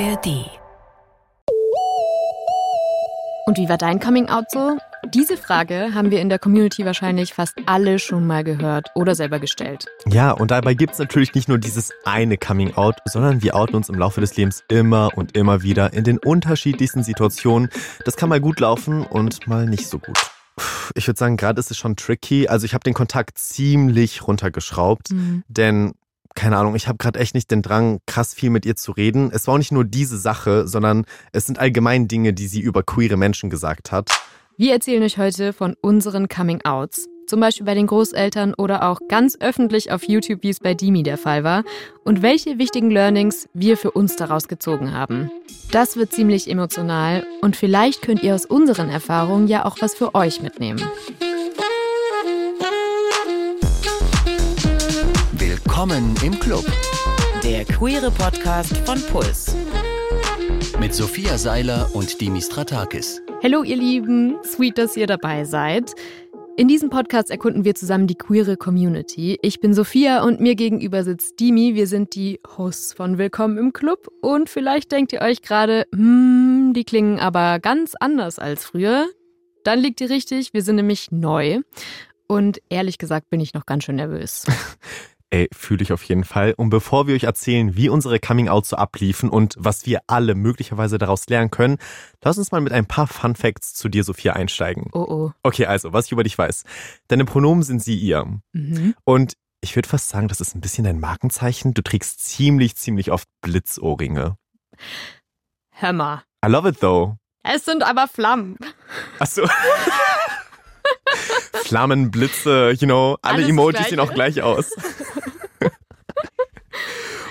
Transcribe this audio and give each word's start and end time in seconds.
ARD. 0.00 0.50
Und 3.46 3.58
wie 3.58 3.68
war 3.68 3.78
dein 3.78 4.00
Coming 4.00 4.28
Out 4.28 4.46
so? 4.50 4.78
Diese 5.12 5.36
Frage 5.36 5.94
haben 5.94 6.10
wir 6.10 6.20
in 6.20 6.28
der 6.28 6.38
Community 6.40 6.84
wahrscheinlich 6.84 7.34
fast 7.34 7.54
alle 7.66 7.98
schon 8.00 8.26
mal 8.26 8.42
gehört 8.42 8.88
oder 8.96 9.14
selber 9.14 9.38
gestellt. 9.38 9.86
Ja, 10.06 10.32
und 10.32 10.50
dabei 10.50 10.74
gibt 10.74 10.94
es 10.94 10.98
natürlich 10.98 11.34
nicht 11.34 11.48
nur 11.48 11.58
dieses 11.58 11.92
eine 12.04 12.38
Coming 12.38 12.74
Out, 12.74 12.96
sondern 13.04 13.42
wir 13.42 13.54
outen 13.54 13.76
uns 13.76 13.88
im 13.88 13.94
Laufe 13.96 14.20
des 14.20 14.36
Lebens 14.36 14.64
immer 14.68 15.10
und 15.14 15.36
immer 15.36 15.62
wieder 15.62 15.92
in 15.92 16.02
den 16.02 16.18
unterschiedlichsten 16.18 17.04
Situationen. 17.04 17.68
Das 18.04 18.16
kann 18.16 18.28
mal 18.30 18.40
gut 18.40 18.58
laufen 18.60 19.04
und 19.06 19.46
mal 19.46 19.66
nicht 19.66 19.86
so 19.88 19.98
gut. 20.00 20.18
Ich 20.94 21.06
würde 21.06 21.18
sagen, 21.18 21.36
gerade 21.36 21.60
ist 21.60 21.70
es 21.70 21.76
schon 21.76 21.96
tricky. 21.96 22.48
Also 22.48 22.64
ich 22.64 22.74
habe 22.74 22.82
den 22.84 22.94
Kontakt 22.94 23.38
ziemlich 23.38 24.26
runtergeschraubt, 24.26 25.10
Mhm. 25.12 25.44
denn 25.48 25.92
keine 26.34 26.56
Ahnung, 26.56 26.74
ich 26.74 26.88
habe 26.88 26.98
gerade 26.98 27.18
echt 27.18 27.34
nicht 27.34 27.50
den 27.50 27.62
Drang, 27.62 28.00
krass 28.06 28.34
viel 28.34 28.50
mit 28.50 28.66
ihr 28.66 28.76
zu 28.76 28.92
reden. 28.92 29.30
Es 29.32 29.46
war 29.46 29.54
auch 29.54 29.58
nicht 29.58 29.72
nur 29.72 29.84
diese 29.84 30.18
Sache, 30.18 30.66
sondern 30.66 31.04
es 31.32 31.46
sind 31.46 31.58
allgemein 31.58 32.08
Dinge, 32.08 32.32
die 32.32 32.46
sie 32.46 32.60
über 32.60 32.82
queere 32.82 33.16
Menschen 33.16 33.50
gesagt 33.50 33.92
hat. 33.92 34.10
Wir 34.56 34.72
erzählen 34.72 35.02
euch 35.02 35.18
heute 35.18 35.52
von 35.52 35.74
unseren 35.80 36.28
Coming 36.28 36.60
Outs. 36.64 37.08
Zum 37.26 37.40
Beispiel 37.40 37.64
bei 37.64 37.74
den 37.74 37.86
Großeltern 37.86 38.54
oder 38.54 38.88
auch 38.88 39.00
ganz 39.08 39.36
öffentlich 39.40 39.90
auf 39.90 40.06
YouTube, 40.06 40.42
wie 40.42 40.50
es 40.50 40.60
bei 40.60 40.74
Dimi 40.74 41.02
der 41.02 41.16
Fall 41.16 41.42
war. 41.42 41.64
Und 42.04 42.22
welche 42.22 42.58
wichtigen 42.58 42.90
Learnings 42.90 43.48
wir 43.54 43.76
für 43.76 43.90
uns 43.90 44.16
daraus 44.16 44.46
gezogen 44.46 44.92
haben. 44.92 45.30
Das 45.70 45.96
wird 45.96 46.12
ziemlich 46.12 46.48
emotional 46.48 47.26
und 47.40 47.56
vielleicht 47.56 48.02
könnt 48.02 48.22
ihr 48.22 48.34
aus 48.34 48.44
unseren 48.46 48.90
Erfahrungen 48.90 49.48
ja 49.48 49.64
auch 49.64 49.78
was 49.80 49.94
für 49.94 50.14
euch 50.14 50.42
mitnehmen. 50.42 50.80
Willkommen 55.74 56.14
im 56.22 56.38
Club 56.38 56.64
Der 57.42 57.64
queere 57.64 58.12
Podcast 58.12 58.76
von 58.86 59.02
Puls. 59.10 59.56
mit 60.78 60.94
Sophia 60.94 61.36
Seiler 61.36 61.90
und 61.94 62.20
Dimis 62.20 62.46
Stratakis. 62.46 63.20
Hallo 63.42 63.64
ihr 63.64 63.74
Lieben, 63.74 64.36
sweet, 64.44 64.78
dass 64.78 64.96
ihr 64.96 65.08
dabei 65.08 65.42
seid. 65.42 65.92
In 66.56 66.68
diesem 66.68 66.90
Podcast 66.90 67.28
erkunden 67.28 67.64
wir 67.64 67.74
zusammen 67.74 68.06
die 68.06 68.14
queere 68.14 68.56
Community. 68.56 69.36
Ich 69.42 69.58
bin 69.58 69.74
Sophia 69.74 70.22
und 70.22 70.38
mir 70.38 70.54
gegenüber 70.54 71.02
sitzt 71.02 71.40
Dimi. 71.40 71.74
Wir 71.74 71.88
sind 71.88 72.14
die 72.14 72.38
Hosts 72.56 72.92
von 72.92 73.18
Willkommen 73.18 73.58
im 73.58 73.72
Club. 73.72 74.06
Und 74.22 74.48
vielleicht 74.48 74.92
denkt 74.92 75.12
ihr 75.12 75.22
euch 75.22 75.42
gerade, 75.42 75.88
hm, 75.92 76.72
die 76.76 76.84
klingen 76.84 77.18
aber 77.18 77.58
ganz 77.58 77.96
anders 77.98 78.38
als 78.38 78.64
früher. 78.64 79.08
Dann 79.64 79.80
liegt 79.80 80.00
ihr 80.00 80.08
richtig, 80.08 80.54
wir 80.54 80.62
sind 80.62 80.76
nämlich 80.76 81.10
neu. 81.10 81.62
Und 82.28 82.60
ehrlich 82.68 82.96
gesagt 82.96 83.28
bin 83.28 83.40
ich 83.40 83.54
noch 83.54 83.66
ganz 83.66 83.82
schön 83.82 83.96
nervös. 83.96 84.46
Ey, 85.30 85.48
fühle 85.52 85.82
ich 85.82 85.92
auf 85.92 86.02
jeden 86.04 86.24
Fall. 86.24 86.54
Und 86.56 86.70
bevor 86.70 87.06
wir 87.06 87.14
euch 87.14 87.24
erzählen, 87.24 87.76
wie 87.76 87.88
unsere 87.88 88.20
Coming-Out 88.20 88.66
so 88.66 88.76
abliefen 88.76 89.30
und 89.30 89.56
was 89.58 89.84
wir 89.84 90.00
alle 90.06 90.34
möglicherweise 90.34 90.98
daraus 90.98 91.26
lernen 91.28 91.50
können, 91.50 91.78
lass 92.22 92.38
uns 92.38 92.52
mal 92.52 92.60
mit 92.60 92.72
ein 92.72 92.86
paar 92.86 93.06
Fun 93.06 93.34
Facts 93.34 93.74
zu 93.74 93.88
dir, 93.88 94.04
Sophia, 94.04 94.34
einsteigen. 94.34 94.90
Oh 94.92 95.06
oh. 95.08 95.32
Okay, 95.42 95.66
also, 95.66 95.92
was 95.92 96.06
ich 96.06 96.12
über 96.12 96.22
dich 96.22 96.38
weiß. 96.38 96.64
Deine 97.08 97.24
Pronomen 97.24 97.62
sind 97.62 97.82
sie, 97.82 97.96
ihr. 97.96 98.26
Mhm. 98.52 98.94
Und 99.04 99.34
ich 99.60 99.74
würde 99.74 99.88
fast 99.88 100.10
sagen, 100.10 100.28
das 100.28 100.40
ist 100.40 100.54
ein 100.54 100.60
bisschen 100.60 100.84
dein 100.84 101.00
Markenzeichen. 101.00 101.74
Du 101.74 101.82
trägst 101.82 102.20
ziemlich, 102.24 102.76
ziemlich 102.76 103.10
oft 103.10 103.26
Blitzohrringe. 103.40 104.36
Hör 105.70 105.92
mal. 105.92 106.22
I 106.44 106.48
love 106.48 106.68
it 106.68 106.80
though. 106.80 107.16
Es 107.42 107.64
sind 107.64 107.82
aber 107.82 108.06
Flammen. 108.06 108.56
Achso. 109.18 109.42
Flammen, 111.64 112.10
Blitze, 112.10 112.72
you 112.78 112.86
know, 112.86 113.16
alle 113.22 113.36
Alles 113.36 113.48
Emojis 113.48 113.74
Gleiche. 113.76 113.90
sehen 113.90 114.00
auch 114.00 114.14
gleich 114.14 114.42
aus. 114.42 114.70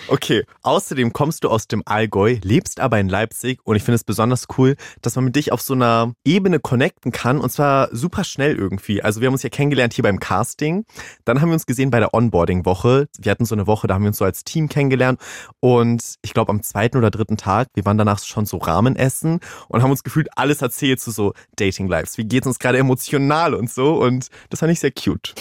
Okay, 0.09 0.43
außerdem 0.63 1.13
kommst 1.13 1.43
du 1.43 1.49
aus 1.49 1.67
dem 1.67 1.81
Allgäu, 1.85 2.37
lebst 2.43 2.81
aber 2.81 2.99
in 2.99 3.07
Leipzig 3.07 3.59
und 3.63 3.77
ich 3.77 3.83
finde 3.83 3.95
es 3.95 4.03
besonders 4.03 4.47
cool, 4.57 4.75
dass 5.01 5.15
man 5.15 5.25
mit 5.25 5.35
dich 5.35 5.53
auf 5.53 5.61
so 5.61 5.73
einer 5.73 6.13
Ebene 6.25 6.59
connecten 6.59 7.13
kann 7.13 7.39
und 7.39 7.49
zwar 7.49 7.87
super 7.95 8.25
schnell 8.25 8.55
irgendwie. 8.57 9.01
Also 9.01 9.21
wir 9.21 9.27
haben 9.27 9.33
uns 9.33 9.43
ja 9.43 9.49
kennengelernt 9.49 9.93
hier 9.93 10.03
beim 10.03 10.19
Casting, 10.19 10.85
dann 11.23 11.39
haben 11.39 11.49
wir 11.49 11.53
uns 11.53 11.65
gesehen 11.65 11.89
bei 11.89 11.99
der 11.99 12.13
Onboarding-Woche. 12.13 13.07
Wir 13.17 13.31
hatten 13.31 13.45
so 13.45 13.55
eine 13.55 13.65
Woche, 13.65 13.87
da 13.87 13.93
haben 13.93 14.03
wir 14.03 14.09
uns 14.09 14.17
so 14.17 14.25
als 14.25 14.43
Team 14.43 14.67
kennengelernt 14.67 15.21
und 15.61 16.15
ich 16.21 16.33
glaube 16.33 16.51
am 16.51 16.61
zweiten 16.63 16.97
oder 16.97 17.09
dritten 17.09 17.37
Tag, 17.37 17.69
wir 17.73 17.85
waren 17.85 17.97
danach 17.97 18.21
schon 18.23 18.45
so 18.45 18.57
Ramen 18.57 18.97
essen 18.97 19.39
und 19.69 19.83
haben 19.83 19.91
uns 19.91 20.03
gefühlt 20.03 20.27
alles 20.37 20.61
erzählt 20.61 20.99
zu 20.99 21.11
so 21.11 21.33
Dating-Lives. 21.55 22.17
Wie 22.17 22.25
geht's 22.25 22.45
uns 22.45 22.59
gerade 22.59 22.77
emotional 22.77 23.53
und 23.53 23.71
so 23.71 24.01
und 24.01 24.27
das 24.49 24.59
fand 24.59 24.71
ich 24.73 24.81
sehr 24.81 24.91
cute. 24.91 25.33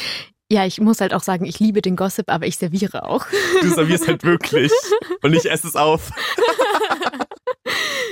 Ja, 0.52 0.66
ich 0.66 0.82
muss 0.82 1.00
halt 1.00 1.14
auch 1.14 1.22
sagen, 1.22 1.46
ich 1.46 1.60
liebe 1.60 1.80
den 1.80 1.96
Gossip, 1.96 2.30
aber 2.30 2.46
ich 2.46 2.58
serviere 2.58 3.08
auch. 3.08 3.24
Du 3.62 3.70
servierst 3.70 4.06
halt 4.06 4.22
wirklich 4.22 4.70
und 5.22 5.32
ich 5.32 5.50
esse 5.50 5.66
es 5.66 5.76
auf. 5.76 6.10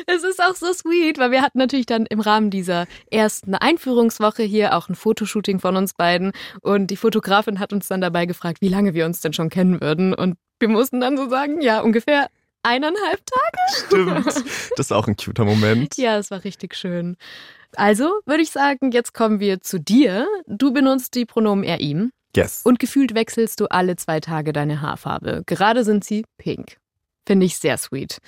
Es 0.06 0.24
ist 0.24 0.42
auch 0.42 0.56
so 0.56 0.72
sweet, 0.72 1.18
weil 1.18 1.30
wir 1.30 1.42
hatten 1.42 1.58
natürlich 1.58 1.86
dann 1.86 2.06
im 2.06 2.20
Rahmen 2.20 2.50
dieser 2.50 2.86
ersten 3.10 3.54
Einführungswoche 3.54 4.42
hier 4.42 4.76
auch 4.76 4.88
ein 4.88 4.94
Fotoshooting 4.94 5.60
von 5.60 5.76
uns 5.76 5.94
beiden 5.94 6.32
und 6.62 6.88
die 6.88 6.96
Fotografin 6.96 7.60
hat 7.60 7.72
uns 7.72 7.86
dann 7.86 8.00
dabei 8.00 8.26
gefragt, 8.26 8.60
wie 8.60 8.68
lange 8.68 8.94
wir 8.94 9.06
uns 9.06 9.20
denn 9.20 9.32
schon 9.32 9.50
kennen 9.50 9.80
würden 9.80 10.14
und 10.14 10.36
wir 10.58 10.68
mussten 10.68 11.00
dann 11.00 11.16
so 11.16 11.28
sagen, 11.28 11.60
ja, 11.60 11.80
ungefähr 11.80 12.28
eineinhalb 12.62 13.20
Tage. 13.24 13.86
Stimmt. 13.86 14.26
Das 14.76 14.86
ist 14.86 14.92
auch 14.92 15.06
ein 15.06 15.16
cuter 15.16 15.44
Moment. 15.44 15.96
Ja, 15.96 16.18
es 16.18 16.30
war 16.30 16.42
richtig 16.42 16.74
schön. 16.74 17.16
Also 17.76 18.20
würde 18.26 18.42
ich 18.42 18.50
sagen, 18.50 18.90
jetzt 18.90 19.14
kommen 19.14 19.38
wir 19.38 19.60
zu 19.60 19.78
dir. 19.78 20.26
Du 20.46 20.72
benutzt 20.72 21.14
die 21.14 21.26
Pronomen 21.26 21.64
er, 21.64 21.80
ihm 21.80 22.10
Yes. 22.36 22.62
und 22.64 22.78
gefühlt 22.78 23.14
wechselst 23.14 23.60
du 23.60 23.66
alle 23.66 23.96
zwei 23.96 24.20
Tage 24.20 24.52
deine 24.52 24.80
Haarfarbe. 24.80 25.42
Gerade 25.46 25.84
sind 25.84 26.04
sie 26.04 26.24
pink. 26.38 26.76
Finde 27.26 27.46
ich 27.46 27.58
sehr 27.58 27.76
sweet. 27.76 28.18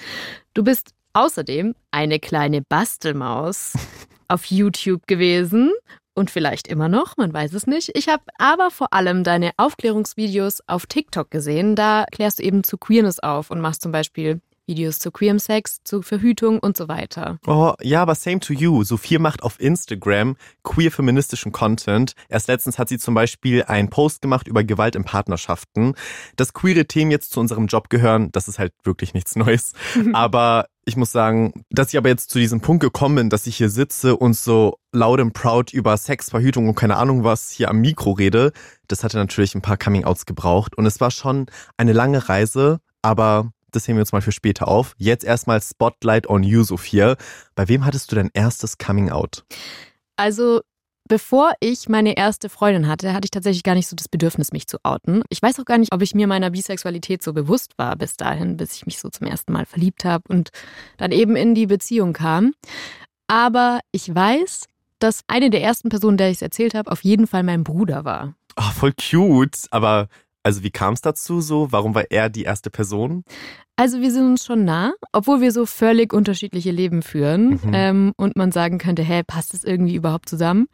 Du 0.54 0.64
bist 0.64 0.90
außerdem 1.12 1.74
eine 1.90 2.18
kleine 2.18 2.62
Bastelmaus 2.62 3.74
auf 4.28 4.46
YouTube 4.46 5.06
gewesen 5.06 5.72
und 6.14 6.30
vielleicht 6.30 6.68
immer 6.68 6.88
noch, 6.88 7.16
man 7.16 7.32
weiß 7.32 7.54
es 7.54 7.66
nicht. 7.66 7.91
Ich 7.94 8.08
habe 8.08 8.22
aber 8.38 8.70
vor 8.70 8.92
allem 8.92 9.24
deine 9.24 9.52
Aufklärungsvideos 9.56 10.60
auf 10.66 10.86
TikTok 10.86 11.30
gesehen. 11.30 11.74
Da 11.74 12.04
klärst 12.10 12.38
du 12.38 12.42
eben 12.42 12.64
zu 12.64 12.76
Queerness 12.76 13.18
auf 13.18 13.50
und 13.50 13.60
machst 13.60 13.82
zum 13.82 13.92
Beispiel 13.92 14.41
Videos 14.66 14.98
zu 14.98 15.10
queerem 15.10 15.38
Sex, 15.38 15.78
zu 15.84 16.02
Verhütung 16.02 16.58
und 16.58 16.76
so 16.76 16.88
weiter. 16.88 17.38
Oh, 17.46 17.72
ja, 17.80 18.02
aber 18.02 18.14
same 18.14 18.40
to 18.40 18.52
you. 18.52 18.84
Sophie 18.84 19.18
macht 19.18 19.42
auf 19.42 19.60
Instagram 19.60 20.36
queer 20.62 20.90
feministischen 20.90 21.52
Content. 21.52 22.12
Erst 22.28 22.48
letztens 22.48 22.78
hat 22.78 22.88
sie 22.88 22.98
zum 22.98 23.14
Beispiel 23.14 23.64
einen 23.64 23.90
Post 23.90 24.22
gemacht 24.22 24.46
über 24.46 24.64
Gewalt 24.64 24.96
in 24.96 25.04
Partnerschaften. 25.04 25.94
Dass 26.36 26.52
queere 26.52 26.86
Themen 26.86 27.10
jetzt 27.10 27.32
zu 27.32 27.40
unserem 27.40 27.66
Job 27.66 27.90
gehören, 27.90 28.30
das 28.32 28.48
ist 28.48 28.58
halt 28.58 28.72
wirklich 28.84 29.14
nichts 29.14 29.36
Neues. 29.36 29.72
aber 30.12 30.66
ich 30.84 30.96
muss 30.96 31.12
sagen, 31.12 31.64
dass 31.70 31.92
ich 31.92 31.98
aber 31.98 32.08
jetzt 32.08 32.30
zu 32.30 32.38
diesem 32.38 32.60
Punkt 32.60 32.82
gekommen 32.82 33.14
bin, 33.14 33.30
dass 33.30 33.46
ich 33.46 33.56
hier 33.56 33.70
sitze 33.70 34.16
und 34.16 34.36
so 34.36 34.78
laut 34.90 35.20
und 35.20 35.32
proud 35.32 35.72
über 35.72 35.96
Sex, 35.96 36.30
Verhütung 36.30 36.68
und 36.68 36.74
keine 36.74 36.96
Ahnung 36.96 37.24
was 37.24 37.50
hier 37.50 37.70
am 37.70 37.80
Mikro 37.80 38.12
rede, 38.12 38.52
das 38.88 39.04
hatte 39.04 39.16
natürlich 39.16 39.54
ein 39.54 39.62
paar 39.62 39.76
Coming-Outs 39.76 40.26
gebraucht. 40.26 40.76
Und 40.76 40.86
es 40.86 41.00
war 41.00 41.10
schon 41.10 41.46
eine 41.76 41.92
lange 41.92 42.28
Reise, 42.28 42.80
aber 43.00 43.52
das 43.72 43.88
heben 43.88 43.97
wir 43.97 44.03
uns 44.03 44.12
mal 44.12 44.22
für 44.22 44.33
später 44.33 44.69
auf. 44.69 44.94
Jetzt 44.99 45.25
erstmal 45.25 45.60
Spotlight 45.60 46.28
on 46.28 46.43
you, 46.43 46.62
Sophia. 46.62 47.16
Bei 47.55 47.69
wem 47.69 47.84
hattest 47.84 48.12
du 48.12 48.16
dein 48.16 48.31
erstes 48.33 48.78
Coming 48.78 49.10
Out? 49.10 49.44
Also, 50.16 50.60
bevor 51.09 51.53
ich 51.60 51.88
meine 51.88 52.16
erste 52.16 52.49
Freundin 52.49 52.88
hatte, 52.88 53.12
hatte 53.12 53.27
ich 53.27 53.31
tatsächlich 53.31 53.62
gar 53.62 53.75
nicht 53.75 53.88
so 53.88 53.97
das 53.97 54.09
Bedürfnis, 54.09 54.53
mich 54.53 54.66
zu 54.66 54.78
outen. 54.83 55.22
Ich 55.28 55.43
weiß 55.43 55.59
auch 55.60 55.65
gar 55.65 55.78
nicht, 55.78 55.93
ob 55.93 56.03
ich 56.03 56.15
mir 56.15 56.27
meiner 56.27 56.50
Bisexualität 56.50 57.22
so 57.22 57.33
bewusst 57.33 57.72
war 57.77 57.97
bis 57.97 58.16
dahin, 58.16 58.56
bis 58.56 58.75
ich 58.75 58.87
mich 58.87 58.99
so 58.99 59.09
zum 59.09 59.27
ersten 59.27 59.53
Mal 59.53 59.66
verliebt 59.66 60.04
habe 60.04 60.25
und 60.28 60.50
dann 60.97 61.12
eben 61.12 61.37
in 61.37 61.54
die 61.54 61.66
Beziehung 61.66 62.12
kam. 62.12 62.54
Aber 63.27 63.81
ich 63.93 64.15
weiß, 64.15 64.66
dass 64.99 65.25
eine 65.27 65.50
der 65.50 65.62
ersten 65.62 65.89
Personen, 65.89 66.16
der 66.16 66.28
ich 66.28 66.37
es 66.37 66.43
erzählt 66.43 66.75
habe, 66.75 66.91
auf 66.91 67.03
jeden 67.03 67.27
Fall 67.27 67.43
mein 67.43 67.65
Bruder 67.65 68.04
war. 68.04 68.34
Oh, 68.56 68.71
voll 68.75 68.93
cute. 68.93 69.66
Aber 69.71 70.09
also 70.42 70.62
wie 70.62 70.70
kam 70.70 70.94
es 70.94 71.00
dazu 71.00 71.41
so? 71.41 71.70
Warum 71.70 71.94
war 71.94 72.10
er 72.10 72.28
die 72.30 72.42
erste 72.42 72.70
Person? 72.70 73.24
Also 73.77 74.00
wir 74.00 74.10
sind 74.10 74.27
uns 74.27 74.44
schon 74.44 74.65
nah, 74.65 74.92
obwohl 75.12 75.41
wir 75.41 75.50
so 75.53 75.66
völlig 75.66 76.12
unterschiedliche 76.12 76.71
Leben 76.71 77.03
führen 77.03 77.60
Mhm. 77.65 77.71
ähm, 77.72 78.12
und 78.16 78.36
man 78.36 78.53
sagen 78.53 78.78
könnte, 78.78 79.03
hä, 79.03 79.22
passt 79.27 79.54
das 79.54 79.65
irgendwie 79.65 79.94
überhaupt 79.94 80.28
zusammen? 80.28 80.66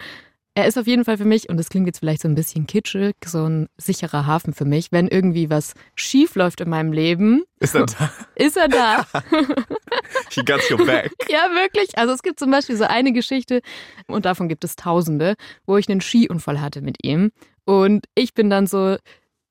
Er 0.55 0.67
ist 0.67 0.77
auf 0.77 0.89
jeden 0.89 1.05
Fall 1.05 1.17
für 1.17 1.25
mich, 1.25 1.49
und 1.49 1.57
das 1.57 1.69
klingt 1.69 1.87
jetzt 1.87 2.01
vielleicht 2.01 2.21
so 2.23 2.27
ein 2.27 2.35
bisschen 2.35 2.67
kitschig, 2.67 3.15
so 3.25 3.45
ein 3.49 3.69
sicherer 3.77 4.27
Hafen 4.27 4.53
für 4.53 4.65
mich. 4.65 4.91
Wenn 4.91 5.07
irgendwie 5.07 5.49
was 5.51 5.75
schief 5.95 6.35
läuft 6.35 6.61
in 6.61 6.69
meinem 6.69 6.93
Leben, 6.93 7.45
Ist 7.61 7.77
er 7.77 7.87
da? 7.87 8.11
ist 8.35 8.57
er 8.57 8.67
da. 8.67 9.07
He 10.31 10.43
got 10.45 10.69
your 10.71 10.85
back. 10.85 11.13
ja, 11.31 11.49
wirklich. 11.55 11.97
Also 11.97 12.13
es 12.13 12.23
gibt 12.23 12.41
zum 12.41 12.51
Beispiel 12.51 12.77
so 12.77 12.85
eine 12.85 13.13
Geschichte, 13.13 13.61
und 14.09 14.25
davon 14.25 14.49
gibt 14.49 14.65
es 14.65 14.75
tausende, 14.75 15.35
wo 15.65 15.77
ich 15.77 15.89
einen 15.89 16.01
Skiunfall 16.01 16.61
hatte 16.61 16.81
mit 16.83 16.97
ihm. 17.05 17.31
Und 17.65 18.07
ich 18.17 18.35
bin 18.35 18.51
dann 18.51 18.67
so 18.67 18.97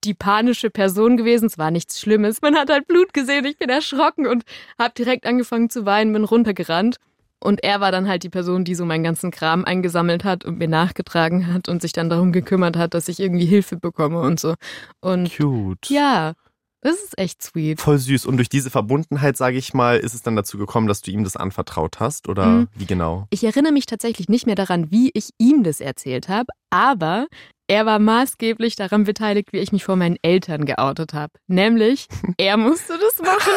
die 0.08 0.14
panische 0.16 0.70
Person 0.70 1.18
gewesen. 1.18 1.46
Es 1.46 1.58
war 1.58 1.70
nichts 1.72 2.00
Schlimmes. 2.00 2.42
Man 2.42 2.56
hat 2.56 2.70
halt 2.72 2.88
Blut 2.88 3.14
gesehen. 3.14 3.46
Ich 3.46 3.58
bin 3.58 3.70
erschrocken 3.70 4.26
und 4.26 4.44
habe 4.80 4.94
direkt 4.98 5.26
angefangen 5.28 5.70
zu 5.70 5.86
weinen, 5.86 6.14
bin 6.14 6.24
runtergerannt. 6.24 6.96
Und 7.40 7.64
er 7.64 7.80
war 7.82 7.92
dann 7.92 8.08
halt 8.08 8.24
die 8.24 8.30
Person, 8.30 8.64
die 8.64 8.74
so 8.74 8.84
meinen 8.84 9.04
ganzen 9.04 9.30
Kram 9.30 9.64
eingesammelt 9.64 10.24
hat 10.24 10.44
und 10.44 10.58
mir 10.58 10.68
nachgetragen 10.68 11.54
hat 11.54 11.70
und 11.70 11.84
sich 11.84 11.92
dann 11.94 12.10
darum 12.10 12.32
gekümmert 12.32 12.76
hat, 12.78 12.96
dass 12.96 13.08
ich 13.10 13.20
irgendwie 13.20 13.46
Hilfe 13.46 13.78
bekomme 13.78 14.22
und 14.22 14.40
so. 14.40 14.56
Und 15.02 15.32
Cute. 15.38 15.88
ja, 15.92 16.34
Das 16.82 16.96
ist 16.96 17.18
echt 17.18 17.44
sweet. 17.44 17.82
Voll 17.82 17.98
süß. 17.98 18.26
Und 18.26 18.38
durch 18.38 18.50
diese 18.50 18.70
Verbundenheit, 18.70 19.36
sage 19.36 19.58
ich 19.58 19.74
mal, 19.74 19.98
ist 19.98 20.14
es 20.14 20.22
dann 20.24 20.36
dazu 20.36 20.58
gekommen, 20.58 20.88
dass 20.88 21.02
du 21.02 21.12
ihm 21.12 21.24
das 21.24 21.36
anvertraut 21.36 22.00
hast? 22.00 22.28
Oder 22.30 22.46
Mhm. 22.46 22.68
wie 22.76 22.86
genau? 22.86 23.28
Ich 23.30 23.44
erinnere 23.44 23.74
mich 23.74 23.86
tatsächlich 23.88 24.30
nicht 24.30 24.46
mehr 24.46 24.56
daran, 24.56 24.90
wie 24.92 25.12
ich 25.14 25.30
ihm 25.38 25.64
das 25.64 25.80
erzählt 25.82 26.30
habe, 26.30 26.48
aber 26.72 27.28
er 27.68 27.86
war 27.86 28.00
maßgeblich 28.00 28.76
daran 28.76 29.04
beteiligt, 29.04 29.52
wie 29.54 29.58
ich 29.60 29.72
mich 29.72 29.84
vor 29.84 29.96
meinen 29.96 30.18
Eltern 30.22 30.66
geoutet 30.66 31.14
habe. 31.14 31.34
Nämlich, 31.48 32.08
er 32.38 32.58
musste 32.58 32.94
das 32.98 33.20
machen. 33.20 33.52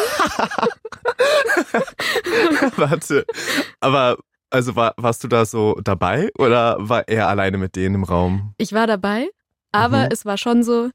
Warte. 2.77 3.25
Aber, 3.79 4.17
also 4.49 4.75
war, 4.75 4.93
warst 4.97 5.23
du 5.23 5.27
da 5.27 5.45
so 5.45 5.75
dabei 5.83 6.29
oder 6.37 6.77
war 6.79 7.07
er 7.07 7.27
alleine 7.29 7.57
mit 7.57 7.75
denen 7.75 7.95
im 7.95 8.03
Raum? 8.03 8.53
Ich 8.57 8.73
war 8.73 8.87
dabei, 8.87 9.29
aber 9.71 10.05
Mhm. 10.05 10.09
es 10.11 10.25
war 10.25 10.37
schon 10.37 10.63
so, 10.63 10.89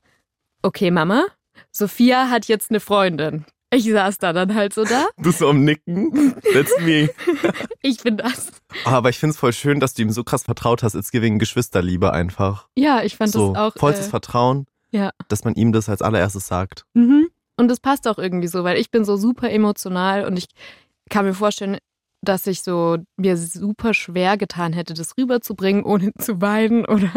okay, 0.63 0.91
Mama, 0.91 1.25
Sophia 1.73 2.29
hat 2.31 2.47
jetzt 2.47 2.71
eine 2.71 2.81
Freundin. 2.81 3.47
Ich 3.77 3.85
saß 3.85 4.17
da 4.17 4.33
dann 4.33 4.55
halt 4.55 4.73
so 4.73 4.85
da. 4.85 5.07
Du 5.19 5.31
so 5.31 5.51
am 5.51 5.65
Nicken? 5.65 6.35
That's 6.55 6.73
me. 6.81 7.11
Ich 7.83 7.99
bin 8.03 8.17
das. 8.17 8.51
Aber 8.85 9.11
ich 9.11 9.19
finde 9.19 9.33
es 9.35 9.39
voll 9.39 9.53
schön, 9.53 9.79
dass 9.79 9.95
du 9.95 10.03
ihm 10.03 10.11
so 10.11 10.25
krass 10.25 10.43
vertraut 10.43 10.83
hast. 10.83 10.95
It's 10.95 11.13
giving 11.13 11.39
Geschwisterliebe 11.39 12.13
einfach. 12.13 12.69
Ja, 12.77 13.03
ich 13.03 13.17
fand 13.17 13.33
so, 13.33 13.53
das 13.53 13.63
auch. 13.63 13.79
vollstes 13.79 14.07
äh, 14.09 14.11
Vertrauen, 14.11 14.67
ja. 14.91 15.11
dass 15.29 15.45
man 15.45 15.55
ihm 15.55 15.73
das 15.73 15.89
als 15.89 16.03
allererstes 16.03 16.49
sagt. 16.49 16.85
Mhm. 16.95 17.29
Und 17.57 17.69
das 17.69 17.79
passt 17.79 18.09
auch 18.09 18.19
irgendwie 18.19 18.49
so, 18.49 18.65
weil 18.65 18.79
ich 18.79 18.91
bin 18.91 19.05
so 19.05 19.17
super 19.17 19.51
emotional 19.51 20.25
und 20.25 20.37
ich 20.37 20.47
kann 21.11 21.27
mir 21.27 21.35
vorstellen, 21.35 21.79
dass 22.23 22.47
ich 22.47 22.63
so 22.63 22.97
mir 23.17 23.37
super 23.37 23.95
schwer 23.95 24.37
getan 24.37 24.73
hätte, 24.73 24.95
das 24.95 25.17
rüberzubringen, 25.17 25.85
ohne 25.85 26.13
zu 26.19 26.41
weinen 26.41 26.87
oder 26.87 27.13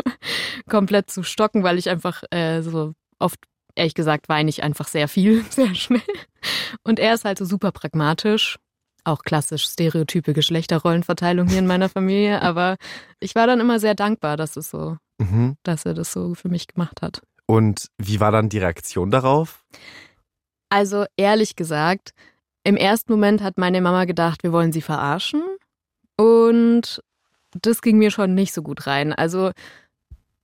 komplett 0.70 1.10
zu 1.10 1.24
stocken, 1.24 1.64
weil 1.64 1.78
ich 1.78 1.90
einfach 1.90 2.24
äh, 2.32 2.62
so 2.62 2.94
oft, 3.18 3.40
ehrlich 3.80 3.96
gesagt, 3.96 4.30
weine 4.30 4.50
ich 4.50 4.62
einfach 4.64 4.88
sehr 4.88 5.08
viel, 5.08 5.44
sehr 5.50 5.74
schnell. 5.74 6.02
Und 6.84 7.00
er 7.00 7.14
ist 7.16 7.26
halt 7.26 7.38
so 7.40 7.46
super 7.46 7.72
pragmatisch. 7.72 8.58
Auch 9.06 9.24
klassisch 9.24 9.64
stereotype 9.66 10.34
Geschlechterrollenverteilung 10.34 11.48
hier 11.48 11.60
in 11.60 11.68
meiner 11.68 11.90
Familie, 11.90 12.42
aber 12.42 12.76
ich 13.20 13.34
war 13.34 13.48
dann 13.48 13.60
immer 13.62 13.80
sehr 13.80 13.96
dankbar, 13.96 14.38
dass 14.38 14.56
es 14.58 14.70
so, 14.70 14.98
Mhm. 15.22 15.56
dass 15.64 15.86
er 15.86 15.94
das 15.94 16.12
so 16.14 16.36
für 16.36 16.50
mich 16.50 16.68
gemacht 16.68 17.02
hat. 17.02 17.22
Und 17.46 17.88
wie 17.98 18.20
war 18.20 18.32
dann 18.32 18.50
die 18.50 18.60
Reaktion 18.60 19.10
darauf? 19.10 19.64
Also 20.70 21.06
ehrlich 21.18 21.56
gesagt, 21.56 22.12
im 22.64 22.76
ersten 22.78 23.12
Moment 23.12 23.42
hat 23.42 23.58
meine 23.58 23.82
Mama 23.82 24.06
gedacht, 24.06 24.44
wir 24.44 24.52
wollen 24.52 24.72
sie 24.72 24.82
verarschen. 24.82 25.42
Und 26.18 27.02
das 27.62 27.82
ging 27.82 27.98
mir 27.98 28.12
schon 28.12 28.36
nicht 28.36 28.54
so 28.54 28.62
gut 28.62 28.86
rein. 28.86 29.14
Also 29.14 29.52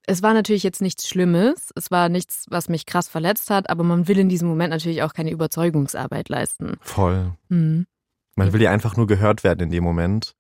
es 0.08 0.22
war 0.22 0.34
natürlich 0.34 0.64
jetzt 0.64 0.82
nichts 0.82 1.08
Schlimmes. 1.08 1.72
Es 1.76 1.92
war 1.92 2.10
nichts, 2.10 2.46
was 2.50 2.70
mich 2.70 2.86
krass 2.86 3.08
verletzt 3.08 3.50
hat. 3.50 3.70
Aber 3.70 3.84
man 3.84 4.08
will 4.08 4.20
in 4.20 4.30
diesem 4.30 4.48
Moment 4.48 4.72
natürlich 4.72 5.04
auch 5.04 5.14
keine 5.14 5.32
Überzeugungsarbeit 5.32 6.30
leisten. 6.30 6.78
Voll. 6.82 7.34
Mhm. 7.50 7.88
Man 8.36 8.54
will 8.54 8.62
ja 8.62 8.72
einfach 8.72 8.98
nur 8.98 9.08
gehört 9.08 9.44
werden 9.44 9.62
in 9.62 9.70
dem 9.70 9.84
Moment. 9.84 10.36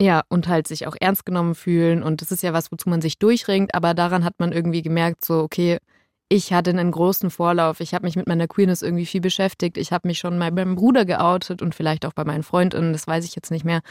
Ja, 0.00 0.22
und 0.28 0.48
halt 0.48 0.66
sich 0.66 0.86
auch 0.86 0.96
ernst 0.98 1.26
genommen 1.26 1.54
fühlen. 1.54 2.02
Und 2.02 2.22
das 2.22 2.32
ist 2.32 2.42
ja 2.42 2.52
was, 2.52 2.72
wozu 2.72 2.88
man 2.88 3.02
sich 3.02 3.18
durchringt. 3.18 3.74
Aber 3.74 3.94
daran 3.94 4.24
hat 4.24 4.34
man 4.38 4.52
irgendwie 4.52 4.82
gemerkt, 4.82 5.24
so, 5.24 5.40
okay, 5.40 5.78
ich 6.28 6.52
hatte 6.52 6.70
einen 6.70 6.90
großen 6.90 7.30
Vorlauf. 7.30 7.80
Ich 7.80 7.92
habe 7.92 8.06
mich 8.06 8.16
mit 8.16 8.26
meiner 8.26 8.48
Queerness 8.48 8.80
irgendwie 8.80 9.06
viel 9.06 9.20
beschäftigt. 9.20 9.76
Ich 9.76 9.92
habe 9.92 10.08
mich 10.08 10.18
schon 10.18 10.38
mal 10.38 10.50
beim 10.50 10.76
Bruder 10.76 11.04
geoutet 11.04 11.60
und 11.60 11.74
vielleicht 11.74 12.06
auch 12.06 12.14
bei 12.14 12.24
meinen 12.24 12.42
Freundinnen. 12.42 12.92
Das 12.92 13.06
weiß 13.06 13.24
ich 13.26 13.34
jetzt 13.34 13.50
nicht 13.50 13.64
mehr. 13.64 13.82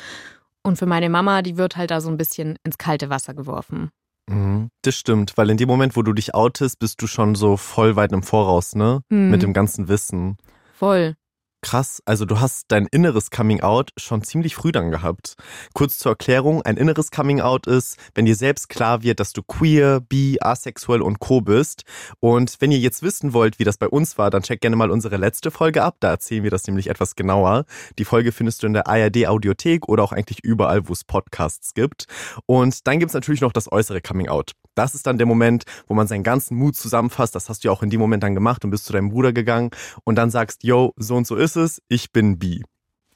Und 0.63 0.77
für 0.77 0.85
meine 0.88 1.09
Mama, 1.09 1.44
die 1.44 1.57
wird 1.57 1.77
halt 1.77 1.91
da 1.91 2.01
so 2.01 2.09
ein 2.09 2.18
bisschen 2.18 2.57
ins 2.63 2.77
kalte 2.77 3.09
Wasser 3.09 3.33
geworfen. 3.33 3.91
Mhm. 4.31 4.69
Das 4.81 4.95
stimmt, 4.95 5.38
weil 5.38 5.50
in 5.50 5.57
dem 5.57 5.68
Moment, 5.68 5.95
wo 5.95 6.01
du 6.01 6.13
dich 6.13 6.33
outest, 6.33 6.80
bist 6.80 7.01
du 7.01 7.07
schon 7.07 7.36
so 7.36 7.57
voll 7.57 7.95
weit 7.95 8.12
im 8.12 8.24
Voraus, 8.24 8.75
ne? 8.75 9.01
Mhm. 9.10 9.30
Mit 9.30 9.42
dem 9.44 9.54
ganzen 9.54 9.88
Wissen. 9.88 10.38
Voll. 10.74 11.16
Krass, 11.63 12.01
also 12.05 12.25
du 12.25 12.39
hast 12.39 12.65
dein 12.69 12.87
inneres 12.87 13.29
Coming 13.29 13.61
Out 13.61 13.91
schon 13.95 14.23
ziemlich 14.23 14.55
früh 14.55 14.71
dann 14.71 14.89
gehabt. 14.89 15.35
Kurz 15.75 15.99
zur 15.99 16.13
Erklärung, 16.13 16.63
ein 16.63 16.75
inneres 16.75 17.11
Coming 17.11 17.39
Out 17.39 17.67
ist, 17.67 17.97
wenn 18.15 18.25
dir 18.25 18.35
selbst 18.35 18.67
klar 18.67 19.03
wird, 19.03 19.19
dass 19.19 19.31
du 19.31 19.43
queer, 19.43 19.99
bi, 19.99 20.39
asexuell 20.41 21.03
und 21.03 21.19
co 21.19 21.39
bist. 21.41 21.83
Und 22.19 22.57
wenn 22.61 22.71
ihr 22.71 22.79
jetzt 22.79 23.03
wissen 23.03 23.33
wollt, 23.33 23.59
wie 23.59 23.63
das 23.63 23.77
bei 23.77 23.87
uns 23.87 24.17
war, 24.17 24.31
dann 24.31 24.41
checkt 24.41 24.61
gerne 24.61 24.75
mal 24.75 24.89
unsere 24.89 25.17
letzte 25.17 25.51
Folge 25.51 25.83
ab, 25.83 25.97
da 25.99 26.09
erzählen 26.09 26.43
wir 26.43 26.51
das 26.51 26.65
nämlich 26.65 26.89
etwas 26.89 27.15
genauer. 27.15 27.65
Die 27.99 28.05
Folge 28.05 28.31
findest 28.31 28.63
du 28.63 28.67
in 28.67 28.73
der 28.73 28.87
ARD 28.87 29.27
Audiothek 29.27 29.87
oder 29.87 30.03
auch 30.03 30.13
eigentlich 30.13 30.43
überall, 30.43 30.89
wo 30.89 30.93
es 30.93 31.03
Podcasts 31.03 31.75
gibt. 31.75 32.07
Und 32.47 32.87
dann 32.87 32.97
gibt's 32.97 33.13
natürlich 33.13 33.41
noch 33.41 33.53
das 33.53 33.71
äußere 33.71 34.01
Coming 34.01 34.29
Out. 34.29 34.53
Das 34.75 34.95
ist 34.95 35.07
dann 35.07 35.18
der 35.18 35.27
Moment, 35.27 35.63
wo 35.88 35.94
man 35.94 36.07
seinen 36.07 36.23
ganzen 36.23 36.57
Mut 36.57 36.75
zusammenfasst. 36.75 37.35
Das 37.35 37.50
hast 37.50 37.63
du 37.63 37.68
ja 37.68 37.71
auch 37.71 37.83
in 37.83 37.89
dem 37.89 38.00
Moment 38.00 38.23
dann 38.23 38.35
gemacht 38.35 38.63
und 38.63 38.71
bist 38.71 38.85
zu 38.85 38.94
deinem 38.94 39.09
Bruder 39.09 39.33
gegangen 39.33 39.71
und 40.03 40.15
dann 40.15 40.29
sagst, 40.29 40.63
yo, 40.63 40.94
so 40.95 41.15
und 41.15 41.27
so 41.27 41.35
ist 41.35 41.56
es, 41.56 41.81
ich 41.88 42.12
bin 42.12 42.39
bi. 42.39 42.63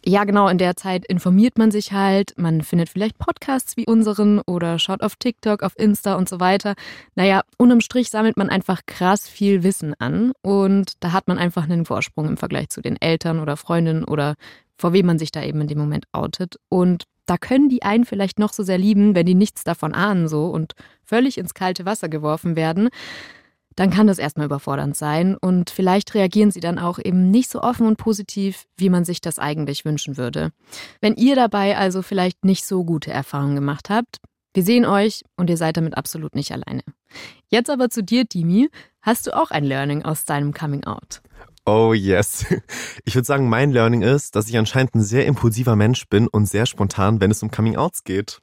Ja, 0.08 0.24
genau, 0.24 0.48
in 0.50 0.60
der 0.60 0.76
Zeit 0.76 1.04
informiert 1.08 1.58
man 1.58 1.72
sich 1.72 1.92
halt, 1.92 2.36
man 2.38 2.62
findet 2.62 2.90
vielleicht 2.90 3.18
Podcasts 3.18 3.76
wie 3.76 3.88
unseren 3.88 4.40
oder 4.46 4.78
schaut 4.78 5.02
auf 5.02 5.16
TikTok, 5.16 5.64
auf 5.64 5.74
Insta 5.80 6.14
und 6.14 6.30
so 6.30 6.40
weiter. 6.40 6.76
Naja, 7.16 7.42
unterm 7.58 7.82
Strich 7.82 8.12
sammelt 8.12 8.38
man 8.38 8.52
einfach 8.52 8.82
krass 8.86 9.28
viel 9.28 9.64
Wissen 9.64 9.96
an 9.98 10.34
und 10.44 10.94
da 11.00 11.12
hat 11.12 11.28
man 11.28 11.40
einfach 11.40 11.64
einen 11.64 11.86
Vorsprung 11.86 12.28
im 12.28 12.38
Vergleich 12.38 12.70
zu 12.70 12.84
den 12.84 13.02
Eltern 13.02 13.40
oder 13.40 13.58
Freundinnen 13.58 14.04
oder 14.04 14.36
vor 14.78 14.94
wem 14.94 15.08
man 15.08 15.18
sich 15.18 15.32
da 15.32 15.42
eben 15.42 15.62
in 15.62 15.68
dem 15.68 15.80
Moment 15.80 16.06
outet. 16.12 16.60
Und 16.70 17.06
da 17.26 17.38
können 17.38 17.70
die 17.70 17.84
einen 17.84 18.06
vielleicht 18.06 18.40
noch 18.40 18.54
so 18.54 18.64
sehr 18.64 18.78
lieben, 18.78 19.16
wenn 19.16 19.26
die 19.26 19.36
nichts 19.36 19.64
davon 19.64 19.94
ahnen 19.94 20.28
so 20.28 20.48
und 20.48 20.74
völlig 21.04 21.38
ins 21.38 21.54
kalte 21.54 21.86
Wasser 21.86 22.10
geworfen 22.10 22.56
werden 22.56 22.90
dann 23.76 23.90
kann 23.90 24.08
das 24.08 24.20
erstmal 24.20 24.46
überfordernd 24.46 24.96
sein 24.96 25.36
und 25.36 25.70
vielleicht 25.70 26.14
reagieren 26.14 26.52
sie 26.52 26.62
dann 26.62 26.80
auch 26.80 26.98
eben 26.98 27.30
nicht 27.30 27.50
so 27.50 27.62
offen 27.62 27.88
und 27.88 27.98
positiv, 27.98 28.66
wie 28.78 28.90
man 28.90 29.04
sich 29.04 29.22
das 29.22 29.38
eigentlich 29.38 29.84
wünschen 29.84 30.18
würde. 30.18 30.52
Wenn 31.02 31.16
ihr 31.16 31.36
dabei 31.36 31.78
also 31.78 32.02
vielleicht 32.02 32.46
nicht 32.46 32.66
so 32.66 32.86
gute 32.86 33.12
Erfahrungen 33.12 33.56
gemacht 33.56 33.90
habt, 33.90 34.20
wir 34.54 34.64
sehen 34.64 34.86
euch 34.86 35.24
und 35.36 35.50
ihr 35.50 35.58
seid 35.58 35.76
damit 35.76 35.98
absolut 35.98 36.36
nicht 36.36 36.54
alleine. 36.54 36.84
Jetzt 37.50 37.70
aber 37.70 37.90
zu 37.90 38.02
dir, 38.02 38.24
Dimi. 38.24 38.70
Hast 39.02 39.28
du 39.28 39.36
auch 39.36 39.52
ein 39.52 39.66
Learning 39.66 40.04
aus 40.04 40.24
deinem 40.24 40.54
Coming 40.54 40.86
Out? 40.86 41.22
Oh 41.66 41.94
yes. 41.94 42.46
Ich 43.06 43.16
würde 43.16 43.26
sagen, 43.26 43.50
mein 43.50 43.72
Learning 43.72 44.02
ist, 44.04 44.36
dass 44.36 44.48
ich 44.48 44.58
anscheinend 44.58 44.94
ein 44.96 45.02
sehr 45.04 45.26
impulsiver 45.26 45.76
Mensch 45.76 46.08
bin 46.08 46.28
und 46.28 46.46
sehr 46.48 46.66
spontan, 46.66 47.20
wenn 47.22 47.32
es 47.32 47.42
um 47.42 47.50
Coming 47.52 47.76
Outs 47.76 48.04
geht. 48.04 48.40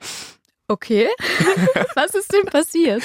Okay. 0.68 1.08
Was 1.94 2.14
ist 2.14 2.32
denn 2.32 2.46
passiert? 2.46 3.02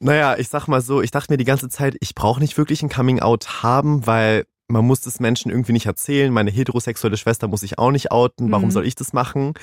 Naja, 0.00 0.36
ich 0.38 0.48
sag 0.48 0.66
mal 0.66 0.80
so, 0.80 1.00
ich 1.02 1.10
dachte 1.10 1.32
mir 1.32 1.36
die 1.36 1.44
ganze 1.44 1.68
Zeit, 1.68 1.96
ich 2.00 2.14
brauche 2.14 2.40
nicht 2.40 2.56
wirklich 2.58 2.82
ein 2.82 2.88
Coming 2.88 3.20
Out 3.20 3.62
haben, 3.62 4.06
weil 4.06 4.46
man 4.66 4.84
muss 4.86 5.00
das 5.02 5.20
Menschen 5.20 5.50
irgendwie 5.50 5.72
nicht 5.72 5.86
erzählen. 5.86 6.32
Meine 6.32 6.50
heterosexuelle 6.50 7.16
Schwester 7.16 7.48
muss 7.48 7.62
ich 7.62 7.78
auch 7.78 7.90
nicht 7.90 8.10
outen. 8.12 8.50
Warum 8.50 8.66
Mhm. 8.66 8.70
soll 8.72 8.86
ich 8.86 8.94
das 8.94 9.12
machen? 9.12 9.54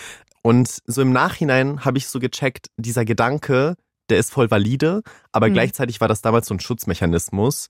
Und 0.43 0.81
so 0.85 1.01
im 1.01 1.11
Nachhinein 1.11 1.83
habe 1.83 1.97
ich 1.97 2.07
so 2.07 2.19
gecheckt, 2.19 2.67
dieser 2.77 3.03
Gedanke, 3.03 3.75
der 4.09 4.17
ist 4.19 4.31
voll 4.31 4.49
valide, 4.51 5.01
aber 5.31 5.49
Mhm. 5.49 5.53
gleichzeitig 5.53 6.01
war 6.01 6.07
das 6.07 6.21
damals 6.21 6.47
so 6.47 6.53
ein 6.53 6.59
Schutzmechanismus, 6.59 7.67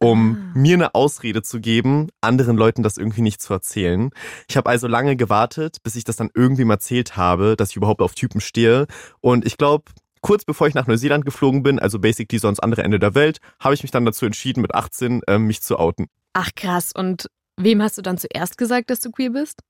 um 0.00 0.36
Ah. 0.54 0.58
mir 0.58 0.74
eine 0.74 0.94
Ausrede 0.94 1.42
zu 1.42 1.60
geben, 1.60 2.08
anderen 2.20 2.56
Leuten 2.56 2.82
das 2.82 2.96
irgendwie 2.98 3.20
nicht 3.22 3.40
zu 3.40 3.52
erzählen. 3.52 4.10
Ich 4.48 4.56
habe 4.56 4.68
also 4.70 4.86
lange 4.88 5.16
gewartet, 5.16 5.78
bis 5.82 5.94
ich 5.96 6.04
das 6.04 6.16
dann 6.16 6.30
irgendwem 6.34 6.70
erzählt 6.70 7.16
habe, 7.16 7.56
dass 7.56 7.70
ich 7.70 7.76
überhaupt 7.76 8.00
auf 8.02 8.14
Typen 8.14 8.40
stehe. 8.40 8.86
Und 9.20 9.46
ich 9.46 9.56
glaube, 9.58 9.84
kurz 10.20 10.44
bevor 10.44 10.66
ich 10.66 10.74
nach 10.74 10.86
Neuseeland 10.86 11.24
geflogen 11.24 11.62
bin, 11.62 11.78
also 11.78 11.98
basically 11.98 12.38
so 12.38 12.48
ans 12.48 12.60
andere 12.60 12.82
Ende 12.84 12.98
der 12.98 13.14
Welt, 13.14 13.38
habe 13.60 13.74
ich 13.74 13.82
mich 13.82 13.90
dann 13.92 14.04
dazu 14.04 14.24
entschieden, 14.26 14.60
mit 14.62 14.74
18 14.74 15.20
ähm, 15.28 15.46
mich 15.46 15.62
zu 15.62 15.78
outen. 15.78 16.06
Ach 16.32 16.50
krass. 16.56 16.92
Und 16.94 17.26
wem 17.56 17.82
hast 17.82 17.98
du 17.98 18.02
dann 18.02 18.18
zuerst 18.18 18.56
gesagt, 18.58 18.90
dass 18.90 19.00
du 19.00 19.10
queer 19.10 19.30
bist? 19.30 19.60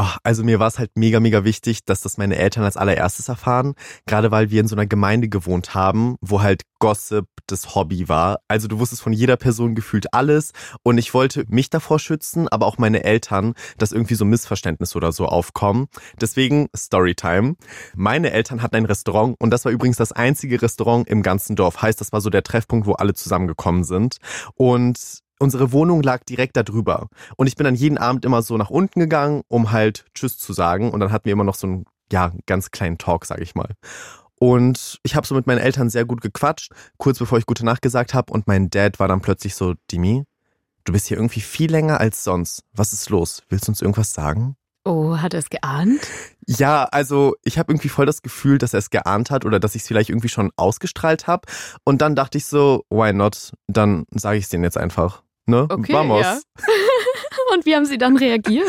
Oh, 0.00 0.14
also 0.22 0.44
mir 0.44 0.60
war 0.60 0.68
es 0.68 0.78
halt 0.78 0.92
mega, 0.94 1.18
mega 1.18 1.42
wichtig, 1.42 1.84
dass 1.84 2.02
das 2.02 2.18
meine 2.18 2.36
Eltern 2.36 2.62
als 2.62 2.76
allererstes 2.76 3.28
erfahren. 3.28 3.74
Gerade 4.06 4.30
weil 4.30 4.48
wir 4.48 4.60
in 4.60 4.68
so 4.68 4.76
einer 4.76 4.86
Gemeinde 4.86 5.28
gewohnt 5.28 5.74
haben, 5.74 6.14
wo 6.20 6.40
halt 6.40 6.62
Gossip 6.78 7.26
das 7.48 7.74
Hobby 7.74 8.08
war. 8.08 8.38
Also 8.46 8.68
du 8.68 8.78
wusstest 8.78 9.02
von 9.02 9.12
jeder 9.12 9.36
Person 9.36 9.74
gefühlt 9.74 10.14
alles. 10.14 10.52
Und 10.84 10.98
ich 10.98 11.14
wollte 11.14 11.44
mich 11.48 11.68
davor 11.68 11.98
schützen, 11.98 12.46
aber 12.46 12.66
auch 12.66 12.78
meine 12.78 13.02
Eltern, 13.02 13.54
dass 13.76 13.90
irgendwie 13.90 14.14
so 14.14 14.24
Missverständnisse 14.24 14.96
oder 14.96 15.10
so 15.10 15.26
aufkommen. 15.26 15.88
Deswegen 16.20 16.68
Storytime. 16.76 17.56
Meine 17.96 18.30
Eltern 18.30 18.62
hatten 18.62 18.76
ein 18.76 18.86
Restaurant 18.86 19.34
und 19.40 19.50
das 19.50 19.64
war 19.64 19.72
übrigens 19.72 19.96
das 19.96 20.12
einzige 20.12 20.62
Restaurant 20.62 21.08
im 21.08 21.24
ganzen 21.24 21.56
Dorf. 21.56 21.82
Heißt, 21.82 22.00
das 22.00 22.12
war 22.12 22.20
so 22.20 22.30
der 22.30 22.44
Treffpunkt, 22.44 22.86
wo 22.86 22.92
alle 22.92 23.14
zusammengekommen 23.14 23.82
sind. 23.82 24.18
Und 24.54 25.24
unsere 25.38 25.72
Wohnung 25.72 26.02
lag 26.02 26.24
direkt 26.24 26.56
da 26.56 26.62
drüber. 26.62 27.08
Und 27.36 27.46
ich 27.46 27.56
bin 27.56 27.64
dann 27.64 27.74
jeden 27.74 27.98
Abend 27.98 28.24
immer 28.24 28.42
so 28.42 28.56
nach 28.56 28.70
unten 28.70 29.00
gegangen, 29.00 29.42
um 29.48 29.72
halt 29.72 30.04
Tschüss 30.14 30.38
zu 30.38 30.52
sagen. 30.52 30.90
Und 30.90 31.00
dann 31.00 31.12
hatten 31.12 31.26
wir 31.26 31.32
immer 31.32 31.44
noch 31.44 31.54
so 31.54 31.66
einen, 31.66 31.84
ja, 32.12 32.32
ganz 32.46 32.70
kleinen 32.70 32.98
Talk, 32.98 33.26
sag 33.26 33.40
ich 33.40 33.54
mal. 33.54 33.74
Und 34.40 34.98
ich 35.02 35.16
habe 35.16 35.26
so 35.26 35.34
mit 35.34 35.46
meinen 35.46 35.58
Eltern 35.58 35.90
sehr 35.90 36.04
gut 36.04 36.20
gequatscht, 36.20 36.72
kurz 36.96 37.18
bevor 37.18 37.38
ich 37.38 37.46
gute 37.46 37.64
Nacht 37.64 37.82
gesagt 37.82 38.14
habe. 38.14 38.32
Und 38.32 38.46
mein 38.46 38.70
Dad 38.70 39.00
war 39.00 39.08
dann 39.08 39.20
plötzlich 39.20 39.54
so, 39.54 39.74
Dimi, 39.90 40.24
du 40.84 40.92
bist 40.92 41.08
hier 41.08 41.16
irgendwie 41.16 41.40
viel 41.40 41.70
länger 41.70 42.00
als 42.00 42.24
sonst. 42.24 42.62
Was 42.72 42.92
ist 42.92 43.10
los? 43.10 43.42
Willst 43.48 43.66
du 43.66 43.72
uns 43.72 43.82
irgendwas 43.82 44.12
sagen? 44.12 44.56
Oh, 44.84 45.18
hat 45.18 45.34
er 45.34 45.40
es 45.40 45.50
geahnt? 45.50 46.00
Ja, 46.46 46.84
also 46.84 47.34
ich 47.44 47.58
habe 47.58 47.72
irgendwie 47.72 47.90
voll 47.90 48.06
das 48.06 48.22
Gefühl, 48.22 48.56
dass 48.56 48.72
er 48.72 48.78
es 48.78 48.88
geahnt 48.88 49.30
hat 49.30 49.44
oder 49.44 49.60
dass 49.60 49.74
ich 49.74 49.82
es 49.82 49.88
vielleicht 49.88 50.08
irgendwie 50.08 50.30
schon 50.30 50.50
ausgestrahlt 50.56 51.26
habe. 51.26 51.46
Und 51.84 52.00
dann 52.00 52.14
dachte 52.16 52.38
ich 52.38 52.46
so, 52.46 52.86
why 52.88 53.12
not? 53.12 53.52
Dann 53.66 54.06
sage 54.12 54.38
ich 54.38 54.44
es 54.44 54.50
denen 54.50 54.64
jetzt 54.64 54.78
einfach. 54.78 55.22
Ne? 55.48 55.66
Okay, 55.70 55.94
Vamos. 55.94 56.20
ja. 56.20 56.38
Und 57.54 57.64
wie 57.64 57.74
haben 57.74 57.86
sie 57.86 57.96
dann 57.96 58.18
reagiert? 58.18 58.68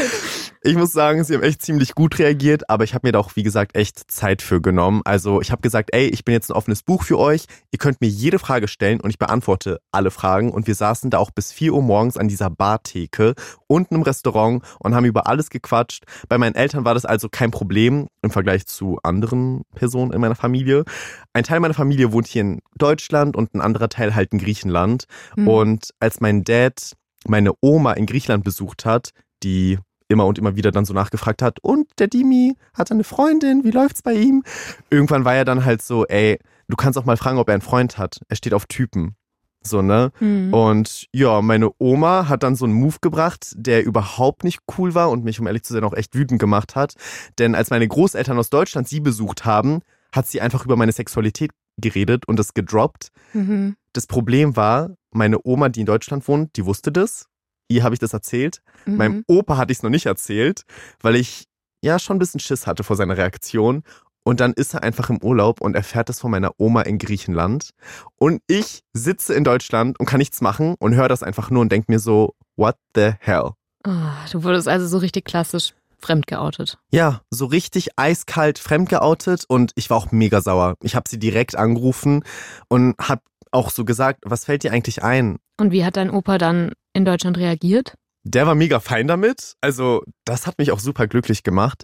Ich 0.61 0.75
muss 0.75 0.91
sagen, 0.91 1.23
sie 1.23 1.35
haben 1.35 1.43
echt 1.43 1.61
ziemlich 1.61 1.95
gut 1.95 2.19
reagiert, 2.19 2.69
aber 2.69 2.83
ich 2.83 2.93
habe 2.93 3.07
mir 3.07 3.13
da 3.13 3.19
auch, 3.19 3.37
wie 3.37 3.43
gesagt, 3.43 3.77
echt 3.77 4.11
Zeit 4.11 4.41
für 4.41 4.61
genommen. 4.61 5.01
Also 5.05 5.39
ich 5.39 5.51
habe 5.51 5.61
gesagt, 5.61 5.91
ey, 5.93 6.07
ich 6.07 6.25
bin 6.25 6.33
jetzt 6.33 6.51
ein 6.51 6.55
offenes 6.55 6.83
Buch 6.83 7.03
für 7.03 7.17
euch. 7.17 7.45
Ihr 7.71 7.79
könnt 7.79 8.01
mir 8.01 8.09
jede 8.09 8.39
Frage 8.39 8.67
stellen 8.67 8.99
und 8.99 9.09
ich 9.09 9.17
beantworte 9.17 9.79
alle 9.93 10.11
Fragen. 10.11 10.51
Und 10.51 10.67
wir 10.67 10.75
saßen 10.75 11.11
da 11.11 11.17
auch 11.17 11.31
bis 11.31 11.53
4 11.53 11.73
Uhr 11.73 11.81
morgens 11.81 12.17
an 12.17 12.27
dieser 12.27 12.49
Bartheke 12.49 13.35
unten 13.67 13.95
im 13.95 14.01
Restaurant 14.01 14.61
und 14.79 14.95
haben 14.95 15.05
über 15.05 15.27
alles 15.27 15.49
gequatscht. 15.49 16.03
Bei 16.27 16.37
meinen 16.37 16.55
Eltern 16.55 16.83
war 16.83 16.93
das 16.93 17.05
also 17.05 17.29
kein 17.29 17.51
Problem 17.51 18.07
im 18.21 18.31
Vergleich 18.31 18.65
zu 18.65 18.99
anderen 19.01 19.61
Personen 19.75 20.11
in 20.11 20.19
meiner 20.19 20.35
Familie. 20.35 20.83
Ein 21.31 21.45
Teil 21.45 21.61
meiner 21.61 21.73
Familie 21.73 22.11
wohnt 22.11 22.27
hier 22.27 22.41
in 22.41 22.59
Deutschland 22.75 23.37
und 23.37 23.53
ein 23.53 23.61
anderer 23.61 23.87
Teil 23.87 24.13
halt 24.13 24.33
in 24.33 24.39
Griechenland. 24.39 25.05
Hm. 25.35 25.47
Und 25.47 25.91
als 26.01 26.19
mein 26.19 26.43
Dad 26.43 26.97
meine 27.25 27.53
Oma 27.61 27.93
in 27.93 28.05
Griechenland 28.05 28.43
besucht 28.43 28.83
hat, 28.83 29.11
die 29.41 29.79
immer 30.09 30.25
und 30.25 30.37
immer 30.37 30.55
wieder 30.55 30.71
dann 30.71 30.85
so 30.85 30.93
nachgefragt 30.93 31.41
hat, 31.41 31.59
und 31.61 31.87
der 31.99 32.07
Dimi 32.07 32.55
hat 32.73 32.91
eine 32.91 33.03
Freundin, 33.03 33.63
wie 33.63 33.71
läuft's 33.71 34.01
bei 34.01 34.13
ihm? 34.13 34.43
Irgendwann 34.89 35.23
war 35.23 35.35
er 35.35 35.45
dann 35.45 35.63
halt 35.63 35.81
so, 35.81 36.05
ey, 36.07 36.39
du 36.67 36.75
kannst 36.75 36.99
auch 36.99 37.05
mal 37.05 37.17
fragen, 37.17 37.37
ob 37.37 37.47
er 37.47 37.53
einen 37.53 37.61
Freund 37.61 37.97
hat. 37.97 38.19
Er 38.27 38.35
steht 38.35 38.53
auf 38.53 38.65
Typen. 38.65 39.15
So, 39.61 39.81
ne? 39.81 40.11
Hm. 40.19 40.53
Und 40.53 41.07
ja, 41.13 41.41
meine 41.41 41.69
Oma 41.79 42.29
hat 42.29 42.43
dann 42.43 42.55
so 42.55 42.65
einen 42.65 42.73
Move 42.73 42.97
gebracht, 43.01 43.53
der 43.55 43.83
überhaupt 43.83 44.43
nicht 44.43 44.59
cool 44.77 44.95
war 44.95 45.09
und 45.11 45.23
mich, 45.23 45.39
um 45.39 45.47
ehrlich 45.47 45.63
zu 45.63 45.73
sein, 45.73 45.83
auch 45.83 45.93
echt 45.93 46.15
wütend 46.15 46.39
gemacht 46.39 46.75
hat. 46.75 46.93
Denn 47.37 47.55
als 47.55 47.69
meine 47.69 47.87
Großeltern 47.87 48.37
aus 48.37 48.49
Deutschland 48.49 48.87
sie 48.87 49.01
besucht 49.01 49.45
haben, 49.45 49.81
hat 50.13 50.27
sie 50.27 50.41
einfach 50.41 50.65
über 50.65 50.75
meine 50.75 50.93
Sexualität 50.93 51.51
geredet 51.77 52.27
und 52.27 52.39
das 52.39 52.53
gedroppt. 52.53 53.09
Mhm. 53.33 53.75
Das 53.93 54.07
Problem 54.07 54.55
war, 54.55 54.91
meine 55.11 55.39
Oma, 55.43 55.69
die 55.69 55.81
in 55.81 55.85
Deutschland 55.85 56.27
wohnt, 56.27 56.55
die 56.55 56.65
wusste 56.65 56.91
das. 56.91 57.25
Ihr 57.69 57.83
habe 57.83 57.95
ich 57.95 57.99
das 57.99 58.13
erzählt. 58.13 58.61
Mhm. 58.85 58.97
Meinem 58.97 59.23
Opa 59.27 59.57
hatte 59.57 59.71
ich 59.71 59.77
es 59.77 59.83
noch 59.83 59.89
nicht 59.89 60.07
erzählt, 60.07 60.63
weil 61.01 61.15
ich 61.15 61.45
ja 61.81 61.99
schon 61.99 62.17
ein 62.17 62.19
bisschen 62.19 62.39
Schiss 62.39 62.67
hatte 62.67 62.83
vor 62.83 62.95
seiner 62.95 63.15
Reaktion. 63.15 63.83
Und 64.23 64.41
dann 64.41 64.53
ist 64.53 64.73
er 64.73 64.83
einfach 64.83 65.09
im 65.09 65.23
Urlaub 65.23 65.61
und 65.61 65.75
erfährt 65.75 66.09
das 66.09 66.19
von 66.19 66.29
meiner 66.29 66.51
Oma 66.57 66.81
in 66.81 66.97
Griechenland. 66.97 67.69
Und 68.17 68.41
ich 68.47 68.81
sitze 68.93 69.33
in 69.33 69.43
Deutschland 69.43 69.99
und 69.99 70.05
kann 70.05 70.19
nichts 70.19 70.41
machen 70.41 70.75
und 70.77 70.95
höre 70.95 71.07
das 71.07 71.23
einfach 71.23 71.49
nur 71.49 71.61
und 71.61 71.71
denke 71.71 71.91
mir 71.91 71.99
so, 71.99 72.35
what 72.57 72.75
the 72.95 73.13
hell? 73.19 73.51
Ah, 73.85 74.25
du 74.31 74.43
wurdest 74.43 74.67
also 74.67 74.87
so 74.87 74.97
richtig 74.97 75.25
klassisch 75.25 75.73
fremdgeoutet. 75.99 76.77
Ja, 76.91 77.21
so 77.29 77.45
richtig 77.45 77.89
eiskalt 77.97 78.59
fremdgeoutet 78.59 79.45
und 79.47 79.71
ich 79.75 79.89
war 79.89 79.97
auch 79.97 80.11
mega 80.11 80.41
sauer. 80.41 80.75
Ich 80.83 80.95
habe 80.95 81.09
sie 81.09 81.19
direkt 81.19 81.55
angerufen 81.55 82.23
und 82.67 82.95
habe 82.99 83.21
auch 83.51 83.69
so 83.69 83.85
gesagt, 83.85 84.21
was 84.25 84.45
fällt 84.45 84.63
dir 84.63 84.71
eigentlich 84.71 85.03
ein? 85.03 85.37
Und 85.59 85.71
wie 85.71 85.83
hat 85.83 85.97
dein 85.97 86.11
Opa 86.11 86.37
dann 86.37 86.73
in 86.93 87.05
Deutschland 87.05 87.37
reagiert? 87.37 87.95
Der 88.23 88.45
war 88.47 88.55
mega 88.55 88.79
fein 88.79 89.07
damit. 89.07 89.55
Also, 89.61 90.03
das 90.25 90.45
hat 90.45 90.57
mich 90.57 90.71
auch 90.71 90.79
super 90.79 91.07
glücklich 91.07 91.43
gemacht. 91.43 91.83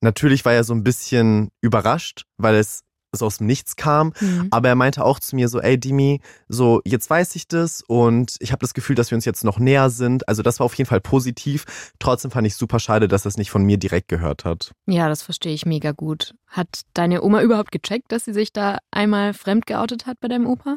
Natürlich 0.00 0.44
war 0.44 0.52
er 0.52 0.64
so 0.64 0.74
ein 0.74 0.84
bisschen 0.84 1.50
überrascht, 1.60 2.24
weil 2.36 2.54
es 2.54 2.84
so 3.12 3.26
aus 3.26 3.38
dem 3.38 3.46
Nichts 3.46 3.76
kam. 3.76 4.12
Hm. 4.18 4.48
Aber 4.50 4.68
er 4.68 4.74
meinte 4.74 5.04
auch 5.04 5.18
zu 5.18 5.36
mir 5.36 5.48
so, 5.48 5.60
ey 5.60 5.78
Dimi, 5.78 6.20
so 6.48 6.80
jetzt 6.84 7.08
weiß 7.08 7.36
ich 7.36 7.48
das 7.48 7.82
und 7.86 8.36
ich 8.40 8.52
habe 8.52 8.60
das 8.60 8.74
Gefühl, 8.74 8.96
dass 8.96 9.10
wir 9.10 9.16
uns 9.16 9.24
jetzt 9.24 9.44
noch 9.44 9.58
näher 9.58 9.90
sind. 9.90 10.28
Also 10.28 10.42
das 10.42 10.60
war 10.60 10.66
auf 10.66 10.74
jeden 10.74 10.88
Fall 10.88 11.00
positiv. 11.00 11.64
Trotzdem 11.98 12.30
fand 12.30 12.46
ich 12.46 12.56
super 12.56 12.78
schade, 12.78 13.08
dass 13.08 13.24
er 13.24 13.30
es 13.30 13.36
nicht 13.36 13.50
von 13.50 13.62
mir 13.62 13.78
direkt 13.78 14.08
gehört 14.08 14.44
hat. 14.44 14.72
Ja, 14.86 15.08
das 15.08 15.22
verstehe 15.22 15.54
ich 15.54 15.66
mega 15.66 15.92
gut. 15.92 16.34
Hat 16.46 16.82
deine 16.94 17.22
Oma 17.22 17.42
überhaupt 17.42 17.72
gecheckt, 17.72 18.12
dass 18.12 18.24
sie 18.24 18.32
sich 18.32 18.52
da 18.52 18.78
einmal 18.90 19.34
fremd 19.34 19.66
geoutet 19.66 20.06
hat 20.06 20.20
bei 20.20 20.28
deinem 20.28 20.46
Opa? 20.46 20.76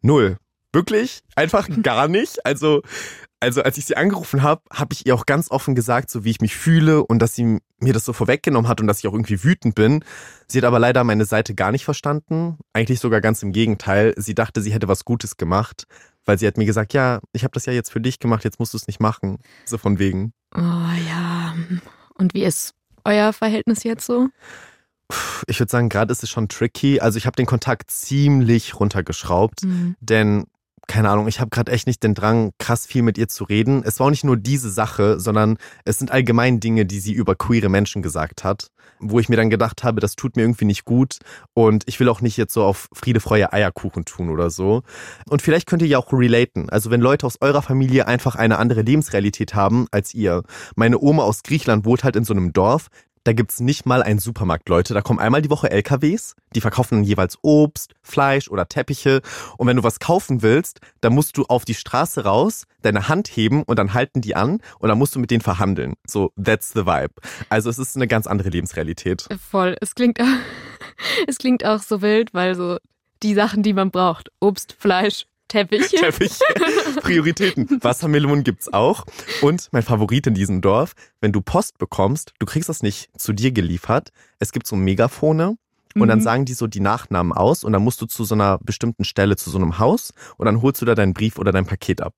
Null. 0.00 0.38
Wirklich? 0.76 1.20
Einfach 1.36 1.68
gar 1.82 2.06
nicht. 2.06 2.44
Also, 2.44 2.82
also 3.40 3.62
als 3.62 3.78
ich 3.78 3.86
sie 3.86 3.96
angerufen 3.96 4.42
habe, 4.42 4.60
habe 4.70 4.92
ich 4.92 5.06
ihr 5.06 5.14
auch 5.14 5.24
ganz 5.24 5.50
offen 5.50 5.74
gesagt, 5.74 6.10
so 6.10 6.22
wie 6.24 6.30
ich 6.30 6.40
mich 6.42 6.54
fühle 6.54 7.02
und 7.02 7.18
dass 7.20 7.34
sie 7.34 7.60
mir 7.80 7.92
das 7.94 8.04
so 8.04 8.12
vorweggenommen 8.12 8.68
hat 8.68 8.80
und 8.82 8.86
dass 8.86 8.98
ich 8.98 9.08
auch 9.08 9.14
irgendwie 9.14 9.42
wütend 9.42 9.74
bin. 9.74 10.04
Sie 10.48 10.58
hat 10.58 10.64
aber 10.64 10.78
leider 10.78 11.02
meine 11.02 11.24
Seite 11.24 11.54
gar 11.54 11.72
nicht 11.72 11.84
verstanden. 11.86 12.58
Eigentlich 12.74 13.00
sogar 13.00 13.22
ganz 13.22 13.42
im 13.42 13.52
Gegenteil. 13.52 14.12
Sie 14.18 14.34
dachte, 14.34 14.60
sie 14.60 14.72
hätte 14.72 14.86
was 14.88 15.06
Gutes 15.06 15.38
gemacht, 15.38 15.84
weil 16.26 16.38
sie 16.38 16.46
hat 16.46 16.58
mir 16.58 16.66
gesagt, 16.66 16.92
ja, 16.92 17.20
ich 17.32 17.42
habe 17.44 17.52
das 17.52 17.64
ja 17.64 17.72
jetzt 17.72 17.90
für 17.90 18.00
dich 18.00 18.18
gemacht, 18.18 18.44
jetzt 18.44 18.58
musst 18.58 18.74
du 18.74 18.76
es 18.76 18.86
nicht 18.86 19.00
machen. 19.00 19.38
So 19.64 19.78
von 19.78 19.98
wegen. 19.98 20.32
Oh 20.54 20.60
ja. 20.60 21.54
Und 22.14 22.34
wie 22.34 22.44
ist 22.44 22.74
euer 23.04 23.32
Verhältnis 23.32 23.82
jetzt 23.82 24.04
so? 24.04 24.28
Ich 25.46 25.60
würde 25.60 25.70
sagen, 25.70 25.88
gerade 25.88 26.10
ist 26.10 26.22
es 26.24 26.30
schon 26.30 26.48
tricky. 26.48 26.98
Also 27.00 27.16
ich 27.16 27.26
habe 27.26 27.36
den 27.36 27.46
Kontakt 27.46 27.90
ziemlich 27.90 28.78
runtergeschraubt, 28.80 29.62
Hm. 29.62 29.94
denn 30.00 30.46
keine 30.86 31.10
Ahnung, 31.10 31.26
ich 31.28 31.40
habe 31.40 31.50
gerade 31.50 31.72
echt 31.72 31.86
nicht 31.86 32.02
den 32.02 32.14
Drang, 32.14 32.52
krass 32.58 32.86
viel 32.86 33.02
mit 33.02 33.18
ihr 33.18 33.28
zu 33.28 33.44
reden. 33.44 33.82
Es 33.84 33.98
war 33.98 34.06
auch 34.06 34.10
nicht 34.10 34.24
nur 34.24 34.36
diese 34.36 34.70
Sache, 34.70 35.18
sondern 35.18 35.58
es 35.84 35.98
sind 35.98 36.10
allgemein 36.10 36.60
Dinge, 36.60 36.86
die 36.86 37.00
sie 37.00 37.12
über 37.12 37.34
queere 37.34 37.68
Menschen 37.68 38.02
gesagt 38.02 38.44
hat, 38.44 38.68
wo 39.00 39.18
ich 39.18 39.28
mir 39.28 39.36
dann 39.36 39.50
gedacht 39.50 39.84
habe, 39.84 40.00
das 40.00 40.16
tut 40.16 40.36
mir 40.36 40.42
irgendwie 40.42 40.64
nicht 40.64 40.84
gut 40.84 41.18
und 41.54 41.84
ich 41.86 41.98
will 41.98 42.08
auch 42.08 42.20
nicht 42.20 42.36
jetzt 42.36 42.54
so 42.54 42.62
auf 42.62 42.88
Friede, 42.92 43.20
Freude, 43.20 43.52
Eierkuchen 43.52 44.04
tun 44.04 44.30
oder 44.30 44.50
so. 44.50 44.82
Und 45.28 45.42
vielleicht 45.42 45.66
könnt 45.66 45.82
ihr 45.82 45.88
ja 45.88 45.98
auch 45.98 46.12
relaten. 46.12 46.70
Also 46.70 46.90
wenn 46.90 47.00
Leute 47.00 47.26
aus 47.26 47.38
eurer 47.40 47.62
Familie 47.62 48.06
einfach 48.06 48.36
eine 48.36 48.58
andere 48.58 48.82
Lebensrealität 48.82 49.54
haben 49.54 49.86
als 49.90 50.14
ihr. 50.14 50.44
Meine 50.76 50.98
Oma 50.98 51.24
aus 51.24 51.42
Griechenland 51.42 51.84
wohnt 51.84 52.04
halt 52.04 52.16
in 52.16 52.24
so 52.24 52.32
einem 52.32 52.52
Dorf, 52.52 52.88
da 53.26 53.32
gibt's 53.32 53.58
nicht 53.58 53.86
mal 53.86 54.04
einen 54.04 54.20
Supermarkt, 54.20 54.68
Leute. 54.68 54.94
Da 54.94 55.02
kommen 55.02 55.18
einmal 55.18 55.42
die 55.42 55.50
Woche 55.50 55.68
LKWs, 55.68 56.36
die 56.54 56.60
verkaufen 56.60 56.98
dann 56.98 57.04
jeweils 57.04 57.38
Obst, 57.42 57.94
Fleisch 58.00 58.48
oder 58.48 58.68
Teppiche. 58.68 59.20
Und 59.58 59.66
wenn 59.66 59.76
du 59.76 59.82
was 59.82 59.98
kaufen 59.98 60.42
willst, 60.42 60.78
dann 61.00 61.12
musst 61.12 61.36
du 61.36 61.44
auf 61.46 61.64
die 61.64 61.74
Straße 61.74 62.22
raus, 62.22 62.66
deine 62.82 63.08
Hand 63.08 63.26
heben 63.28 63.64
und 63.64 63.80
dann 63.80 63.94
halten 63.94 64.20
die 64.20 64.36
an 64.36 64.60
und 64.78 64.88
dann 64.88 64.98
musst 64.98 65.16
du 65.16 65.18
mit 65.18 65.32
denen 65.32 65.40
verhandeln. 65.40 65.94
So, 66.06 66.30
that's 66.42 66.72
the 66.72 66.86
vibe. 66.86 67.14
Also 67.48 67.68
es 67.68 67.78
ist 67.78 67.96
eine 67.96 68.06
ganz 68.06 68.28
andere 68.28 68.50
Lebensrealität. 68.50 69.26
Voll. 69.50 69.76
Es 69.80 69.96
klingt, 69.96 70.20
es 71.26 71.38
klingt 71.38 71.64
auch 71.64 71.82
so 71.82 72.02
wild, 72.02 72.32
weil 72.32 72.54
so 72.54 72.78
die 73.24 73.34
Sachen, 73.34 73.64
die 73.64 73.72
man 73.72 73.90
braucht, 73.90 74.30
Obst, 74.38 74.76
Fleisch, 74.78 75.26
Teppich. 75.48 75.88
Teppich. 75.90 76.38
Prioritäten. 77.02 77.78
Wassermelonen 77.82 78.44
gibt's 78.44 78.72
auch. 78.72 79.04
Und 79.42 79.68
mein 79.72 79.82
Favorit 79.82 80.26
in 80.26 80.34
diesem 80.34 80.60
Dorf, 80.60 80.92
wenn 81.20 81.32
du 81.32 81.40
Post 81.40 81.78
bekommst, 81.78 82.32
du 82.38 82.46
kriegst 82.46 82.68
das 82.68 82.82
nicht 82.82 83.08
zu 83.18 83.32
dir 83.32 83.52
geliefert. 83.52 84.10
Es 84.38 84.52
gibt 84.52 84.66
so 84.66 84.76
Megafone 84.76 85.56
und 85.94 86.08
dann 86.08 86.18
Mhm. 86.18 86.22
sagen 86.22 86.44
die 86.44 86.54
so 86.54 86.66
die 86.66 86.80
Nachnamen 86.80 87.32
aus 87.32 87.64
und 87.64 87.72
dann 87.72 87.82
musst 87.82 88.00
du 88.02 88.06
zu 88.06 88.24
so 88.24 88.34
einer 88.34 88.58
bestimmten 88.58 89.04
Stelle, 89.04 89.36
zu 89.36 89.50
so 89.50 89.58
einem 89.58 89.78
Haus 89.78 90.12
und 90.36 90.46
dann 90.46 90.60
holst 90.62 90.82
du 90.82 90.86
da 90.86 90.94
deinen 90.94 91.14
Brief 91.14 91.38
oder 91.38 91.52
dein 91.52 91.64
Paket 91.66 92.00
ab. 92.02 92.14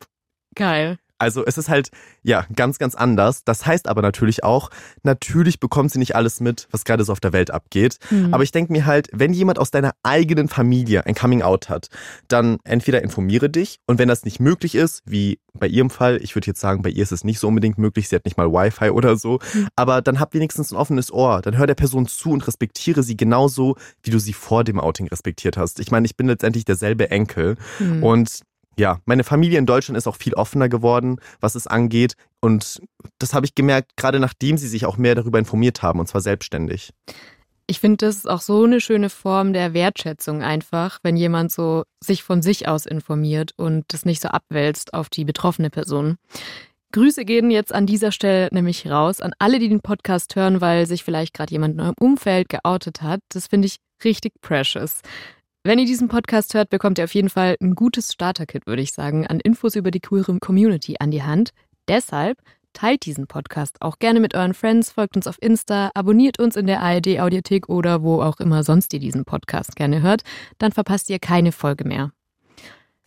Geil. 0.54 0.98
Also 1.18 1.44
es 1.44 1.58
ist 1.58 1.68
halt, 1.68 1.90
ja, 2.22 2.46
ganz, 2.54 2.78
ganz 2.78 2.94
anders. 2.94 3.44
Das 3.44 3.66
heißt 3.66 3.88
aber 3.88 4.02
natürlich 4.02 4.44
auch, 4.44 4.70
natürlich 5.02 5.60
bekommt 5.60 5.90
sie 5.90 5.98
nicht 5.98 6.14
alles 6.14 6.40
mit, 6.40 6.68
was 6.70 6.84
gerade 6.84 7.04
so 7.04 7.12
auf 7.12 7.20
der 7.20 7.32
Welt 7.32 7.50
abgeht. 7.50 7.98
Hm. 8.08 8.32
Aber 8.32 8.42
ich 8.42 8.52
denke 8.52 8.72
mir 8.72 8.86
halt, 8.86 9.08
wenn 9.12 9.32
jemand 9.32 9.58
aus 9.58 9.70
deiner 9.70 9.92
eigenen 10.02 10.48
Familie 10.48 11.06
ein 11.06 11.14
Coming-out 11.14 11.68
hat, 11.68 11.88
dann 12.28 12.58
entweder 12.64 13.02
informiere 13.02 13.50
dich 13.50 13.80
und 13.86 13.98
wenn 13.98 14.08
das 14.08 14.24
nicht 14.24 14.40
möglich 14.40 14.74
ist, 14.74 15.02
wie 15.06 15.38
bei 15.54 15.66
ihrem 15.66 15.90
Fall, 15.90 16.18
ich 16.22 16.36
würde 16.36 16.46
jetzt 16.46 16.60
sagen, 16.60 16.82
bei 16.82 16.90
ihr 16.90 17.02
ist 17.02 17.10
es 17.10 17.24
nicht 17.24 17.40
so 17.40 17.48
unbedingt 17.48 17.78
möglich, 17.78 18.08
sie 18.08 18.14
hat 18.14 18.24
nicht 18.24 18.36
mal 18.36 18.52
Wi-Fi 18.52 18.90
oder 18.90 19.16
so, 19.16 19.40
Mhm. 19.54 19.68
aber 19.76 20.02
dann 20.02 20.20
hab 20.20 20.34
wenigstens 20.34 20.70
ein 20.70 20.76
offenes 20.76 21.12
Ohr, 21.12 21.42
dann 21.42 21.56
hör 21.58 21.66
der 21.66 21.74
Person 21.74 22.06
zu 22.06 22.30
und 22.30 22.46
respektiere 22.46 23.02
sie 23.02 23.16
genauso, 23.16 23.76
wie 24.02 24.10
du 24.10 24.20
sie 24.20 24.32
vor 24.34 24.62
dem 24.62 24.78
Outing 24.78 25.08
respektiert 25.08 25.56
hast. 25.56 25.80
Ich 25.80 25.90
meine, 25.90 26.06
ich 26.06 26.16
bin 26.16 26.28
letztendlich 26.28 26.64
derselbe 26.64 27.10
Enkel 27.10 27.56
Hm. 27.78 28.02
und 28.04 28.40
ja, 28.78 29.00
meine 29.04 29.24
Familie 29.24 29.58
in 29.58 29.66
Deutschland 29.66 29.98
ist 29.98 30.06
auch 30.06 30.16
viel 30.16 30.34
offener 30.34 30.68
geworden, 30.68 31.20
was 31.40 31.54
es 31.54 31.66
angeht. 31.66 32.14
Und 32.40 32.80
das 33.18 33.34
habe 33.34 33.44
ich 33.44 33.54
gemerkt, 33.54 33.96
gerade 33.96 34.20
nachdem 34.20 34.56
sie 34.56 34.68
sich 34.68 34.86
auch 34.86 34.96
mehr 34.96 35.14
darüber 35.14 35.38
informiert 35.38 35.82
haben, 35.82 36.00
und 36.00 36.06
zwar 36.06 36.20
selbstständig. 36.20 36.92
Ich 37.66 37.80
finde, 37.80 38.06
das 38.06 38.16
ist 38.16 38.30
auch 38.30 38.40
so 38.40 38.64
eine 38.64 38.80
schöne 38.80 39.10
Form 39.10 39.52
der 39.52 39.74
Wertschätzung 39.74 40.42
einfach, 40.42 41.00
wenn 41.02 41.16
jemand 41.16 41.52
so 41.52 41.82
sich 42.02 42.22
von 42.22 42.40
sich 42.40 42.66
aus 42.66 42.86
informiert 42.86 43.52
und 43.56 43.84
das 43.88 44.06
nicht 44.06 44.22
so 44.22 44.28
abwälzt 44.28 44.94
auf 44.94 45.10
die 45.10 45.24
betroffene 45.24 45.68
Person. 45.68 46.16
Grüße 46.92 47.26
gehen 47.26 47.50
jetzt 47.50 47.74
an 47.74 47.84
dieser 47.84 48.12
Stelle 48.12 48.48
nämlich 48.52 48.86
raus 48.86 49.20
an 49.20 49.32
alle, 49.38 49.58
die 49.58 49.68
den 49.68 49.82
Podcast 49.82 50.34
hören, 50.36 50.62
weil 50.62 50.86
sich 50.86 51.04
vielleicht 51.04 51.34
gerade 51.34 51.52
jemand 51.52 51.74
in 51.74 51.80
eurem 51.80 51.94
Umfeld 52.00 52.48
geoutet 52.48 53.02
hat. 53.02 53.20
Das 53.28 53.48
finde 53.48 53.66
ich 53.66 53.76
richtig 54.02 54.32
precious. 54.40 55.02
Wenn 55.68 55.78
ihr 55.78 55.84
diesen 55.84 56.08
Podcast 56.08 56.54
hört, 56.54 56.70
bekommt 56.70 56.96
ihr 56.96 57.04
auf 57.04 57.12
jeden 57.12 57.28
Fall 57.28 57.54
ein 57.60 57.74
gutes 57.74 58.10
Starter-Kit, 58.14 58.66
würde 58.66 58.80
ich 58.80 58.94
sagen, 58.94 59.26
an 59.26 59.38
Infos 59.38 59.76
über 59.76 59.90
die 59.90 60.00
queere 60.00 60.38
Community 60.38 60.96
an 60.98 61.10
die 61.10 61.22
Hand. 61.22 61.50
Deshalb 61.88 62.38
teilt 62.72 63.04
diesen 63.04 63.26
Podcast 63.26 63.82
auch 63.82 63.98
gerne 63.98 64.18
mit 64.18 64.34
euren 64.34 64.54
Friends, 64.54 64.90
folgt 64.90 65.16
uns 65.16 65.26
auf 65.26 65.36
Insta, 65.42 65.90
abonniert 65.92 66.38
uns 66.38 66.56
in 66.56 66.66
der 66.66 66.80
ARD 66.80 67.20
Audiothek 67.20 67.68
oder 67.68 68.02
wo 68.02 68.22
auch 68.22 68.40
immer 68.40 68.62
sonst 68.62 68.94
ihr 68.94 68.98
diesen 68.98 69.26
Podcast 69.26 69.76
gerne 69.76 70.00
hört, 70.00 70.22
dann 70.56 70.72
verpasst 70.72 71.10
ihr 71.10 71.18
keine 71.18 71.52
Folge 71.52 71.86
mehr. 71.86 72.12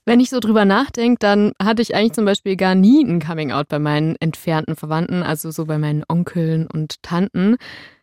Wenn 0.06 0.20
ich 0.20 0.30
so 0.30 0.39
drüber 0.39 0.63
nachdenke, 0.63 1.18
dann 1.18 1.53
hatte 1.60 1.82
ich 1.82 1.96
eigentlich 1.96 2.13
zum 2.13 2.25
Beispiel 2.25 2.58
gar 2.58 2.75
nie 2.75 3.03
ein 3.03 3.20
Coming-out 3.20 3.70
bei 3.70 3.80
meinen 3.80 4.18
entfernten 4.20 4.75
Verwandten, 4.75 5.24
also 5.24 5.50
so 5.50 5.65
bei 5.65 5.80
meinen 5.80 6.03
Onkeln 6.08 6.68
und 6.68 7.01
Tanten. 7.01 7.58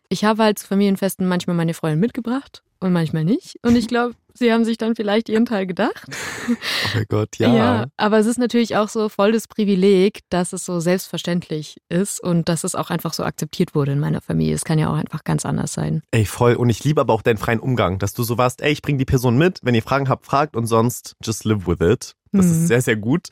Ich 0.09 0.25
habe 0.25 0.43
halt 0.43 0.59
zu 0.59 0.67
Familienfesten 0.67 1.25
manchmal 1.25 1.55
meine 1.55 1.73
Freundin 1.73 2.01
mitgebracht 2.01 2.61
und 2.81 2.91
manchmal 2.91 3.23
nicht. 3.23 3.57
Und 3.63 3.77
ich 3.77 3.87
glaube, 3.87 4.15
Sie 4.39 4.53
haben 4.53 4.63
sich 4.63 4.77
dann 4.77 4.95
vielleicht 4.95 5.27
ihren 5.27 5.45
Teil 5.45 5.67
gedacht. 5.67 6.07
Oh 6.49 6.95
mein 6.95 7.05
Gott, 7.09 7.37
ja. 7.37 7.55
Ja, 7.55 7.85
aber 7.97 8.17
es 8.17 8.25
ist 8.25 8.39
natürlich 8.39 8.75
auch 8.75 8.89
so 8.89 9.07
voll 9.09 9.31
das 9.31 9.47
Privileg, 9.47 10.21
dass 10.29 10.51
es 10.51 10.65
so 10.65 10.79
selbstverständlich 10.79 11.79
ist 11.89 12.19
und 12.23 12.49
dass 12.49 12.63
es 12.63 12.73
auch 12.73 12.89
einfach 12.89 13.13
so 13.13 13.23
akzeptiert 13.23 13.75
wurde 13.75 13.91
in 13.91 13.99
meiner 13.99 14.21
Familie. 14.21 14.55
Es 14.55 14.63
kann 14.63 14.79
ja 14.79 14.89
auch 14.89 14.95
einfach 14.97 15.23
ganz 15.23 15.45
anders 15.45 15.73
sein. 15.73 16.01
Ey, 16.09 16.25
voll. 16.25 16.55
Und 16.55 16.69
ich 16.69 16.83
liebe 16.83 17.01
aber 17.01 17.13
auch 17.13 17.21
deinen 17.21 17.37
freien 17.37 17.59
Umgang, 17.59 17.99
dass 17.99 18.13
du 18.15 18.23
so 18.23 18.39
warst, 18.39 18.61
ey, 18.61 18.71
ich 18.71 18.81
bring 18.81 18.97
die 18.97 19.05
Person 19.05 19.37
mit, 19.37 19.59
wenn 19.61 19.75
ihr 19.75 19.83
Fragen 19.83 20.09
habt, 20.09 20.25
fragt 20.25 20.55
und 20.55 20.65
sonst 20.65 21.13
just 21.23 21.45
live 21.45 21.67
with 21.67 21.81
it. 21.81 22.15
Das 22.31 22.45
Mhm. 22.45 22.51
ist 22.51 22.67
sehr, 22.67 22.81
sehr 22.81 22.95
gut. 22.95 23.27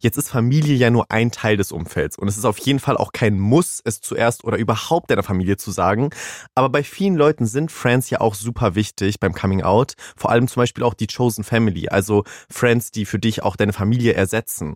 Jetzt 0.00 0.16
ist 0.16 0.30
Familie 0.30 0.74
ja 0.74 0.90
nur 0.90 1.10
ein 1.10 1.30
Teil 1.30 1.56
des 1.56 1.72
Umfelds 1.72 2.18
und 2.18 2.26
es 2.26 2.36
ist 2.36 2.44
auf 2.44 2.58
jeden 2.58 2.78
Fall 2.80 2.96
auch 2.96 3.12
kein 3.12 3.38
Muss, 3.38 3.80
es 3.84 4.00
zuerst 4.00 4.44
oder 4.44 4.56
überhaupt 4.56 5.10
deiner 5.10 5.22
Familie 5.22 5.56
zu 5.56 5.70
sagen. 5.70 6.10
Aber 6.54 6.68
bei 6.68 6.82
vielen 6.82 7.14
Leuten 7.16 7.46
sind 7.46 7.70
Friends 7.70 8.10
ja 8.10 8.20
auch 8.20 8.34
super 8.34 8.74
wichtig 8.74 9.20
beim 9.20 9.34
Coming 9.34 9.62
Out. 9.62 9.94
Vor 10.16 10.30
allem 10.30 10.48
zum 10.48 10.62
Beispiel 10.62 10.84
auch 10.84 10.94
die 10.94 11.06
Chosen 11.06 11.44
Family, 11.44 11.88
also 11.88 12.24
Friends, 12.50 12.90
die 12.90 13.04
für 13.04 13.18
dich 13.18 13.42
auch 13.42 13.56
deine 13.56 13.72
Familie 13.72 14.14
ersetzen. 14.14 14.74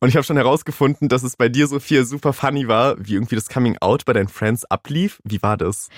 Und 0.00 0.08
ich 0.08 0.16
habe 0.16 0.24
schon 0.24 0.36
herausgefunden, 0.36 1.08
dass 1.08 1.22
es 1.22 1.36
bei 1.36 1.48
dir, 1.48 1.66
Sophia, 1.66 2.04
super 2.04 2.32
funny 2.32 2.68
war, 2.68 2.96
wie 2.98 3.14
irgendwie 3.14 3.34
das 3.34 3.48
Coming 3.48 3.78
Out 3.80 4.04
bei 4.04 4.12
deinen 4.12 4.28
Friends 4.28 4.64
ablief. 4.66 5.20
Wie 5.24 5.42
war 5.42 5.56
das? 5.56 5.88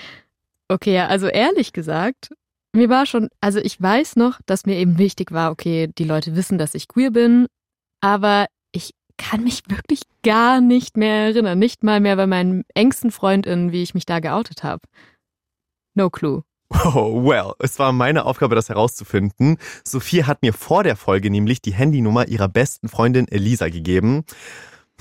Okay, 0.68 0.94
ja, 0.94 1.06
also 1.08 1.26
ehrlich 1.26 1.72
gesagt, 1.72 2.30
mir 2.74 2.88
war 2.88 3.06
schon, 3.06 3.28
also 3.40 3.58
ich 3.58 3.80
weiß 3.80 4.16
noch, 4.16 4.40
dass 4.46 4.66
mir 4.66 4.76
eben 4.76 4.98
wichtig 4.98 5.32
war, 5.32 5.50
okay, 5.50 5.88
die 5.98 6.04
Leute 6.04 6.36
wissen, 6.36 6.58
dass 6.58 6.74
ich 6.74 6.88
queer 6.88 7.10
bin, 7.10 7.46
aber 8.00 8.46
ich 8.72 8.94
kann 9.16 9.44
mich 9.44 9.62
wirklich 9.68 10.02
gar 10.22 10.60
nicht 10.60 10.96
mehr 10.96 11.26
erinnern, 11.26 11.58
nicht 11.58 11.82
mal 11.82 12.00
mehr 12.00 12.16
bei 12.16 12.26
meinen 12.26 12.64
engsten 12.74 13.10
Freundinnen, 13.10 13.72
wie 13.72 13.82
ich 13.82 13.94
mich 13.94 14.06
da 14.06 14.20
geoutet 14.20 14.62
habe. 14.62 14.82
No 15.94 16.10
clue. 16.10 16.42
Oh, 16.70 17.24
well, 17.24 17.54
es 17.60 17.78
war 17.78 17.92
meine 17.92 18.26
Aufgabe, 18.26 18.54
das 18.54 18.68
herauszufinden. 18.68 19.56
Sophie 19.84 20.24
hat 20.24 20.42
mir 20.42 20.52
vor 20.52 20.84
der 20.84 20.96
Folge 20.96 21.30
nämlich 21.30 21.62
die 21.62 21.72
Handynummer 21.72 22.28
ihrer 22.28 22.48
besten 22.48 22.88
Freundin 22.88 23.26
Elisa 23.26 23.68
gegeben. 23.68 24.24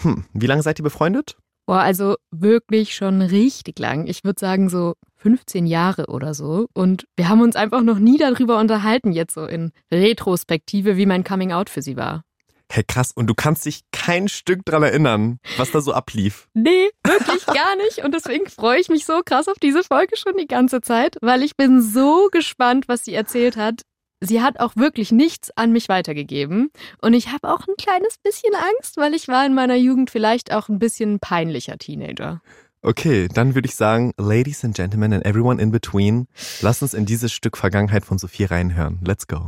Hm, 0.02 0.26
wie 0.34 0.46
lange 0.46 0.64
seid 0.64 0.80
ihr 0.80 0.84
befreundet? 0.84 1.38
Boah, 1.68 1.82
also 1.82 2.16
wirklich 2.32 2.96
schon 2.96 3.22
richtig 3.22 3.78
lang. 3.78 4.08
Ich 4.08 4.24
würde 4.24 4.40
sagen 4.40 4.70
so 4.70 4.94
15 5.18 5.68
Jahre 5.68 6.06
oder 6.08 6.34
so. 6.34 6.68
Und 6.74 7.06
wir 7.18 7.28
haben 7.28 7.42
uns 7.42 7.58
einfach 7.58 7.82
noch 7.82 8.00
nie 8.00 8.18
darüber 8.18 8.58
unterhalten, 8.58 9.12
jetzt 9.12 9.34
so 9.34 9.46
in 9.46 9.72
Retrospektive, 9.92 10.96
wie 10.96 11.06
mein 11.06 11.26
Coming 11.26 11.52
Out 11.52 11.70
für 11.70 11.82
sie 11.82 11.98
war. 11.98 12.24
Hey, 12.72 12.84
krass, 12.86 13.12
und 13.14 13.28
du 13.28 13.34
kannst 13.34 13.66
dich 13.66 13.82
kein 13.92 14.28
Stück 14.28 14.66
dran 14.66 14.84
erinnern, 14.84 15.40
was 15.58 15.72
da 15.72 15.80
so 15.80 15.94
ablief. 15.94 16.48
Nee, 16.54 16.90
wirklich 17.04 17.46
gar 17.46 17.76
nicht. 17.78 18.04
Und 18.04 18.14
deswegen 18.14 18.48
freue 18.48 18.80
ich 18.80 18.90
mich 18.90 19.06
so 19.06 19.22
krass 19.26 19.48
auf 19.48 19.58
diese 19.62 19.84
Folge 19.84 20.18
schon 20.18 20.36
die 20.38 20.48
ganze 20.48 20.82
Zeit, 20.82 21.18
weil 21.22 21.44
ich 21.44 21.56
bin 21.56 21.82
so 21.82 22.28
gespannt, 22.32 22.88
was 22.88 23.06
sie 23.06 23.14
erzählt 23.14 23.58
hat. 23.58 23.82
Sie 24.20 24.42
hat 24.42 24.60
auch 24.60 24.76
wirklich 24.76 25.12
nichts 25.12 25.52
an 25.56 25.72
mich 25.72 25.90
weitergegeben. 25.90 26.72
Und 27.02 27.14
ich 27.14 27.28
habe 27.32 27.50
auch 27.50 27.68
ein 27.68 27.76
kleines 27.78 28.18
bisschen 28.24 28.54
Angst, 28.56 28.98
weil 28.98 29.14
ich 29.14 29.28
war 29.28 29.46
in 29.46 29.54
meiner 29.54 29.76
Jugend 29.76 30.10
vielleicht 30.10 30.52
auch 30.52 30.70
ein 30.70 30.80
bisschen 30.80 31.20
peinlicher 31.20 31.78
Teenager. 31.78 32.42
Okay, 32.82 33.28
dann 33.32 33.54
würde 33.54 33.68
ich 33.68 33.76
sagen, 33.76 34.14
Ladies 34.18 34.64
and 34.64 34.76
Gentlemen 34.76 35.14
and 35.14 35.26
everyone 35.26 35.62
in 35.62 35.72
between, 35.72 36.28
lass 36.62 36.82
uns 36.82 36.94
in 36.94 37.06
dieses 37.06 37.32
Stück 37.32 37.58
Vergangenheit 37.58 38.06
von 38.06 38.18
Sophie 38.18 38.46
reinhören. 38.46 39.00
Let's 39.06 39.28
go. 39.28 39.48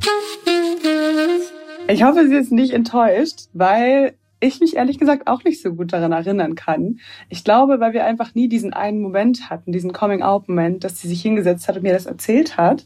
Ich 1.87 2.03
hoffe, 2.03 2.27
sie 2.27 2.35
ist 2.35 2.51
nicht 2.51 2.73
enttäuscht, 2.73 3.47
weil 3.53 4.13
ich 4.39 4.59
mich 4.59 4.75
ehrlich 4.75 4.97
gesagt 4.97 5.27
auch 5.27 5.43
nicht 5.43 5.61
so 5.61 5.73
gut 5.73 5.91
daran 5.91 6.11
erinnern 6.11 6.55
kann. 6.55 6.99
Ich 7.29 7.43
glaube, 7.43 7.79
weil 7.79 7.93
wir 7.93 8.05
einfach 8.05 8.35
nie 8.35 8.47
diesen 8.47 8.73
einen 8.73 9.01
Moment 9.01 9.49
hatten, 9.49 9.71
diesen 9.71 9.91
Coming-out-Moment, 9.91 10.83
dass 10.83 10.99
sie 10.99 11.07
sich 11.07 11.21
hingesetzt 11.21 11.67
hat 11.67 11.77
und 11.77 11.83
mir 11.83 11.93
das 11.93 12.05
erzählt 12.05 12.57
hat, 12.57 12.85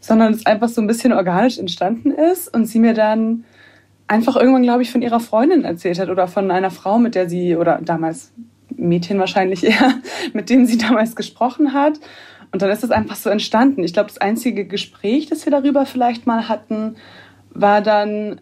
sondern 0.00 0.32
es 0.32 0.46
einfach 0.46 0.68
so 0.68 0.80
ein 0.80 0.86
bisschen 0.86 1.12
organisch 1.12 1.58
entstanden 1.58 2.10
ist 2.10 2.52
und 2.54 2.66
sie 2.66 2.80
mir 2.80 2.94
dann 2.94 3.44
einfach 4.08 4.36
irgendwann, 4.36 4.64
glaube 4.64 4.82
ich, 4.82 4.90
von 4.90 5.02
ihrer 5.02 5.20
Freundin 5.20 5.64
erzählt 5.64 5.98
hat 5.98 6.10
oder 6.10 6.26
von 6.28 6.50
einer 6.50 6.70
Frau, 6.70 6.98
mit 6.98 7.14
der 7.14 7.28
sie, 7.28 7.56
oder 7.56 7.80
damals 7.82 8.32
Mädchen 8.76 9.18
wahrscheinlich 9.18 9.64
eher, 9.64 9.94
mit 10.32 10.50
dem 10.50 10.66
sie 10.66 10.78
damals 10.78 11.16
gesprochen 11.16 11.72
hat. 11.72 12.00
Und 12.52 12.62
dann 12.62 12.70
ist 12.70 12.82
es 12.82 12.90
einfach 12.90 13.14
so 13.14 13.30
entstanden. 13.30 13.84
Ich 13.84 13.92
glaube, 13.92 14.08
das 14.08 14.18
einzige 14.18 14.66
Gespräch, 14.66 15.26
das 15.26 15.46
wir 15.46 15.52
darüber 15.52 15.86
vielleicht 15.86 16.26
mal 16.26 16.48
hatten, 16.48 16.96
war 17.50 17.80
dann, 17.80 18.40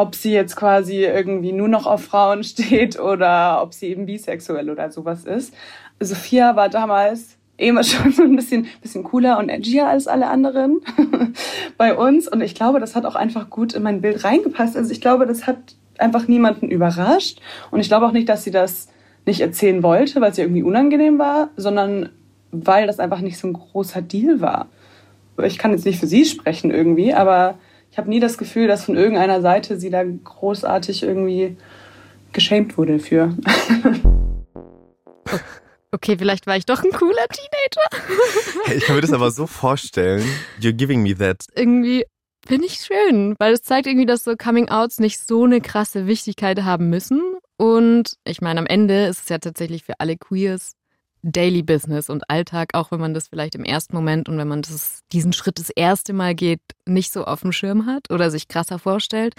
ob 0.00 0.14
sie 0.14 0.32
jetzt 0.32 0.56
quasi 0.56 1.04
irgendwie 1.04 1.52
nur 1.52 1.68
noch 1.68 1.86
auf 1.86 2.04
Frauen 2.04 2.42
steht 2.44 2.98
oder 2.98 3.62
ob 3.62 3.74
sie 3.74 3.88
eben 3.88 4.06
bisexuell 4.06 4.70
oder 4.70 4.90
sowas 4.90 5.24
ist. 5.24 5.54
Sophia 6.00 6.56
war 6.56 6.68
damals 6.68 7.36
immer 7.56 7.84
schon 7.84 8.12
so 8.12 8.22
ein 8.22 8.36
bisschen, 8.36 8.66
bisschen 8.82 9.04
cooler 9.04 9.38
und 9.38 9.48
edgier 9.48 9.88
als 9.88 10.06
alle 10.06 10.28
anderen 10.28 10.80
bei 11.76 11.94
uns. 11.94 12.26
Und 12.28 12.40
ich 12.40 12.54
glaube, 12.54 12.80
das 12.80 12.96
hat 12.96 13.04
auch 13.04 13.14
einfach 13.14 13.50
gut 13.50 13.74
in 13.74 13.82
mein 13.82 14.00
Bild 14.00 14.24
reingepasst. 14.24 14.76
Also 14.76 14.90
ich 14.90 15.00
glaube, 15.00 15.26
das 15.26 15.46
hat 15.46 15.58
einfach 15.98 16.26
niemanden 16.26 16.70
überrascht. 16.70 17.40
Und 17.70 17.80
ich 17.80 17.88
glaube 17.88 18.06
auch 18.06 18.12
nicht, 18.12 18.28
dass 18.28 18.44
sie 18.44 18.50
das 18.50 18.88
nicht 19.26 19.42
erzählen 19.42 19.82
wollte, 19.82 20.20
weil 20.20 20.30
es 20.30 20.38
ihr 20.38 20.44
irgendwie 20.44 20.62
unangenehm 20.62 21.18
war, 21.18 21.50
sondern 21.56 22.08
weil 22.52 22.86
das 22.86 22.98
einfach 22.98 23.20
nicht 23.20 23.38
so 23.38 23.46
ein 23.46 23.52
großer 23.52 24.00
Deal 24.00 24.40
war. 24.40 24.68
Ich 25.44 25.58
kann 25.58 25.70
jetzt 25.70 25.84
nicht 25.84 26.00
für 26.00 26.06
sie 26.06 26.24
sprechen 26.24 26.70
irgendwie, 26.70 27.14
aber 27.14 27.58
ich 27.90 27.98
habe 27.98 28.08
nie 28.08 28.20
das 28.20 28.38
Gefühl, 28.38 28.68
dass 28.68 28.84
von 28.84 28.96
irgendeiner 28.96 29.40
Seite 29.40 29.78
sie 29.78 29.90
da 29.90 30.02
großartig 30.04 31.02
irgendwie 31.02 31.56
geschämt 32.32 32.78
wurde 32.78 32.98
für. 32.98 33.34
Okay, 35.92 36.16
vielleicht 36.16 36.46
war 36.46 36.56
ich 36.56 36.66
doch 36.66 36.84
ein 36.84 36.92
cooler 36.92 37.26
Teenager. 37.26 38.74
Ich 38.76 38.84
kann 38.84 38.94
mir 38.94 39.02
das 39.02 39.12
aber 39.12 39.32
so 39.32 39.48
vorstellen. 39.48 40.24
You're 40.60 40.72
giving 40.72 41.02
me 41.02 41.16
that. 41.16 41.44
Irgendwie 41.56 42.04
finde 42.46 42.66
ich 42.66 42.74
schön, 42.74 43.34
weil 43.40 43.54
es 43.54 43.62
zeigt 43.62 43.88
irgendwie, 43.88 44.06
dass 44.06 44.22
so 44.22 44.36
Coming-Outs 44.36 45.00
nicht 45.00 45.18
so 45.18 45.44
eine 45.44 45.60
krasse 45.60 46.06
Wichtigkeit 46.06 46.62
haben 46.62 46.90
müssen. 46.90 47.20
Und 47.56 48.14
ich 48.24 48.40
meine, 48.40 48.60
am 48.60 48.66
Ende 48.66 49.06
ist 49.06 49.22
es 49.22 49.28
ja 49.30 49.38
tatsächlich 49.38 49.82
für 49.82 49.94
alle 49.98 50.16
Queers 50.16 50.74
Daily 51.22 51.62
Business 51.62 52.08
und 52.08 52.28
Alltag, 52.28 52.70
auch 52.74 52.90
wenn 52.90 53.00
man 53.00 53.14
das 53.14 53.28
vielleicht 53.28 53.54
im 53.54 53.64
ersten 53.64 53.94
Moment 53.94 54.28
und 54.28 54.38
wenn 54.38 54.48
man 54.48 54.62
das, 54.62 55.00
diesen 55.12 55.32
Schritt 55.32 55.58
das 55.58 55.70
erste 55.70 56.12
Mal 56.12 56.34
geht, 56.34 56.60
nicht 56.86 57.12
so 57.12 57.24
auf 57.24 57.42
dem 57.42 57.52
Schirm 57.52 57.86
hat 57.86 58.10
oder 58.10 58.30
sich 58.30 58.48
krasser 58.48 58.78
vorstellt. 58.78 59.34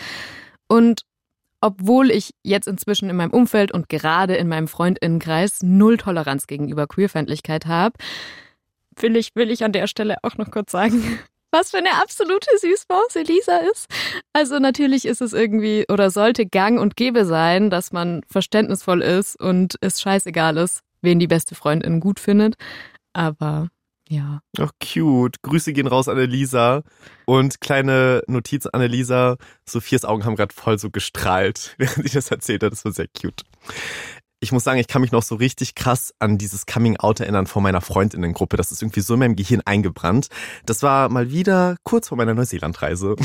Und 0.68 1.02
obwohl 1.62 2.10
ich 2.10 2.34
jetzt 2.44 2.68
inzwischen 2.68 3.10
in 3.10 3.16
meinem 3.16 3.32
Umfeld 3.32 3.72
und 3.72 3.88
gerade 3.88 4.36
in 4.36 4.48
meinem 4.48 4.68
Freundinnenkreis 4.68 5.60
null 5.62 5.98
Toleranz 5.98 6.48
gegenüber 6.48 6.88
Queerfeindlichkeit 6.88 7.68
habe, 7.68 7.96
will 8.98 9.16
ich, 9.16 9.36
will 9.36 9.52
ich 9.52 9.64
an 9.64 9.72
der 9.72 9.88
Stelle 9.88 10.18
auch 10.24 10.38
noch 10.38 10.50
kurz 10.50 10.72
sagen, 10.72 11.20
was 11.52 11.72
für 11.72 11.78
eine 11.78 12.02
absolute 12.02 12.50
Süßmaus 12.58 13.16
Elisa 13.16 13.58
ist. 13.72 13.88
Also 14.34 14.58
natürlich 14.58 15.06
ist 15.06 15.22
es 15.22 15.34
irgendwie 15.34 15.86
oder 15.90 16.10
sollte 16.10 16.46
gang 16.46 16.80
und 16.80 16.96
gäbe 16.96 17.26
sein, 17.26 17.70
dass 17.70 17.92
man 17.92 18.22
verständnisvoll 18.28 19.02
ist 19.02 19.40
und 19.40 19.76
es 19.82 20.02
scheißegal 20.02 20.58
ist, 20.58 20.82
wen 21.02 21.20
die 21.20 21.28
beste 21.28 21.56
Freundin 21.56 22.00
gut 22.00 22.20
findet. 22.20 22.56
Aber 23.14 23.70
ja. 24.12 24.42
Ach, 24.60 24.72
cute. 24.84 25.42
Grüße 25.42 25.72
gehen 25.72 25.88
raus 25.88 26.10
an 26.10 26.18
Elisa. 26.18 26.84
Und 27.26 27.62
kleine 27.62 28.24
Notiz 28.28 28.66
an 28.66 28.82
Elisa. 28.82 29.38
Sophias 29.66 30.04
Augen 30.04 30.26
haben 30.26 30.36
gerade 30.36 30.54
voll 30.54 30.78
so 30.78 30.90
gestrahlt, 30.90 31.76
während 31.78 32.10
sie 32.10 32.14
das 32.14 32.30
erzählt 32.30 32.64
hat. 32.64 32.74
Das 32.74 32.84
war 32.84 32.92
sehr 32.92 33.08
cute. 33.08 33.44
Ich 34.42 34.52
muss 34.52 34.64
sagen, 34.64 34.80
ich 34.80 34.88
kann 34.88 35.02
mich 35.02 35.12
noch 35.12 35.24
so 35.24 35.36
richtig 35.36 35.76
krass 35.76 36.14
an 36.20 36.38
dieses 36.38 36.66
Coming-out 36.66 37.22
erinnern 37.22 37.48
von 37.48 37.64
meiner 37.64 37.80
Freundinnengruppe. 37.80 38.58
Das 38.58 38.72
ist 38.72 38.82
irgendwie 38.82 39.02
so 39.02 39.14
in 39.14 39.20
meinem 39.20 39.36
Gehirn 39.36 39.62
eingebrannt. 39.64 40.28
Das 40.66 40.84
war 40.84 41.10
mal 41.10 41.32
wieder 41.32 41.78
kurz 41.84 42.10
vor 42.10 42.18
meiner 42.18 42.34
Neuseelandreise. 42.34 43.16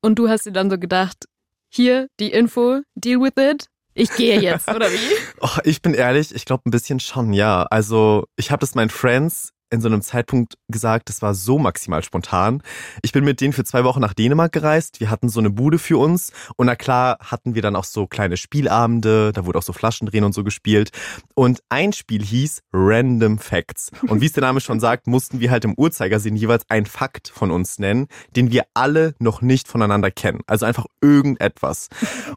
Und 0.00 0.18
du 0.18 0.28
hast 0.28 0.46
dir 0.46 0.52
dann 0.52 0.70
so 0.70 0.78
gedacht, 0.78 1.26
hier 1.72 2.08
die 2.18 2.32
Info, 2.32 2.80
deal 2.96 3.20
with 3.20 3.34
it. 3.38 3.68
Ich 3.94 4.10
gehe 4.10 4.40
jetzt, 4.40 4.68
oder 4.68 4.90
wie? 4.90 4.96
Oh, 5.40 5.58
ich 5.64 5.82
bin 5.82 5.94
ehrlich, 5.94 6.34
ich 6.34 6.44
glaube 6.44 6.62
ein 6.66 6.70
bisschen 6.70 7.00
schon, 7.00 7.32
ja. 7.32 7.64
Also 7.64 8.24
ich 8.36 8.50
habe 8.50 8.60
das 8.60 8.74
meinen 8.74 8.90
Friends 8.90 9.50
in 9.74 9.80
so 9.80 9.88
einem 9.88 10.02
Zeitpunkt 10.02 10.54
gesagt, 10.68 11.08
das 11.08 11.20
war 11.20 11.34
so 11.34 11.58
maximal 11.58 12.02
spontan. 12.02 12.62
Ich 13.02 13.12
bin 13.12 13.24
mit 13.24 13.40
denen 13.40 13.52
für 13.52 13.64
zwei 13.64 13.84
Wochen 13.84 14.00
nach 14.00 14.14
Dänemark 14.14 14.52
gereist. 14.52 15.00
Wir 15.00 15.10
hatten 15.10 15.28
so 15.28 15.40
eine 15.40 15.50
Bude 15.50 15.78
für 15.78 15.98
uns. 15.98 16.32
Und 16.56 16.66
na 16.66 16.76
klar 16.76 17.18
hatten 17.20 17.54
wir 17.54 17.62
dann 17.62 17.76
auch 17.76 17.84
so 17.84 18.06
kleine 18.06 18.36
Spielabende. 18.36 19.32
Da 19.32 19.44
wurde 19.44 19.58
auch 19.58 19.62
so 19.62 19.72
Flaschendrehen 19.72 20.24
und 20.24 20.32
so 20.32 20.44
gespielt. 20.44 20.90
Und 21.34 21.60
ein 21.68 21.92
Spiel 21.92 22.24
hieß 22.24 22.62
Random 22.72 23.38
Facts. 23.38 23.90
Und 24.08 24.20
wie 24.20 24.26
es 24.26 24.32
der 24.32 24.42
Name 24.42 24.60
schon 24.60 24.80
sagt, 24.80 25.06
mussten 25.06 25.40
wir 25.40 25.50
halt 25.50 25.64
im 25.64 25.74
Uhrzeigersinn 25.76 26.36
jeweils 26.36 26.68
einen 26.70 26.86
Fakt 26.86 27.28
von 27.28 27.50
uns 27.50 27.78
nennen, 27.78 28.06
den 28.36 28.50
wir 28.50 28.64
alle 28.74 29.14
noch 29.18 29.42
nicht 29.42 29.68
voneinander 29.68 30.10
kennen. 30.10 30.40
Also 30.46 30.66
einfach 30.66 30.86
irgendetwas. 31.00 31.88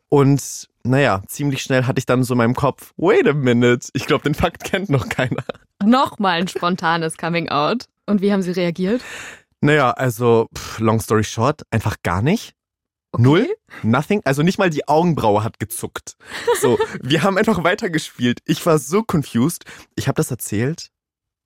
Und 0.10 0.68
naja, 0.84 1.22
ziemlich 1.28 1.62
schnell 1.62 1.86
hatte 1.86 2.00
ich 2.00 2.06
dann 2.06 2.24
so 2.24 2.34
in 2.34 2.38
meinem 2.38 2.56
Kopf, 2.56 2.94
wait 2.98 3.28
a 3.28 3.34
minute, 3.34 3.90
ich 3.94 4.06
glaube, 4.06 4.24
den 4.24 4.34
Fakt 4.34 4.64
kennt 4.64 4.90
noch 4.90 5.10
keiner. 5.10 5.44
Nochmal 5.84 6.42
ein 6.42 6.48
spontanes 6.48 7.18
Coming 7.18 7.50
Out. 7.50 7.86
Und 8.06 8.22
wie 8.22 8.32
haben 8.32 8.42
sie 8.42 8.52
reagiert? 8.52 9.02
Naja, 9.62 9.92
also, 9.92 10.48
pff, 10.56 10.80
long 10.80 11.00
story 11.00 11.24
short, 11.24 11.64
einfach 11.72 11.98
gar 12.04 12.22
nicht. 12.22 12.54
Okay. 13.12 13.24
Null, 13.24 13.56
nothing, 13.84 14.22
also 14.26 14.44
nicht 14.44 14.60
mal 14.60 14.70
die 14.70 14.88
Augenbraue 14.88 15.44
hat 15.44 15.60
gezuckt. 15.60 16.18
So, 16.62 16.78
wir 17.02 17.24
haben 17.24 17.38
einfach 17.38 17.64
weitergespielt. 17.64 18.40
Ich 18.46 18.66
war 18.66 18.78
so 18.80 19.04
confused. 19.04 19.64
Ich 19.96 20.08
habe 20.08 20.18
das 20.18 20.30
erzählt 20.30 20.90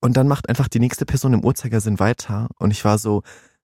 und 0.01 0.17
dann 0.17 0.27
macht 0.27 0.49
einfach 0.49 0.67
die 0.67 0.79
nächste 0.79 1.05
Person 1.05 1.33
im 1.33 1.45
Uhrzeigersinn 1.45 1.99
weiter 1.99 2.49
und 2.57 2.71
ich 2.71 2.83
war 2.83 2.97
so, 2.97 3.21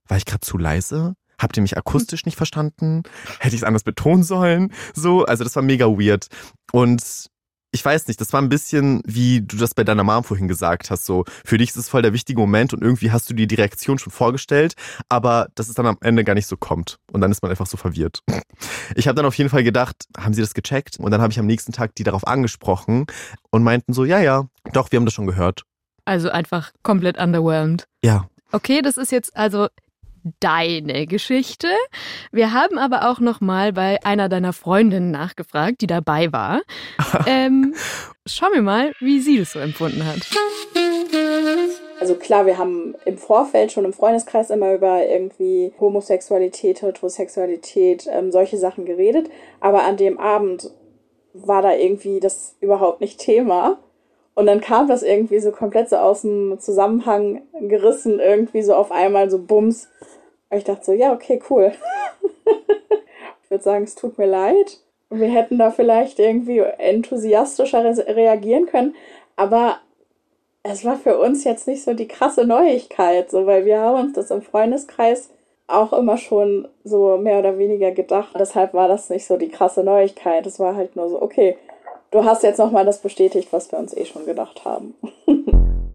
war 0.08 0.18
ich 0.18 0.26
gerade 0.26 0.42
zu 0.42 0.58
leise? 0.58 1.16
habt 1.40 1.58
ihr 1.58 1.62
mich 1.62 1.78
akustisch 1.78 2.26
nicht 2.26 2.36
verstanden? 2.36 3.04
Hätte 3.40 3.56
ich 3.56 3.62
es 3.62 3.68
anders 3.68 3.84
betonen 3.84 4.24
sollen? 4.24 4.74
So, 4.94 5.26
also 5.26 5.44
das 5.44 5.56
war 5.56 5.64
mega 5.64 5.86
weird. 5.88 6.28
Und 6.72 7.28
ich 7.72 7.84
weiß 7.84 8.08
nicht, 8.08 8.20
das 8.22 8.32
war 8.34 8.42
ein 8.42 8.50
bisschen, 8.50 9.02
wie 9.06 9.42
du 9.42 9.58
das 9.58 9.74
bei 9.74 9.84
deiner 9.84 10.04
Mom 10.04 10.24
vorhin 10.24 10.48
gesagt 10.48 10.90
hast. 10.90 11.06
So, 11.06 11.26
für 11.46 11.58
dich 11.58 11.70
ist 11.70 11.76
es 11.76 11.90
voll 11.90 12.02
der 12.02 12.14
wichtige 12.14 12.40
Moment 12.40 12.74
und 12.74 12.82
irgendwie 12.82 13.12
hast 13.12 13.30
du 13.30 13.34
dir 13.34 13.48
die 13.48 13.56
Reaktion 13.56 14.00
schon 14.00 14.12
vorgestellt, 14.12 14.76
aber 15.10 15.50
dass 15.56 15.68
es 15.68 15.76
dann 15.76 15.86
am 15.86 15.98
Ende 16.02 16.24
gar 16.24 16.34
nicht 16.34 16.48
so 16.48 16.58
kommt. 16.58 16.98
Und 17.12 17.22
dann 17.22 17.32
ist 17.32 17.42
man 17.42 17.52
einfach 17.52 17.68
so 17.68 17.78
verwirrt. 17.78 18.24
Ich 18.96 19.08
habe 19.08 19.16
dann 19.16 19.26
auf 19.26 19.36
jeden 19.36 19.50
Fall 19.50 19.64
gedacht, 19.64 20.08
haben 20.18 20.34
sie 20.34 20.42
das 20.42 20.54
gecheckt? 20.54 20.98
Und 21.00 21.12
dann 21.12 21.22
habe 21.22 21.32
ich 21.32 21.40
am 21.40 21.46
nächsten 21.46 21.72
Tag 21.72 21.94
die 21.96 22.04
darauf 22.04 22.26
angesprochen 22.26 23.06
und 23.52 23.64
meinten 23.64 23.94
so, 23.94 24.06
ja, 24.06 24.20
ja, 24.20 24.46
doch, 24.74 24.92
wir 24.92 24.98
haben 24.98 25.06
das 25.06 25.14
schon 25.14 25.28
gehört. 25.28 25.64
Also 26.06 26.30
einfach 26.30 26.72
komplett 26.84 27.18
underwhelmed. 27.18 27.88
Ja. 28.04 28.30
Okay, 28.52 28.82
das 28.82 28.96
ist 28.96 29.12
jetzt 29.12 29.36
also 29.36 29.68
deine 30.40 31.08
Geschichte. 31.08 31.68
Wir 32.32 32.54
haben 32.54 32.78
aber 32.78 33.10
auch 33.10 33.20
noch 33.20 33.42
mal 33.42 33.74
bei 33.74 34.04
einer 34.04 34.30
deiner 34.30 34.54
Freundinnen 34.54 35.12
nachgefragt, 35.12 35.82
die 35.82 35.88
dabei 35.88 36.32
war. 36.32 36.62
ähm, 37.26 37.76
schauen 38.26 38.54
wir 38.54 38.62
mal, 38.62 38.94
wie 39.00 39.20
sie 39.20 39.40
das 39.40 39.52
so 39.52 39.60
empfunden 39.60 40.06
hat. 40.06 40.28
Also 42.00 42.16
klar, 42.16 42.46
wir 42.46 42.58
haben 42.58 42.96
im 43.06 43.18
Vorfeld 43.18 43.72
schon 43.72 43.86
im 43.86 43.94
Freundeskreis 43.94 44.52
immer 44.52 44.74
über 44.74 45.06
irgendwie 45.08 45.74
Homosexualität, 45.80 46.82
Heterosexualität, 46.82 48.08
ähm, 48.12 48.32
solche 48.32 48.58
Sachen 48.58 48.86
geredet. 48.86 49.30
Aber 49.60 49.84
an 49.84 49.98
dem 49.98 50.20
Abend 50.20 50.72
war 51.34 51.62
da 51.62 51.74
irgendwie 51.74 52.20
das 52.20 52.56
überhaupt 52.62 53.02
nicht 53.02 53.20
Thema. 53.20 53.80
Und 54.36 54.46
dann 54.46 54.62
kam 54.62 54.88
das 54.88 55.02
irgendwie 55.02 55.40
so 55.40 55.52
komplett 55.52 55.90
so 55.90 55.96
aus 55.96 56.22
dem 56.22 56.60
Zusammenhang 56.60 57.42
gerissen, 57.60 58.20
irgendwie 58.20 58.62
so 58.62 58.76
auf 58.76 58.92
einmal 58.92 59.32
so 59.32 59.40
Bums. 59.40 59.90
Und 60.50 60.58
ich 60.58 60.64
dachte 60.64 60.86
so, 60.86 60.94
ja, 60.94 61.14
okay, 61.14 61.42
cool. 61.50 61.74
ich 63.44 63.52
würde 63.52 63.64
sagen, 63.64 63.84
es 63.84 63.96
tut 63.96 64.18
mir 64.18 64.28
leid. 64.28 64.80
Wir 65.10 65.30
hätten 65.30 65.58
da 65.58 65.72
vielleicht 65.72 66.20
irgendwie 66.20 66.60
enthusiastischer 66.60 67.84
reagieren 67.84 68.66
können. 68.66 68.96
Aber 69.36 69.80
es 70.64 70.84
war 70.84 70.98
für 70.98 71.18
uns 71.18 71.44
jetzt 71.44 71.68
nicht 71.68 71.84
so 71.84 71.94
die 71.94 72.08
krasse 72.08 72.46
Neuigkeit, 72.46 73.30
so, 73.30 73.46
weil 73.46 73.66
wir 73.66 73.80
haben 73.80 74.08
uns 74.08 74.14
das 74.14 74.32
im 74.32 74.42
Freundeskreis 74.42 75.30
auch 75.68 75.94
immer 75.94 76.18
schon 76.18 76.68
so 76.84 77.18
mehr 77.18 77.40
oder 77.40 77.58
weniger 77.58 77.92
gedacht. 77.92 78.36
Deshalb 78.40 78.74
war 78.74 78.88
das 78.88 79.10
nicht 79.10 79.26
so 79.26 79.38
die 79.38 79.50
krasse 79.50 79.84
Neuigkeit. 79.84 80.46
Es 80.46 80.60
war 80.60 80.76
halt 80.76 80.96
nur 80.96 81.10
so, 81.10 81.22
okay, 81.22 81.58
du 82.12 82.24
hast 82.24 82.44
jetzt 82.44 82.58
nochmal 82.58 82.86
das 82.86 83.02
bestätigt, 83.02 83.50
was 83.52 83.72
wir 83.72 83.80
uns 83.80 83.96
eh 83.96 84.06
schon 84.06 84.26
gedacht 84.26 84.64
haben. 84.66 84.96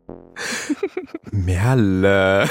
Merle. 1.31 2.48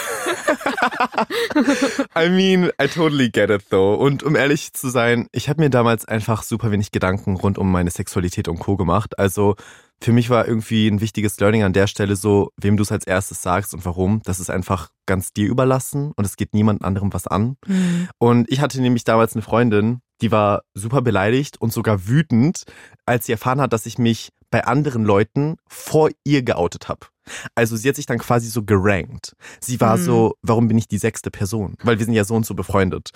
I 2.16 2.30
mean, 2.30 2.72
I 2.82 2.88
totally 2.88 3.30
get 3.30 3.50
it 3.50 3.70
though. 3.70 3.96
Und 3.96 4.24
um 4.24 4.36
ehrlich 4.36 4.74
zu 4.74 4.90
sein, 4.90 5.28
ich 5.32 5.50
habe 5.50 5.62
mir 5.62 5.70
damals 5.70 6.06
einfach 6.06 6.44
super 6.44 6.72
wenig 6.72 6.92
Gedanken 6.92 7.36
rund 7.36 7.58
um 7.58 7.72
meine 7.72 7.92
Sexualität 7.92 8.48
und 8.48 8.60
Co. 8.60 8.78
gemacht. 8.78 9.18
Also 9.20 9.56
für 10.02 10.14
mich 10.14 10.30
war 10.30 10.48
irgendwie 10.48 10.88
ein 10.88 11.00
wichtiges 11.00 11.40
Learning 11.40 11.64
an 11.64 11.74
der 11.74 11.88
Stelle 11.88 12.16
so, 12.16 12.52
wem 12.60 12.76
du 12.76 12.84
es 12.84 12.92
als 12.92 13.06
erstes 13.06 13.42
sagst 13.42 13.74
und 13.74 13.86
warum. 13.86 14.22
Das 14.24 14.40
ist 14.40 14.50
einfach 14.50 14.90
ganz 15.06 15.32
dir 15.32 15.48
überlassen 15.48 16.12
und 16.16 16.26
es 16.26 16.38
geht 16.38 16.54
niemand 16.54 16.84
anderem 16.84 17.14
was 17.14 17.28
an. 17.28 17.58
Mhm. 17.68 18.10
Und 18.18 18.52
ich 18.52 18.62
hatte 18.62 18.82
nämlich 18.82 19.04
damals 19.04 19.34
eine 19.34 19.44
Freundin, 19.44 20.02
die 20.22 20.32
war 20.32 20.64
super 20.74 21.02
beleidigt 21.02 21.62
und 21.62 21.72
sogar 21.72 22.08
wütend, 22.08 22.64
als 23.06 23.26
sie 23.28 23.32
erfahren 23.32 23.62
hat, 23.62 23.74
dass 23.74 23.86
ich 23.86 23.98
mich 23.98 24.30
bei 24.50 24.66
anderen 24.66 25.06
Leuten 25.06 25.58
vor 25.68 26.10
ihr 26.24 26.44
geoutet 26.44 26.90
habe. 26.90 27.08
Also 27.56 27.76
sie 27.76 27.88
hat 27.88 27.96
sich 27.96 28.06
dann 28.06 28.20
quasi 28.20 28.48
so 28.48 28.64
gerankt. 28.64 29.36
Sie 29.60 29.80
war 29.80 29.98
mhm. 29.98 30.04
so, 30.04 30.36
warum 30.42 30.68
bin 30.68 30.78
ich 30.78 30.88
die 30.88 30.98
sechste 30.98 31.32
Person? 31.32 31.76
Weil 31.84 32.00
wir 32.00 32.06
sind 32.06 32.14
ja 32.14 32.24
so 32.24 32.36
und 32.36 32.46
so 32.46 32.54
befreundet. 32.54 33.12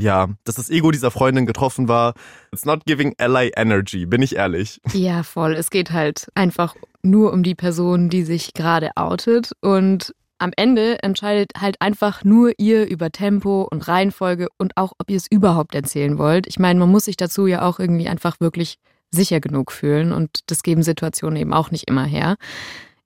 Ja, 0.00 0.28
dass 0.44 0.56
das 0.56 0.70
Ego 0.70 0.90
dieser 0.90 1.10
Freundin 1.10 1.46
getroffen 1.46 1.88
war, 1.88 2.14
it's 2.52 2.64
not 2.64 2.84
giving 2.86 3.14
ally 3.18 3.50
energy, 3.56 4.06
bin 4.06 4.22
ich 4.22 4.36
ehrlich. 4.36 4.80
Ja, 4.92 5.22
voll. 5.22 5.54
Es 5.54 5.70
geht 5.70 5.92
halt 5.92 6.28
einfach 6.34 6.76
nur 7.02 7.32
um 7.32 7.42
die 7.42 7.54
Person, 7.54 8.08
die 8.08 8.22
sich 8.22 8.54
gerade 8.54 8.90
outet 8.96 9.52
und 9.60 10.14
am 10.38 10.52
Ende 10.56 11.02
entscheidet 11.02 11.52
halt 11.58 11.80
einfach 11.80 12.24
nur 12.24 12.52
ihr 12.58 12.86
über 12.86 13.10
Tempo 13.10 13.66
und 13.68 13.88
Reihenfolge 13.88 14.48
und 14.56 14.76
auch, 14.76 14.92
ob 14.98 15.10
ihr 15.10 15.16
es 15.16 15.26
überhaupt 15.28 15.74
erzählen 15.74 16.16
wollt. 16.16 16.46
Ich 16.46 16.58
meine, 16.58 16.78
man 16.78 16.90
muss 16.90 17.06
sich 17.06 17.16
dazu 17.16 17.46
ja 17.46 17.62
auch 17.62 17.80
irgendwie 17.80 18.08
einfach 18.08 18.38
wirklich 18.40 18.76
sicher 19.10 19.40
genug 19.40 19.72
fühlen 19.72 20.12
und 20.12 20.40
das 20.46 20.62
geben 20.62 20.82
Situationen 20.82 21.36
eben 21.36 21.52
auch 21.52 21.70
nicht 21.70 21.88
immer 21.88 22.04
her. 22.04 22.36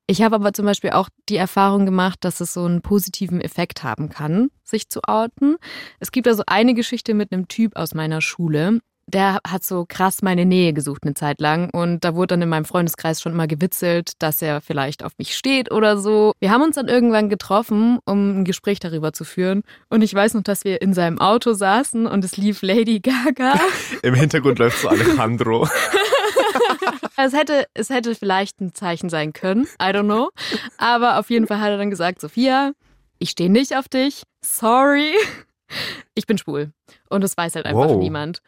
Ich 0.06 0.22
habe 0.22 0.34
aber 0.34 0.52
zum 0.52 0.66
Beispiel 0.66 0.90
auch 0.90 1.08
die 1.28 1.36
Erfahrung 1.36 1.86
gemacht, 1.86 2.18
dass 2.22 2.40
es 2.40 2.52
so 2.52 2.64
einen 2.64 2.82
positiven 2.82 3.40
Effekt 3.40 3.82
haben 3.82 4.08
kann, 4.08 4.50
sich 4.64 4.88
zu 4.88 5.00
outen. 5.06 5.56
Es 6.00 6.12
gibt 6.12 6.28
also 6.28 6.42
eine 6.46 6.74
Geschichte 6.74 7.14
mit 7.14 7.32
einem 7.32 7.48
Typ 7.48 7.76
aus 7.76 7.94
meiner 7.94 8.20
Schule, 8.20 8.80
der 9.06 9.40
hat 9.46 9.64
so 9.64 9.84
krass 9.86 10.22
meine 10.22 10.44
Nähe 10.44 10.72
gesucht 10.72 11.02
eine 11.04 11.14
Zeit 11.14 11.40
lang 11.40 11.70
und 11.70 12.04
da 12.04 12.14
wurde 12.14 12.28
dann 12.28 12.42
in 12.42 12.48
meinem 12.48 12.64
Freundeskreis 12.64 13.20
schon 13.20 13.32
immer 13.32 13.46
gewitzelt, 13.46 14.12
dass 14.18 14.40
er 14.42 14.60
vielleicht 14.60 15.04
auf 15.04 15.12
mich 15.18 15.34
steht 15.36 15.70
oder 15.70 15.98
so. 15.98 16.32
Wir 16.40 16.50
haben 16.50 16.62
uns 16.62 16.76
dann 16.76 16.88
irgendwann 16.88 17.28
getroffen, 17.28 17.98
um 18.04 18.40
ein 18.40 18.44
Gespräch 18.44 18.80
darüber 18.80 19.12
zu 19.12 19.24
führen 19.24 19.62
und 19.88 20.02
ich 20.02 20.14
weiß 20.14 20.34
noch, 20.34 20.42
dass 20.42 20.64
wir 20.64 20.80
in 20.82 20.94
seinem 20.94 21.18
Auto 21.18 21.52
saßen 21.52 22.06
und 22.06 22.24
es 22.24 22.36
lief 22.36 22.62
Lady 22.62 23.00
Gaga. 23.00 23.58
Im 24.02 24.14
Hintergrund 24.14 24.58
läuft 24.58 24.80
so 24.80 24.88
Alejandro. 24.88 25.68
es 27.16 27.32
hätte, 27.32 27.66
es 27.74 27.90
hätte 27.90 28.14
vielleicht 28.14 28.60
ein 28.60 28.74
Zeichen 28.74 29.08
sein 29.08 29.32
können, 29.32 29.64
I 29.80 29.86
don't 29.86 30.04
know. 30.04 30.30
Aber 30.78 31.18
auf 31.18 31.30
jeden 31.30 31.46
Fall 31.46 31.60
hat 31.60 31.70
er 31.70 31.78
dann 31.78 31.90
gesagt, 31.90 32.20
Sophia, 32.20 32.72
ich 33.18 33.30
stehe 33.30 33.50
nicht 33.50 33.76
auf 33.76 33.88
dich, 33.88 34.22
sorry. 34.44 35.14
Ich 36.14 36.26
bin 36.26 36.38
schwul. 36.38 36.72
Und 37.08 37.22
das 37.22 37.36
weiß 37.36 37.54
halt 37.54 37.66
einfach 37.66 37.88
wow. 37.88 37.96
niemand. 37.96 38.42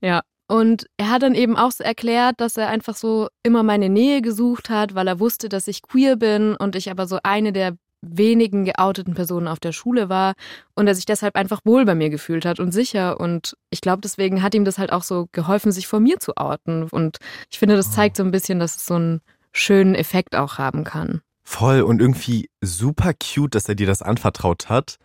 Ja. 0.00 0.22
Und 0.46 0.86
er 0.98 1.10
hat 1.10 1.22
dann 1.22 1.34
eben 1.34 1.56
auch 1.56 1.72
so 1.72 1.82
erklärt, 1.82 2.40
dass 2.40 2.56
er 2.56 2.68
einfach 2.68 2.94
so 2.94 3.28
immer 3.42 3.62
meine 3.62 3.88
Nähe 3.88 4.20
gesucht 4.20 4.68
hat, 4.68 4.94
weil 4.94 5.08
er 5.08 5.18
wusste, 5.18 5.48
dass 5.48 5.68
ich 5.68 5.82
queer 5.82 6.16
bin 6.16 6.54
und 6.56 6.76
ich 6.76 6.90
aber 6.90 7.06
so 7.06 7.18
eine 7.22 7.52
der 7.52 7.76
wenigen 8.08 8.64
geouteten 8.64 9.14
Personen 9.14 9.48
auf 9.48 9.60
der 9.60 9.72
Schule 9.72 10.08
war 10.08 10.34
und 10.74 10.86
er 10.86 10.94
sich 10.94 11.06
deshalb 11.06 11.36
einfach 11.36 11.60
wohl 11.64 11.84
bei 11.84 11.94
mir 11.94 12.10
gefühlt 12.10 12.44
hat 12.44 12.60
und 12.60 12.72
sicher. 12.72 13.20
Und 13.20 13.56
ich 13.70 13.80
glaube, 13.80 14.00
deswegen 14.02 14.42
hat 14.42 14.54
ihm 14.54 14.64
das 14.64 14.78
halt 14.78 14.92
auch 14.92 15.02
so 15.02 15.28
geholfen, 15.32 15.72
sich 15.72 15.86
vor 15.86 16.00
mir 16.00 16.18
zu 16.20 16.36
outen. 16.36 16.84
Und 16.84 17.18
ich 17.50 17.58
finde, 17.58 17.76
das 17.76 17.92
zeigt 17.92 18.16
so 18.16 18.22
ein 18.22 18.30
bisschen, 18.30 18.58
dass 18.58 18.76
es 18.76 18.86
so 18.86 18.94
einen 18.94 19.20
schönen 19.52 19.94
Effekt 19.94 20.36
auch 20.36 20.58
haben 20.58 20.84
kann. 20.84 21.20
Voll 21.44 21.82
und 21.82 22.00
irgendwie 22.00 22.48
super 22.62 23.12
cute, 23.12 23.54
dass 23.54 23.68
er 23.68 23.74
dir 23.74 23.86
das 23.86 24.02
anvertraut 24.02 24.68
hat. 24.68 24.98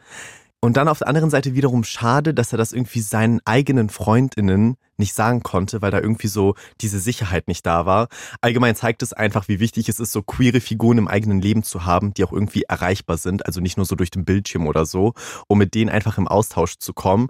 Und 0.62 0.76
dann 0.76 0.90
auf 0.90 1.00
der 1.00 1.08
anderen 1.08 1.30
Seite 1.30 1.56
wiederum 1.56 1.86
schade, 1.86 2.34
dass 2.34 2.52
er 2.52 2.58
das 2.58 2.74
irgendwie 2.74 3.00
seinen 3.00 3.40
eigenen 3.46 3.90
Freundinnen 3.90 4.76
nicht 4.98 5.14
sagen 5.14 5.42
konnte, 5.42 5.82
weil 5.82 5.92
da 5.92 6.00
irgendwie 6.00 6.28
so 6.28 6.56
diese 6.82 7.00
Sicherheit 7.00 7.48
nicht 7.48 7.66
da 7.66 7.86
war. 7.86 8.10
Allgemein 8.42 8.76
zeigt 8.76 9.02
es 9.02 9.14
einfach, 9.14 9.48
wie 9.48 9.62
wichtig 9.62 9.88
es 9.88 10.02
ist, 10.02 10.12
so 10.12 10.22
queere 10.22 10.60
Figuren 10.60 10.98
im 10.98 11.08
eigenen 11.08 11.42
Leben 11.42 11.64
zu 11.64 11.86
haben, 11.86 12.14
die 12.14 12.26
auch 12.26 12.34
irgendwie 12.34 12.64
erreichbar 12.64 13.18
sind, 13.18 13.46
also 13.46 13.62
nicht 13.62 13.78
nur 13.78 13.86
so 13.86 13.96
durch 13.96 14.12
den 14.12 14.26
Bildschirm 14.26 14.68
oder 14.68 14.86
so, 14.86 15.14
um 15.48 15.58
mit 15.58 15.74
denen 15.74 15.90
einfach 15.90 16.18
im 16.18 16.28
Austausch 16.28 16.78
zu 16.78 16.94
kommen. 16.94 17.30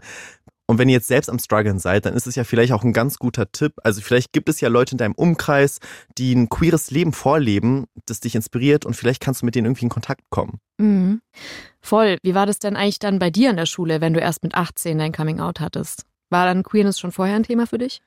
Und 0.70 0.78
wenn 0.78 0.88
ihr 0.88 0.94
jetzt 0.94 1.08
selbst 1.08 1.32
am 1.32 1.40
Struggeln 1.40 1.80
seid, 1.80 2.06
dann 2.06 2.14
ist 2.14 2.28
es 2.28 2.36
ja 2.36 2.44
vielleicht 2.44 2.74
auch 2.74 2.84
ein 2.84 2.94
ganz 2.94 3.18
guter 3.18 3.52
Tipp. 3.52 3.74
Also 3.82 4.02
vielleicht 4.02 4.34
gibt 4.34 4.50
es 4.50 4.62
ja 4.62 4.70
Leute 4.70 4.92
in 4.92 5.00
deinem 5.00 5.16
Umkreis, 5.16 5.80
die 6.20 6.32
ein 6.36 6.48
queeres 6.48 6.92
Leben 6.92 7.12
vorleben, 7.12 7.88
das 8.06 8.20
dich 8.20 8.36
inspiriert 8.36 8.86
und 8.86 8.94
vielleicht 8.94 9.20
kannst 9.20 9.42
du 9.42 9.48
mit 9.48 9.56
denen 9.56 9.66
irgendwie 9.66 9.86
in 9.86 9.90
Kontakt 9.90 10.22
kommen. 10.30 10.60
Mhm. 10.78 11.22
Voll. 11.82 12.20
Wie 12.22 12.36
war 12.36 12.46
das 12.46 12.60
denn 12.60 12.76
eigentlich 12.76 13.00
dann 13.00 13.18
bei 13.18 13.32
dir 13.32 13.50
in 13.50 13.58
der 13.58 13.66
Schule, 13.66 14.00
wenn 14.00 14.14
du 14.14 14.20
erst 14.20 14.44
mit 14.44 14.54
18 14.54 15.00
dein 15.00 15.12
Coming 15.12 15.40
Out 15.40 15.60
hattest? 15.60 16.06
War 16.30 16.46
dann 16.46 16.62
Queerness 16.62 17.00
schon 17.00 17.12
vorher 17.12 17.36
ein 17.36 17.44
Thema 17.44 17.66
für 17.66 17.80
dich? 17.80 18.04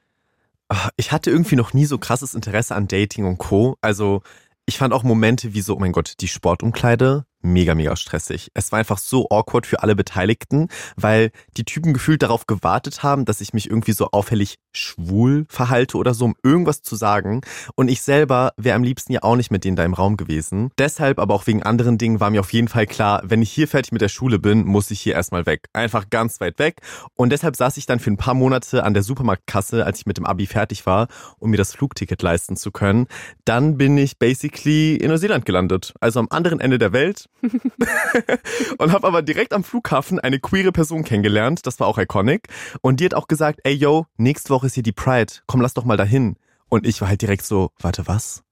Ah, 0.68 0.90
ich 0.96 1.10
hatte 1.10 1.30
irgendwie 1.30 1.56
noch 1.56 1.72
nie 1.72 1.86
so 1.86 1.98
krasses 1.98 2.32
Interesse 2.32 2.76
an 2.76 2.86
Dating 2.86 3.24
und 3.24 3.38
Co. 3.38 3.76
Also 3.80 4.22
ich 4.66 4.78
fand 4.78 4.94
auch 4.94 5.02
Momente 5.02 5.52
wie 5.52 5.62
so, 5.62 5.74
oh 5.74 5.80
mein 5.80 5.90
Gott, 5.90 6.14
die 6.20 6.28
Sportumkleide, 6.28 7.24
mega, 7.42 7.74
mega 7.74 7.96
stressig. 7.96 8.50
Es 8.54 8.72
war 8.72 8.78
einfach 8.78 8.98
so 8.98 9.28
awkward 9.30 9.66
für 9.66 9.82
alle 9.82 9.94
Beteiligten, 9.94 10.68
weil 10.96 11.30
die 11.56 11.64
Typen 11.64 11.92
gefühlt 11.92 12.22
darauf 12.22 12.46
gewartet 12.46 13.02
haben, 13.02 13.24
dass 13.24 13.40
ich 13.40 13.52
mich 13.52 13.68
irgendwie 13.68 13.92
so 13.92 14.08
auffällig 14.12 14.58
schwul 14.72 15.44
verhalte 15.48 15.98
oder 15.98 16.14
so, 16.14 16.24
um 16.24 16.34
irgendwas 16.42 16.82
zu 16.82 16.96
sagen. 16.96 17.42
Und 17.74 17.88
ich 17.88 18.02
selber 18.02 18.52
wäre 18.56 18.76
am 18.76 18.82
liebsten 18.82 19.12
ja 19.12 19.22
auch 19.22 19.36
nicht 19.36 19.50
mit 19.50 19.64
denen 19.64 19.76
da 19.76 19.84
im 19.84 19.94
Raum 19.94 20.16
gewesen. 20.16 20.70
Deshalb, 20.78 21.18
aber 21.18 21.34
auch 21.34 21.46
wegen 21.46 21.62
anderen 21.62 21.98
Dingen, 21.98 22.20
war 22.20 22.30
mir 22.30 22.40
auf 22.40 22.52
jeden 22.52 22.68
Fall 22.68 22.86
klar, 22.86 23.22
wenn 23.24 23.42
ich 23.42 23.50
hier 23.50 23.68
fertig 23.68 23.92
mit 23.92 24.00
der 24.00 24.08
Schule 24.08 24.38
bin, 24.38 24.64
muss 24.64 24.90
ich 24.90 25.00
hier 25.00 25.14
erstmal 25.14 25.46
weg. 25.46 25.68
Einfach 25.72 26.08
ganz 26.10 26.40
weit 26.40 26.58
weg. 26.58 26.80
Und 27.14 27.30
deshalb 27.30 27.56
saß 27.56 27.76
ich 27.76 27.86
dann 27.86 28.00
für 28.00 28.10
ein 28.10 28.16
paar 28.16 28.34
Monate 28.34 28.84
an 28.84 28.94
der 28.94 29.02
Supermarktkasse, 29.02 29.84
als 29.84 30.00
ich 30.00 30.06
mit 30.06 30.16
dem 30.16 30.26
Abi 30.26 30.46
fertig 30.46 30.86
war, 30.86 31.08
um 31.38 31.50
mir 31.50 31.56
das 31.56 31.74
Flugticket 31.74 32.22
leisten 32.22 32.56
zu 32.56 32.70
können. 32.70 33.06
Dann 33.44 33.76
bin 33.76 33.98
ich 33.98 34.18
basically 34.18 34.96
in 34.96 35.08
Neuseeland 35.08 35.44
gelandet. 35.44 35.94
Also 36.00 36.20
am 36.20 36.28
anderen 36.30 36.60
Ende 36.60 36.78
der 36.78 36.92
Welt 36.92 37.28
und 38.78 38.92
habe 38.92 39.06
aber 39.06 39.22
direkt 39.22 39.52
am 39.52 39.64
Flughafen 39.64 40.20
eine 40.20 40.38
queere 40.38 40.72
Person 40.72 41.04
kennengelernt. 41.04 41.66
Das 41.66 41.80
war 41.80 41.86
auch 41.86 41.98
iconic. 41.98 42.48
Und 42.80 43.00
die 43.00 43.04
hat 43.04 43.14
auch 43.14 43.28
gesagt, 43.28 43.60
ey 43.64 43.74
yo, 43.74 44.06
nächste 44.16 44.50
Woche 44.50 44.66
ist 44.66 44.74
hier 44.74 44.82
die 44.82 44.92
Pride. 44.92 45.32
Komm, 45.46 45.60
lass 45.60 45.74
doch 45.74 45.84
mal 45.84 45.96
dahin. 45.96 46.36
Und 46.68 46.86
ich 46.86 47.00
war 47.00 47.08
halt 47.08 47.22
direkt 47.22 47.44
so, 47.44 47.70
warte, 47.80 48.06
was? 48.06 48.42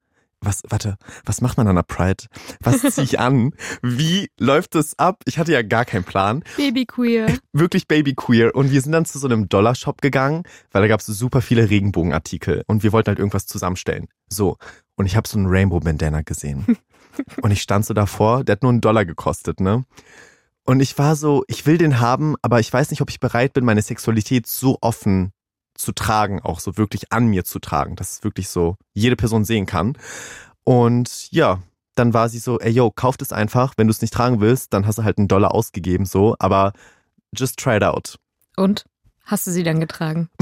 was, 0.40 0.62
warte, 0.68 0.96
was 1.24 1.40
macht 1.40 1.56
man 1.58 1.68
an 1.68 1.76
der 1.76 1.82
Pride? 1.82 2.24
Was 2.60 2.80
ziehe 2.80 3.04
ich 3.04 3.20
an? 3.20 3.52
Wie 3.82 4.30
läuft 4.38 4.74
das 4.74 4.98
ab? 4.98 5.22
Ich 5.26 5.38
hatte 5.38 5.52
ja 5.52 5.62
gar 5.62 5.84
keinen 5.84 6.04
Plan. 6.04 6.42
Babyqueer. 6.56 7.26
Wirklich 7.52 7.86
Babyqueer. 7.86 8.54
Und 8.54 8.70
wir 8.70 8.80
sind 8.80 8.92
dann 8.92 9.04
zu 9.04 9.18
so 9.18 9.26
einem 9.26 9.48
Dollarshop 9.48 10.00
gegangen, 10.00 10.44
weil 10.72 10.82
da 10.82 10.88
gab 10.88 11.00
es 11.00 11.06
super 11.06 11.42
viele 11.42 11.68
Regenbogenartikel 11.68 12.64
und 12.66 12.82
wir 12.82 12.92
wollten 12.92 13.08
halt 13.08 13.18
irgendwas 13.18 13.46
zusammenstellen. 13.46 14.08
So. 14.28 14.56
Und 14.96 15.06
ich 15.06 15.16
habe 15.16 15.28
so 15.28 15.38
einen 15.38 15.46
Rainbow-Bandana 15.46 16.22
gesehen. 16.22 16.76
Und 17.42 17.50
ich 17.50 17.62
stand 17.62 17.84
so 17.84 17.94
davor, 17.94 18.44
der 18.44 18.54
hat 18.54 18.62
nur 18.62 18.70
einen 18.70 18.80
Dollar 18.80 19.04
gekostet, 19.04 19.60
ne? 19.60 19.84
Und 20.64 20.80
ich 20.80 20.96
war 20.98 21.16
so, 21.16 21.44
ich 21.48 21.66
will 21.66 21.78
den 21.78 22.00
haben, 22.00 22.36
aber 22.42 22.60
ich 22.60 22.72
weiß 22.72 22.90
nicht, 22.90 23.00
ob 23.00 23.10
ich 23.10 23.18
bereit 23.18 23.54
bin, 23.54 23.64
meine 23.64 23.82
Sexualität 23.82 24.46
so 24.46 24.78
offen 24.80 25.32
zu 25.74 25.92
tragen, 25.92 26.40
auch 26.42 26.60
so 26.60 26.76
wirklich 26.76 27.12
an 27.12 27.26
mir 27.26 27.44
zu 27.44 27.58
tragen, 27.58 27.96
dass 27.96 28.12
es 28.12 28.24
wirklich 28.24 28.48
so 28.48 28.76
jede 28.92 29.16
Person 29.16 29.44
sehen 29.44 29.66
kann. 29.66 29.96
Und 30.64 31.30
ja, 31.32 31.62
dann 31.94 32.14
war 32.14 32.28
sie 32.28 32.38
so, 32.38 32.58
ey 32.60 32.70
yo, 32.70 32.90
kauft 32.90 33.22
es 33.22 33.32
einfach, 33.32 33.74
wenn 33.76 33.86
du 33.86 33.90
es 33.90 34.02
nicht 34.02 34.14
tragen 34.14 34.40
willst, 34.40 34.72
dann 34.72 34.86
hast 34.86 34.98
du 34.98 35.04
halt 35.04 35.18
einen 35.18 35.28
Dollar 35.28 35.54
ausgegeben, 35.54 36.06
so, 36.06 36.36
aber 36.38 36.72
just 37.34 37.58
try 37.58 37.76
it 37.76 37.82
out. 37.82 38.18
Und? 38.56 38.84
Hast 39.24 39.46
du 39.46 39.50
sie 39.50 39.62
dann 39.62 39.80
getragen? 39.80 40.28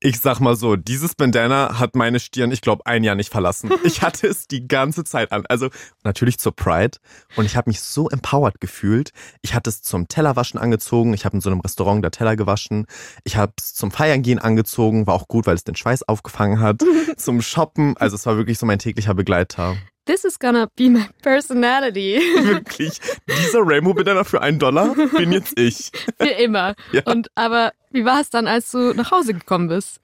Ich 0.00 0.20
sag 0.20 0.38
mal 0.38 0.54
so, 0.54 0.76
dieses 0.76 1.16
Bandana 1.16 1.80
hat 1.80 1.96
meine 1.96 2.20
Stirn, 2.20 2.52
ich 2.52 2.60
glaube, 2.60 2.86
ein 2.86 3.02
Jahr 3.02 3.16
nicht 3.16 3.30
verlassen. 3.30 3.70
Ich 3.82 4.02
hatte 4.02 4.28
es 4.28 4.46
die 4.46 4.68
ganze 4.68 5.02
Zeit 5.02 5.32
an. 5.32 5.44
Also 5.48 5.70
natürlich 6.04 6.38
zur 6.38 6.54
Pride. 6.54 6.98
Und 7.36 7.46
ich 7.46 7.56
habe 7.56 7.70
mich 7.70 7.80
so 7.80 8.08
empowered 8.08 8.60
gefühlt. 8.60 9.12
Ich 9.42 9.54
hatte 9.54 9.70
es 9.70 9.82
zum 9.82 10.06
Tellerwaschen 10.06 10.60
angezogen. 10.60 11.14
Ich 11.14 11.24
habe 11.24 11.36
in 11.36 11.40
so 11.40 11.50
einem 11.50 11.60
Restaurant 11.60 12.04
da 12.04 12.10
Teller 12.10 12.36
gewaschen. 12.36 12.86
Ich 13.24 13.36
habe 13.36 13.54
es 13.58 13.74
zum 13.74 13.90
Feiern 13.90 14.22
gehen 14.22 14.38
angezogen. 14.38 15.06
War 15.06 15.14
auch 15.14 15.26
gut, 15.26 15.46
weil 15.46 15.56
es 15.56 15.64
den 15.64 15.74
Schweiß 15.74 16.02
aufgefangen 16.04 16.60
hat. 16.60 16.82
zum 17.16 17.40
Shoppen. 17.40 17.96
Also 17.96 18.14
es 18.14 18.26
war 18.26 18.36
wirklich 18.36 18.58
so 18.58 18.66
mein 18.66 18.78
täglicher 18.78 19.14
Begleiter. 19.14 19.76
This 20.08 20.24
is 20.24 20.38
gonna 20.38 20.68
be 20.74 20.88
my 20.88 21.06
personality. 21.20 22.14
Wirklich. 22.42 22.98
Dieser 23.28 23.60
Rainbow 23.60 23.92
Bandana 23.92 24.24
für 24.24 24.40
einen 24.40 24.58
Dollar 24.58 24.94
bin 24.94 25.32
jetzt 25.32 25.58
ich. 25.58 25.92
Für 26.18 26.30
immer. 26.30 26.74
Ja. 26.92 27.02
Und 27.04 27.28
aber 27.34 27.72
wie 27.90 28.06
war 28.06 28.22
es 28.22 28.30
dann, 28.30 28.46
als 28.46 28.70
du 28.70 28.94
nach 28.94 29.10
Hause 29.10 29.34
gekommen 29.34 29.68
bist? 29.68 30.00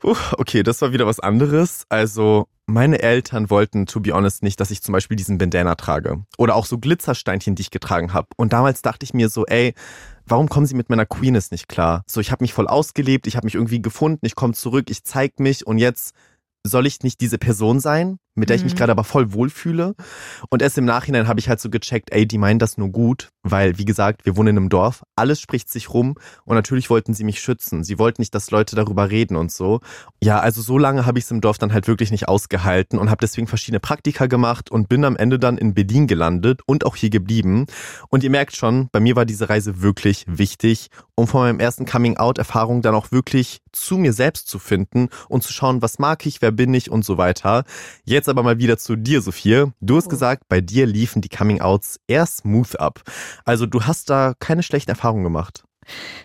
Puh, 0.00 0.16
okay, 0.36 0.62
das 0.62 0.82
war 0.82 0.92
wieder 0.92 1.06
was 1.06 1.18
anderes. 1.18 1.86
Also, 1.88 2.46
meine 2.66 3.00
Eltern 3.00 3.48
wollten, 3.48 3.86
to 3.86 4.00
be 4.00 4.12
honest, 4.12 4.42
nicht, 4.42 4.60
dass 4.60 4.70
ich 4.70 4.82
zum 4.82 4.92
Beispiel 4.92 5.16
diesen 5.16 5.38
Bandana 5.38 5.76
trage. 5.76 6.22
Oder 6.36 6.54
auch 6.54 6.66
so 6.66 6.76
Glitzersteinchen, 6.76 7.54
die 7.54 7.62
ich 7.62 7.70
getragen 7.70 8.12
habe. 8.12 8.28
Und 8.36 8.52
damals 8.52 8.82
dachte 8.82 9.04
ich 9.04 9.14
mir 9.14 9.30
so, 9.30 9.46
ey, 9.46 9.72
warum 10.26 10.50
kommen 10.50 10.66
sie 10.66 10.74
mit 10.74 10.90
meiner 10.90 11.06
Queerness 11.06 11.52
nicht 11.52 11.70
klar? 11.70 12.02
So, 12.06 12.20
ich 12.20 12.32
habe 12.32 12.44
mich 12.44 12.52
voll 12.52 12.66
ausgelebt, 12.66 13.26
ich 13.26 13.36
habe 13.36 13.46
mich 13.46 13.54
irgendwie 13.54 13.80
gefunden, 13.80 14.26
ich 14.26 14.34
komme 14.34 14.52
zurück, 14.52 14.90
ich 14.90 15.04
zeig 15.04 15.40
mich 15.40 15.66
und 15.66 15.78
jetzt 15.78 16.14
soll 16.64 16.86
ich 16.86 17.00
nicht 17.00 17.20
diese 17.20 17.38
Person 17.38 17.80
sein, 17.80 18.18
mit 18.34 18.48
der 18.48 18.56
ich 18.56 18.64
mich 18.64 18.74
Mhm. 18.74 18.78
gerade 18.78 18.92
aber 18.92 19.04
voll 19.04 19.32
wohlfühle. 19.32 19.94
Und 20.48 20.62
erst 20.62 20.78
im 20.78 20.84
Nachhinein 20.84 21.28
habe 21.28 21.40
ich 21.40 21.48
halt 21.48 21.60
so 21.60 21.70
gecheckt, 21.70 22.12
ey, 22.12 22.26
die 22.26 22.38
meinen 22.38 22.58
das 22.58 22.78
nur 22.78 22.88
gut, 22.88 23.30
weil, 23.42 23.78
wie 23.78 23.84
gesagt, 23.84 24.24
wir 24.24 24.36
wohnen 24.36 24.48
in 24.48 24.56
einem 24.56 24.68
Dorf, 24.68 25.02
alles 25.16 25.40
spricht 25.40 25.68
sich 25.70 25.92
rum 25.92 26.14
und 26.44 26.54
natürlich 26.56 26.90
wollten 26.90 27.14
sie 27.14 27.24
mich 27.24 27.40
schützen. 27.40 27.84
Sie 27.84 27.98
wollten 27.98 28.22
nicht, 28.22 28.34
dass 28.34 28.50
Leute 28.50 28.76
darüber 28.76 29.10
reden 29.10 29.36
und 29.36 29.52
so. 29.52 29.80
Ja, 30.22 30.40
also 30.40 30.62
so 30.62 30.78
lange 30.78 31.06
habe 31.06 31.18
ich 31.18 31.24
es 31.24 31.30
im 31.30 31.40
Dorf 31.40 31.58
dann 31.58 31.72
halt 31.72 31.88
wirklich 31.88 32.10
nicht 32.10 32.28
ausgehalten 32.28 32.98
und 32.98 33.10
habe 33.10 33.20
deswegen 33.20 33.46
verschiedene 33.46 33.80
Praktika 33.80 34.26
gemacht 34.26 34.70
und 34.70 34.88
bin 34.88 35.04
am 35.04 35.16
Ende 35.16 35.38
dann 35.38 35.58
in 35.58 35.74
Berlin 35.74 36.06
gelandet 36.06 36.60
und 36.66 36.86
auch 36.86 36.96
hier 36.96 37.10
geblieben. 37.10 37.66
Und 38.08 38.24
ihr 38.24 38.30
merkt 38.30 38.56
schon, 38.56 38.88
bei 38.92 39.00
mir 39.00 39.16
war 39.16 39.24
diese 39.24 39.48
Reise 39.48 39.82
wirklich 39.82 40.24
wichtig, 40.26 40.88
um 41.14 41.26
von 41.26 41.42
meinem 41.42 41.60
ersten 41.60 41.84
Coming-out-Erfahrung 41.84 42.82
dann 42.82 42.94
auch 42.94 43.12
wirklich 43.12 43.60
zu 43.72 43.96
mir 43.98 44.12
selbst 44.12 44.48
zu 44.48 44.58
finden 44.58 45.08
und 45.28 45.42
zu 45.42 45.52
schauen, 45.52 45.82
was 45.82 45.98
mag 45.98 46.26
ich, 46.26 46.42
wer 46.42 46.52
bin 46.52 46.72
ich 46.74 46.90
und 46.90 47.04
so 47.04 47.18
weiter. 47.18 47.64
Jetzt 48.04 48.21
aber 48.28 48.42
mal 48.42 48.58
wieder 48.58 48.78
zu 48.78 48.96
dir, 48.96 49.20
Sophie. 49.22 49.66
Du 49.80 49.96
hast 49.96 50.06
Oh. 50.06 50.10
gesagt, 50.10 50.44
bei 50.48 50.60
dir 50.60 50.86
liefen 50.86 51.22
die 51.22 51.28
Coming-outs 51.28 52.00
eher 52.06 52.26
smooth 52.26 52.76
ab. 52.76 53.00
Also 53.44 53.66
du 53.66 53.82
hast 53.84 54.10
da 54.10 54.34
keine 54.38 54.62
schlechten 54.62 54.90
Erfahrungen 54.90 55.24
gemacht. 55.24 55.64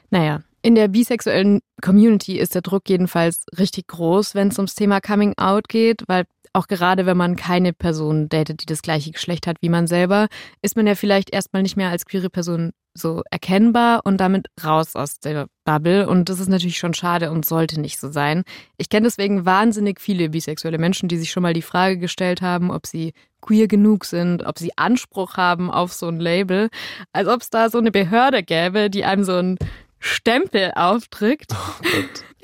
Naja, 0.09 0.41
in 0.61 0.75
der 0.75 0.87
bisexuellen 0.87 1.61
Community 1.81 2.37
ist 2.39 2.55
der 2.55 2.61
Druck 2.61 2.89
jedenfalls 2.89 3.45
richtig 3.57 3.87
groß, 3.87 4.35
wenn 4.35 4.49
es 4.49 4.57
ums 4.57 4.75
Thema 4.75 4.99
Coming 5.01 5.33
Out 5.37 5.67
geht, 5.69 6.03
weil 6.07 6.25
auch 6.53 6.67
gerade 6.67 7.05
wenn 7.05 7.17
man 7.17 7.35
keine 7.35 7.71
Person 7.73 8.29
datet, 8.29 8.61
die 8.61 8.65
das 8.65 8.81
gleiche 8.81 9.11
Geschlecht 9.11 9.45
hat 9.47 9.57
wie 9.61 9.69
man 9.69 9.85
selber, 9.87 10.27
ist 10.61 10.75
man 10.75 10.87
ja 10.87 10.95
vielleicht 10.95 11.31
erstmal 11.31 11.61
nicht 11.61 11.77
mehr 11.77 11.89
als 11.89 12.05
queere 12.05 12.29
Person 12.29 12.71
so 12.97 13.21
erkennbar 13.31 14.01
und 14.03 14.17
damit 14.17 14.47
raus 14.63 14.95
aus 14.95 15.19
der 15.19 15.47
Bubble. 15.65 16.07
Und 16.07 16.29
das 16.29 16.39
ist 16.39 16.49
natürlich 16.49 16.77
schon 16.77 16.93
schade 16.93 17.31
und 17.31 17.45
sollte 17.45 17.79
nicht 17.79 17.99
so 17.99 18.11
sein. 18.11 18.43
Ich 18.77 18.89
kenne 18.89 19.07
deswegen 19.07 19.45
wahnsinnig 19.45 20.01
viele 20.01 20.29
bisexuelle 20.29 20.77
Menschen, 20.77 21.09
die 21.09 21.17
sich 21.17 21.31
schon 21.31 21.43
mal 21.43 21.53
die 21.53 21.61
Frage 21.61 21.97
gestellt 21.97 22.41
haben, 22.41 22.71
ob 22.71 22.85
sie 22.87 23.13
queer 23.41 23.67
genug 23.67 24.05
sind, 24.05 24.45
ob 24.45 24.57
sie 24.59 24.71
Anspruch 24.77 25.37
haben 25.37 25.69
auf 25.71 25.93
so 25.93 26.07
ein 26.07 26.19
Label, 26.19 26.69
als 27.13 27.27
ob 27.27 27.41
es 27.41 27.49
da 27.49 27.69
so 27.69 27.77
eine 27.77 27.91
Behörde 27.91 28.43
gäbe, 28.43 28.89
die 28.89 29.05
einem 29.05 29.23
so 29.23 29.33
ein 29.33 29.57
Stempel 29.99 30.71
aufdrückt 30.75 31.55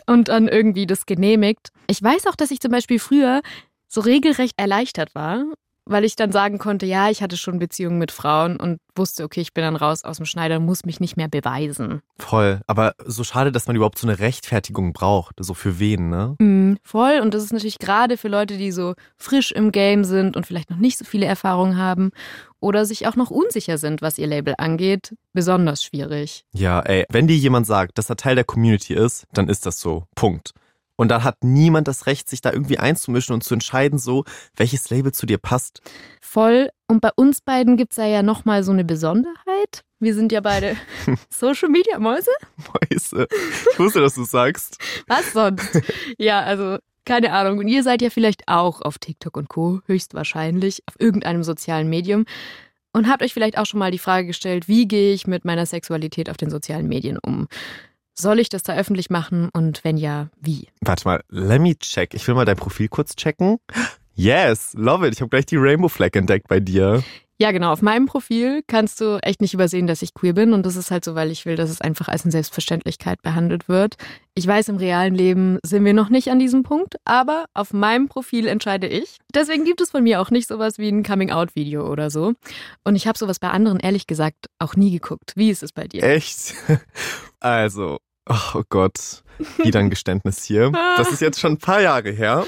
und 0.08 0.28
dann 0.28 0.48
irgendwie 0.48 0.86
das 0.86 1.06
genehmigt. 1.06 1.70
Ich 1.88 2.02
weiß 2.02 2.28
auch, 2.28 2.36
dass 2.36 2.52
ich 2.52 2.60
zum 2.60 2.72
Beispiel 2.72 3.00
früher 3.00 3.42
so 3.88 4.02
regelrecht 4.02 4.54
erleichtert 4.58 5.14
war, 5.14 5.46
weil 5.86 6.04
ich 6.04 6.16
dann 6.16 6.32
sagen 6.32 6.58
konnte, 6.58 6.86
ja, 6.86 7.10
ich 7.10 7.22
hatte 7.22 7.38
schon 7.38 7.60
Beziehungen 7.60 7.98
mit 7.98 8.12
Frauen 8.12 8.58
und 8.58 8.80
wusste, 8.96 9.24
okay, 9.24 9.42
ich 9.42 9.54
bin 9.54 9.64
dann 9.64 9.76
raus 9.76 10.04
aus 10.04 10.18
dem 10.18 10.26
Schneider 10.26 10.58
und 10.58 10.66
muss 10.66 10.86
mich 10.86 11.00
nicht 11.00 11.18
mehr 11.18 11.28
beweisen. 11.28 12.02
Voll. 12.20 12.62
Aber 12.68 12.94
so 13.06 13.24
schade, 13.24 13.52
dass 13.52 13.68
man 13.68 13.76
überhaupt 13.76 13.98
so 13.98 14.08
eine 14.08 14.20
Rechtfertigung 14.20 14.94
braucht. 14.94 15.36
So 15.40 15.54
für 15.54 15.80
wen, 15.80 16.10
ne? 16.10 16.36
Mhm, 16.40 16.78
voll. 16.84 17.20
Und 17.22 17.34
das 17.34 17.44
ist 17.44 17.54
natürlich 17.54 17.80
gerade 17.80 18.18
für 18.18 18.28
Leute, 18.28 18.58
die 18.58 18.72
so 18.72 18.94
frisch 19.18 19.52
im 19.52 19.72
Game 19.72 20.04
sind 20.04 20.38
und 20.38 20.46
vielleicht 20.46 20.70
noch 20.70 20.78
nicht 20.78 20.98
so 20.98 21.06
viele 21.06 21.26
Erfahrungen 21.26 21.78
haben 21.78 22.12
oder 22.60 22.86
sich 22.86 23.08
auch 23.08 23.16
noch 23.16 23.30
unsicher 23.30 23.78
sind, 23.78 24.02
was 24.02 24.18
ihr 24.18 24.28
Label 24.28 24.56
angeht, 24.58 25.16
besonders 25.34 25.84
schwierig. 25.84 26.46
Ja, 26.54 26.80
ey, 26.80 27.06
wenn 27.10 27.28
dir 27.28 27.36
jemand 27.36 27.68
sagt, 27.68 27.98
dass 27.98 28.10
er 28.10 28.16
Teil 28.16 28.36
der 28.36 28.46
Community 28.46 28.94
ist, 28.94 29.26
dann 29.34 29.50
ist 29.50 29.66
das 29.66 29.80
so. 29.80 30.06
Punkt. 30.16 30.54
Und 30.96 31.10
dann 31.10 31.24
hat 31.24 31.44
niemand 31.44 31.88
das 31.88 32.06
Recht, 32.06 32.30
sich 32.30 32.42
da 32.42 32.52
irgendwie 32.52 32.78
einzumischen 32.78 33.34
und 33.34 33.44
zu 33.44 33.54
entscheiden, 33.54 33.98
so, 33.98 34.26
welches 34.56 34.90
Label 34.90 35.12
zu 35.12 35.26
dir 35.26 35.38
passt. 35.38 35.82
Voll. 36.22 36.70
Und 36.88 37.02
bei 37.02 37.10
uns 37.16 37.42
beiden 37.42 37.78
gibt's 37.78 37.96
da 37.96 38.06
ja 38.06 38.22
nochmal 38.22 38.64
so 38.64 38.72
eine 38.72 38.86
Besonderheit. 38.86 39.84
Wir 40.00 40.14
sind 40.14 40.32
ja 40.32 40.42
beide 40.42 40.76
Social 41.30 41.70
Media 41.70 41.98
Mäuse. 41.98 42.32
Mäuse. 42.58 43.28
Ich 43.72 43.80
wusste, 43.80 44.02
dass 44.02 44.16
du 44.16 44.24
sagst. 44.24 44.78
Was 45.08 45.34
sonst? 45.34 45.82
ja, 46.18 46.42
also 46.42 46.78
keine 47.06 47.32
Ahnung. 47.34 47.60
Und 47.60 47.68
ihr 47.68 47.84
seid 47.84 48.02
ja 48.02 48.10
vielleicht 48.10 48.48
auch 48.48 48.82
auf 48.82 48.98
TikTok 48.98 49.36
und 49.38 49.50
Co. 49.50 49.82
höchstwahrscheinlich 49.88 50.84
auf 50.88 50.96
irgendeinem 51.00 51.44
sozialen 51.44 51.90
Medium. 51.90 52.26
Und 52.94 53.10
habt 53.10 53.24
euch 53.24 53.34
vielleicht 53.34 53.58
auch 53.58 53.66
schon 53.66 53.80
mal 53.80 53.92
die 53.92 54.00
Frage 54.00 54.28
gestellt, 54.28 54.68
wie 54.68 54.88
gehe 54.88 55.14
ich 55.14 55.26
mit 55.26 55.46
meiner 55.46 55.66
Sexualität 55.66 56.30
auf 56.30 56.38
den 56.38 56.52
sozialen 56.52 56.88
Medien 56.88 57.18
um? 57.18 57.48
Soll 58.16 58.40
ich 58.40 58.50
das 58.50 58.64
da 58.64 58.76
öffentlich 58.76 59.10
machen 59.10 59.50
und 59.54 59.84
wenn 59.84 59.98
ja, 59.98 60.30
wie? 60.40 60.68
Warte 60.82 61.08
mal, 61.08 61.24
let 61.30 61.62
me 61.62 61.76
check. 61.78 62.14
Ich 62.14 62.28
will 62.28 62.36
mal 62.36 62.46
dein 62.46 62.58
Profil 62.58 62.88
kurz 62.88 63.16
checken. 63.16 63.58
Yes, 64.14 64.74
love 64.76 65.08
it. 65.08 65.14
Ich 65.14 65.22
habe 65.22 65.30
gleich 65.30 65.48
die 65.48 65.58
Rainbow 65.58 65.90
Flag 65.90 66.12
entdeckt 66.14 66.48
bei 66.48 66.60
dir. 66.60 67.04
Ja, 67.44 67.52
genau. 67.52 67.74
Auf 67.74 67.82
meinem 67.82 68.06
Profil 68.06 68.64
kannst 68.68 69.02
du 69.02 69.18
echt 69.22 69.42
nicht 69.42 69.54
übersehen, 69.54 69.86
dass 69.86 70.02
ich 70.02 70.14
queer 70.14 70.32
bin. 70.32 70.54
Und 70.54 70.66
das 70.66 70.78
ist 70.78 70.92
halt 70.92 71.04
so, 71.04 71.14
weil 71.14 71.30
ich 71.30 71.46
will, 71.46 71.58
dass 71.58 71.70
es 71.70 71.82
einfach 71.82 72.08
als 72.08 72.24
eine 72.24 72.32
Selbstverständlichkeit 72.32 73.22
behandelt 73.22 73.68
wird. 73.68 73.96
Ich 74.34 74.48
weiß, 74.48 74.70
im 74.70 74.78
realen 74.78 75.14
Leben 75.14 75.60
sind 75.62 75.84
wir 75.84 75.94
noch 75.94 76.08
nicht 76.08 76.30
an 76.30 76.40
diesem 76.40 76.64
Punkt, 76.64 76.96
aber 77.04 77.48
auf 77.54 77.74
meinem 77.74 78.08
Profil 78.08 78.48
entscheide 78.48 78.88
ich. 78.88 79.18
Deswegen 79.36 79.66
gibt 79.66 79.82
es 79.82 79.92
von 79.92 80.04
mir 80.04 80.22
auch 80.22 80.32
nicht 80.32 80.48
sowas 80.48 80.78
wie 80.78 80.88
ein 80.88 81.04
Coming-out-Video 81.04 81.86
oder 81.86 82.10
so. 82.10 82.32
Und 82.86 82.96
ich 82.96 83.08
habe 83.08 83.18
sowas 83.18 83.40
bei 83.40 83.50
anderen, 83.50 83.82
ehrlich 83.82 84.08
gesagt, 84.08 84.46
auch 84.58 84.78
nie 84.78 84.92
geguckt. 84.92 85.34
Wie 85.36 85.50
ist 85.50 85.64
es 85.64 85.74
bei 85.74 85.86
dir? 85.86 86.02
Echt? 86.02 86.54
Also, 87.42 88.00
oh 88.30 88.62
Gott, 88.70 89.22
wieder 89.62 89.82
ein 89.82 89.90
Geständnis 89.90 90.46
hier. 90.46 90.72
Das 90.96 91.12
ist 91.12 91.20
jetzt 91.20 91.42
schon 91.42 91.56
ein 91.56 91.58
paar 91.58 91.82
Jahre 91.82 92.10
her. 92.12 92.46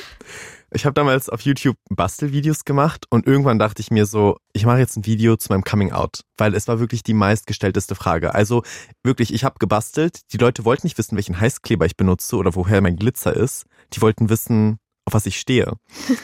Ich 0.71 0.85
habe 0.85 0.93
damals 0.93 1.29
auf 1.29 1.41
YouTube 1.41 1.77
Bastelvideos 1.89 2.65
gemacht 2.65 3.05
und 3.09 3.27
irgendwann 3.27 3.59
dachte 3.59 3.81
ich 3.81 3.91
mir 3.91 4.05
so, 4.05 4.37
ich 4.51 4.65
mache 4.65 4.79
jetzt 4.79 4.97
ein 4.97 5.05
Video 5.05 5.37
zu 5.37 5.51
meinem 5.51 5.63
Coming 5.63 5.91
Out, 5.91 6.21
weil 6.37 6.55
es 6.55 6.67
war 6.67 6.79
wirklich 6.79 7.03
die 7.03 7.13
meistgestellteste 7.13 7.95
Frage. 7.95 8.33
Also 8.33 8.63
wirklich, 9.03 9.33
ich 9.33 9.43
habe 9.43 9.55
gebastelt. 9.59 10.21
Die 10.33 10.37
Leute 10.37 10.65
wollten 10.65 10.87
nicht 10.87 10.97
wissen, 10.97 11.15
welchen 11.15 11.39
Heißkleber 11.39 11.85
ich 11.85 11.95
benutze 11.95 12.35
oder 12.35 12.55
woher 12.55 12.81
mein 12.81 12.95
Glitzer 12.95 13.35
ist. 13.35 13.65
Die 13.93 14.01
wollten 14.01 14.29
wissen, 14.29 14.77
auf 15.05 15.13
was 15.13 15.25
ich 15.27 15.39
stehe. 15.39 15.73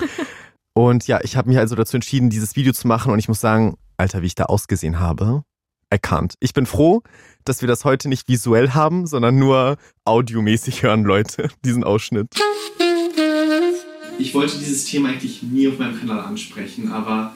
und 0.74 1.08
ja, 1.08 1.20
ich 1.22 1.38
habe 1.38 1.50
mich 1.50 1.60
also 1.60 1.76
dazu 1.76 1.96
entschieden, 1.98 2.30
dieses 2.30 2.56
Video 2.56 2.74
zu 2.74 2.88
machen 2.88 3.12
und 3.12 3.20
ich 3.20 3.28
muss 3.28 3.42
sagen, 3.42 3.78
Alter, 3.98 4.24
wie 4.24 4.28
ich 4.28 4.36
da 4.36 4.46
ausgesehen 4.46 5.00
habe, 5.00 5.44
I 5.94 5.98
can't. 5.98 6.34
Ich 6.40 6.54
bin 6.54 6.66
froh, 6.66 7.04
dass 7.46 7.62
wir 7.62 7.68
das 7.68 7.86
heute 7.86 8.10
nicht 8.10 8.28
visuell 8.28 8.72
haben, 8.72 9.06
sondern 9.06 9.38
nur 9.38 9.78
audiomäßig 10.06 10.84
hören, 10.84 11.04
Leute, 11.04 11.50
diesen 11.64 11.84
Ausschnitt. 11.84 12.34
Ich 14.17 14.34
wollte 14.34 14.58
dieses 14.58 14.86
Thema 14.86 15.10
eigentlich 15.10 15.41
nie 15.43 15.67
auf 15.67 15.80
meinem 15.80 16.00
Kanal 16.00 16.19
ansprechen, 16.19 16.91
aber 16.91 17.36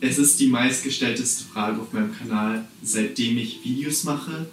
es 0.00 0.18
ist 0.18 0.40
die 0.40 0.46
meistgestellteste 0.46 1.44
Frage 1.44 1.80
auf 1.80 1.92
meinem 1.92 2.14
Kanal, 2.16 2.66
seitdem 2.82 3.38
ich 3.38 3.64
Videos 3.64 4.04
mache. 4.04 4.46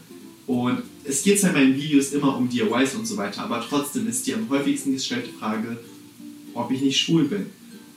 Und 0.47 0.83
es 1.03 1.23
geht 1.23 1.39
zwar 1.39 1.51
in 1.51 1.55
meinen 1.55 1.75
Videos 1.75 2.11
immer 2.13 2.37
um 2.37 2.49
DIYs 2.49 2.95
und 2.95 3.05
so 3.05 3.17
weiter, 3.17 3.43
aber 3.43 3.63
trotzdem 3.67 4.07
ist 4.07 4.25
die 4.27 4.33
am 4.33 4.49
häufigsten 4.49 4.93
gestellte 4.93 5.29
Frage, 5.29 5.77
ob 6.53 6.71
ich 6.71 6.81
nicht 6.81 6.99
schwul 6.99 7.25
bin. 7.25 7.47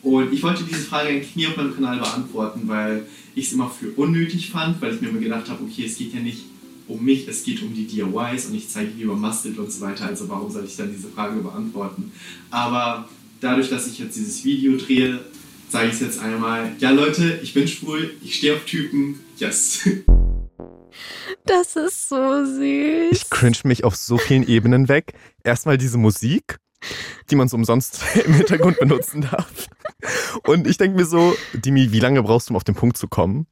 Und 0.02 0.32
ich 0.32 0.42
wollte 0.42 0.64
diese 0.64 0.82
Frage 0.82 1.08
eigentlich 1.08 1.36
nie 1.36 1.46
auf 1.46 1.56
meinem 1.56 1.74
Kanal 1.74 1.98
beantworten, 1.98 2.62
weil 2.66 3.06
ich 3.34 3.46
es 3.46 3.52
immer 3.52 3.68
für 3.68 3.90
unnötig 3.92 4.50
fand, 4.50 4.80
weil 4.80 4.94
ich 4.94 5.00
mir 5.00 5.08
immer 5.08 5.20
gedacht 5.20 5.48
habe, 5.48 5.64
okay, 5.64 5.84
es 5.84 5.96
geht 5.96 6.14
ja 6.14 6.20
nicht 6.20 6.44
um 6.86 7.04
mich, 7.04 7.28
es 7.28 7.42
geht 7.42 7.62
um 7.62 7.74
die 7.74 7.86
DIYs 7.86 8.46
und 8.46 8.54
ich 8.54 8.68
zeige 8.68 8.92
lieber 8.96 9.14
Musted 9.14 9.58
und 9.58 9.70
so 9.70 9.82
weiter, 9.82 10.06
also 10.06 10.28
warum 10.28 10.50
soll 10.50 10.64
ich 10.64 10.76
dann 10.76 10.90
diese 10.90 11.08
Frage 11.08 11.40
beantworten? 11.40 12.10
Aber 12.50 13.08
dadurch, 13.40 13.70
dass 13.70 13.86
ich 13.86 13.98
jetzt 13.98 14.16
dieses 14.16 14.44
Video 14.44 14.76
drehe, 14.76 15.20
sage 15.68 15.88
ich 15.88 15.94
es 15.94 16.00
jetzt 16.00 16.20
einmal, 16.20 16.72
ja 16.78 16.90
Leute, 16.90 17.38
ich 17.42 17.54
bin 17.54 17.68
schwul, 17.68 18.14
ich 18.22 18.36
stehe 18.36 18.54
auf 18.54 18.64
Typen, 18.64 19.20
yes. 19.38 19.86
Das 21.44 21.76
ist 21.76 22.08
so 22.08 22.44
süß. 22.44 23.08
Ich 23.12 23.30
cringe 23.30 23.56
mich 23.64 23.84
auf 23.84 23.96
so 23.96 24.18
vielen 24.18 24.46
Ebenen 24.46 24.88
weg. 24.88 25.12
Erstmal 25.44 25.78
diese 25.78 25.96
Musik, 25.98 26.58
die 27.30 27.36
man 27.36 27.48
so 27.48 27.56
umsonst 27.56 28.02
im 28.26 28.34
Hintergrund 28.34 28.78
benutzen 28.78 29.22
darf. 29.30 29.68
Und 30.46 30.66
ich 30.66 30.76
denke 30.76 30.96
mir 30.96 31.04
so, 31.06 31.36
Dimi, 31.54 31.92
wie 31.92 32.00
lange 32.00 32.22
brauchst 32.22 32.48
du, 32.48 32.52
um 32.52 32.56
auf 32.56 32.64
den 32.64 32.74
Punkt 32.74 32.96
zu 32.96 33.08
kommen? 33.08 33.46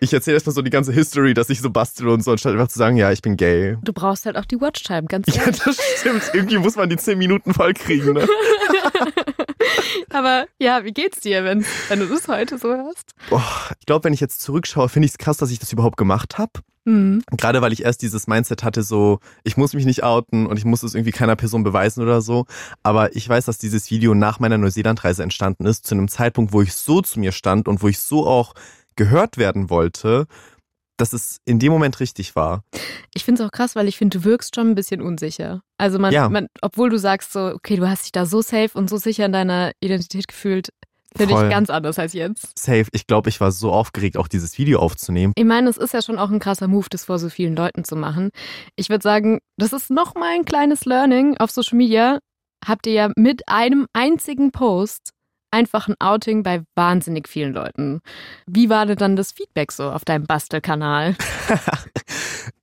Ich 0.00 0.12
erzähle 0.12 0.34
erstmal 0.34 0.54
so 0.54 0.62
die 0.62 0.70
ganze 0.70 0.92
History, 0.92 1.34
dass 1.34 1.50
ich 1.50 1.60
so 1.60 1.70
bastel 1.70 2.08
und 2.08 2.22
so, 2.22 2.30
anstatt 2.32 2.52
einfach 2.52 2.68
zu 2.68 2.78
sagen, 2.78 2.96
ja, 2.96 3.10
ich 3.12 3.22
bin 3.22 3.36
gay. 3.36 3.76
Du 3.82 3.92
brauchst 3.92 4.26
halt 4.26 4.36
auch 4.36 4.44
die 4.44 4.60
Watchtime, 4.60 5.04
ganz 5.08 5.26
Ja, 5.34 5.42
ehrlich. 5.44 5.60
das 5.64 5.78
stimmt. 5.98 6.22
Irgendwie 6.32 6.58
muss 6.58 6.76
man 6.76 6.88
die 6.88 6.96
10 6.96 7.18
Minuten 7.18 7.52
voll 7.54 7.74
kriegen, 7.74 8.12
ne? 8.12 8.26
Aber 10.10 10.46
ja, 10.58 10.84
wie 10.84 10.92
geht's 10.92 11.20
dir, 11.20 11.44
wenn, 11.44 11.64
wenn 11.88 12.00
du 12.00 12.06
das 12.06 12.28
heute 12.28 12.58
so 12.58 12.72
hast? 12.72 13.14
Boah, 13.30 13.44
ich 13.78 13.86
glaube, 13.86 14.04
wenn 14.04 14.12
ich 14.12 14.20
jetzt 14.20 14.40
zurückschaue, 14.40 14.88
finde 14.88 15.06
ich 15.06 15.12
es 15.12 15.18
krass, 15.18 15.36
dass 15.36 15.50
ich 15.50 15.58
das 15.58 15.72
überhaupt 15.72 15.96
gemacht 15.96 16.38
habe. 16.38 16.52
Hm. 16.88 17.22
Gerade 17.36 17.60
weil 17.60 17.74
ich 17.74 17.84
erst 17.84 18.00
dieses 18.00 18.26
Mindset 18.28 18.62
hatte, 18.62 18.82
so, 18.82 19.20
ich 19.44 19.58
muss 19.58 19.74
mich 19.74 19.84
nicht 19.84 20.04
outen 20.04 20.46
und 20.46 20.56
ich 20.56 20.64
muss 20.64 20.82
es 20.82 20.94
irgendwie 20.94 21.12
keiner 21.12 21.36
Person 21.36 21.62
beweisen 21.62 22.02
oder 22.02 22.22
so. 22.22 22.46
Aber 22.82 23.14
ich 23.14 23.28
weiß, 23.28 23.44
dass 23.44 23.58
dieses 23.58 23.90
Video 23.90 24.14
nach 24.14 24.40
meiner 24.40 24.56
Neuseelandreise 24.56 25.22
entstanden 25.22 25.66
ist, 25.66 25.86
zu 25.86 25.94
einem 25.94 26.08
Zeitpunkt, 26.08 26.54
wo 26.54 26.62
ich 26.62 26.72
so 26.72 27.02
zu 27.02 27.20
mir 27.20 27.32
stand 27.32 27.68
und 27.68 27.82
wo 27.82 27.88
ich 27.88 27.98
so 27.98 28.26
auch 28.26 28.54
gehört 28.96 29.36
werden 29.36 29.68
wollte, 29.68 30.26
dass 30.98 31.12
es 31.14 31.38
in 31.46 31.58
dem 31.58 31.72
Moment 31.72 31.98
richtig 32.00 32.36
war. 32.36 32.62
Ich 33.14 33.24
finde 33.24 33.42
es 33.42 33.48
auch 33.48 33.52
krass, 33.52 33.74
weil 33.74 33.88
ich 33.88 33.96
finde, 33.96 34.18
du 34.18 34.24
wirkst 34.24 34.54
schon 34.54 34.68
ein 34.70 34.74
bisschen 34.74 35.00
unsicher. 35.00 35.62
Also 35.78 35.98
man, 35.98 36.12
Ja. 36.12 36.28
man, 36.28 36.48
obwohl 36.60 36.90
du 36.90 36.98
sagst 36.98 37.32
so, 37.32 37.40
okay, 37.54 37.76
du 37.76 37.88
hast 37.88 38.04
dich 38.04 38.12
da 38.12 38.26
so 38.26 38.42
safe 38.42 38.70
und 38.74 38.90
so 38.90 38.96
sicher 38.98 39.24
in 39.24 39.32
deiner 39.32 39.72
Identität 39.80 40.28
gefühlt, 40.28 40.68
finde 41.16 41.34
ich 41.34 41.50
ganz 41.50 41.70
anders 41.70 41.98
als 41.98 42.12
jetzt. 42.12 42.56
Safe. 42.58 42.84
Ich 42.92 43.06
glaube, 43.06 43.28
ich 43.28 43.40
war 43.40 43.50
so 43.50 43.72
aufgeregt, 43.72 44.16
auch 44.16 44.28
dieses 44.28 44.58
Video 44.58 44.78
aufzunehmen. 44.80 45.32
Ich 45.36 45.44
meine, 45.44 45.68
es 45.70 45.76
ist 45.78 45.94
ja 45.94 46.02
schon 46.02 46.18
auch 46.18 46.30
ein 46.30 46.38
krasser 46.38 46.68
Move, 46.68 46.86
das 46.90 47.04
vor 47.06 47.18
so 47.18 47.28
vielen 47.30 47.56
Leuten 47.56 47.84
zu 47.84 47.96
machen. 47.96 48.30
Ich 48.76 48.88
würde 48.90 49.02
sagen, 49.02 49.38
das 49.56 49.72
ist 49.72 49.90
nochmal 49.90 50.34
ein 50.34 50.44
kleines 50.44 50.84
Learning 50.84 51.36
auf 51.38 51.50
Social 51.50 51.76
Media. 51.78 52.18
Habt 52.64 52.86
ihr 52.86 52.92
ja 52.92 53.10
mit 53.16 53.48
einem 53.48 53.86
einzigen 53.92 54.50
Post 54.50 55.10
einfach 55.50 55.88
ein 55.88 55.94
Outing 55.98 56.42
bei 56.42 56.62
wahnsinnig 56.74 57.28
vielen 57.28 57.52
Leuten. 57.52 58.00
Wie 58.46 58.70
war 58.70 58.86
denn 58.86 58.96
dann 58.96 59.16
das 59.16 59.32
Feedback 59.32 59.72
so 59.72 59.90
auf 59.90 60.04
deinem 60.04 60.24
Bastelkanal? 60.24 61.16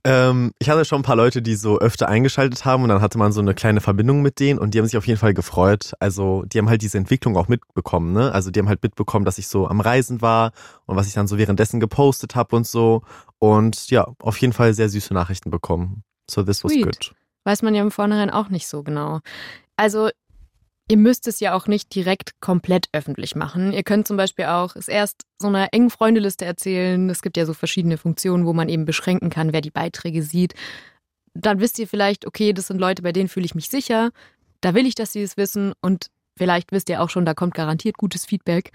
Ähm, 0.06 0.52
ich 0.60 0.70
hatte 0.70 0.86
schon 0.86 1.00
ein 1.00 1.04
paar 1.04 1.16
Leute, 1.16 1.42
die 1.42 1.56
so 1.56 1.80
öfter 1.80 2.08
eingeschaltet 2.08 2.64
haben 2.64 2.84
und 2.84 2.90
dann 2.90 3.02
hatte 3.02 3.18
man 3.18 3.32
so 3.32 3.42
eine 3.42 3.56
kleine 3.56 3.82
Verbindung 3.82 4.22
mit 4.22 4.40
denen 4.40 4.60
und 4.60 4.74
die 4.74 4.78
haben 4.78 4.86
sich 4.86 4.98
auf 4.98 5.08
jeden 5.08 5.20
Fall 5.20 5.34
gefreut. 5.34 5.94
Also 6.00 6.44
die 6.46 6.60
haben 6.60 6.70
halt 6.70 6.84
diese 6.84 7.00
Entwicklung 7.00 7.36
auch 7.36 7.48
mitbekommen, 7.48 8.14
ne? 8.14 8.32
Also 8.32 8.52
die 8.52 8.60
haben 8.60 8.70
halt 8.70 8.84
mitbekommen, 8.84 9.26
dass 9.26 9.40
ich 9.40 9.48
so 9.48 9.68
am 9.68 9.82
Reisen 9.82 10.22
war 10.22 10.52
und 10.86 10.96
was 10.96 11.08
ich 11.08 11.14
dann 11.14 11.28
so 11.28 11.40
währenddessen 11.40 11.80
gepostet 11.80 12.36
habe 12.36 12.56
und 12.56 12.68
so. 12.68 13.02
Und 13.40 13.90
ja, 13.90 14.08
auf 14.20 14.38
jeden 14.38 14.54
Fall 14.54 14.76
sehr 14.76 14.90
süße 14.90 15.12
Nachrichten 15.12 15.50
bekommen. 15.50 16.04
So 16.30 16.44
this 16.44 16.64
was 16.64 16.72
Sweet. 16.72 16.84
good. 16.84 17.16
Weiß 17.44 17.64
man 17.64 17.74
ja 17.74 17.82
im 17.82 17.90
Vornherein 17.90 18.30
auch 18.30 18.50
nicht 18.50 18.68
so 18.68 18.84
genau. 18.84 19.22
Also, 19.76 20.10
ihr 20.88 20.98
müsst 20.98 21.28
es 21.28 21.40
ja 21.40 21.54
auch 21.54 21.68
nicht 21.68 21.94
direkt 21.96 22.40
komplett 22.42 22.88
öffentlich 22.94 23.36
machen. 23.36 23.74
Ihr 23.74 23.84
könnt 23.84 24.08
zum 24.08 24.18
Beispiel 24.18 24.46
auch 24.46 24.76
es 24.76 24.88
erst 24.88 25.24
so 25.40 25.48
einer 25.48 25.74
engen 25.74 25.90
Freundeliste 25.90 26.46
erzählen. 26.46 27.10
Es 27.10 27.22
gibt 27.22 27.38
ja 27.38 27.46
so 27.46 27.54
verschiedene 27.54 27.98
Funktionen, 27.98 28.46
wo 28.46 28.54
man 28.54 28.70
eben 28.70 28.86
beschränken 28.86 29.30
kann, 29.30 29.54
wer 29.54 29.62
die 29.62 29.72
Beiträge 29.72 30.22
sieht. 30.22 30.54
Dann 31.34 31.60
wisst 31.60 31.80
ihr 31.80 31.88
vielleicht, 31.88 32.26
okay, 32.26 32.54
das 32.54 32.68
sind 32.68 32.80
Leute, 32.80 33.02
bei 33.02 33.12
denen 33.12 33.30
fühle 33.30 33.46
ich 33.46 33.56
mich 33.56 33.70
sicher. 33.70 34.12
Da 34.62 34.74
will 34.74 34.86
ich, 34.86 34.96
dass 34.96 35.12
sie 35.12 35.24
es 35.24 35.38
wissen. 35.38 35.74
Und 35.82 36.08
vielleicht 36.38 36.72
wisst 36.72 36.90
ihr 36.90 37.02
auch 37.02 37.10
schon, 37.10 37.26
da 37.26 37.34
kommt 37.34 37.56
garantiert 37.56 37.98
gutes 37.98 38.26
Feedback. 38.26 38.72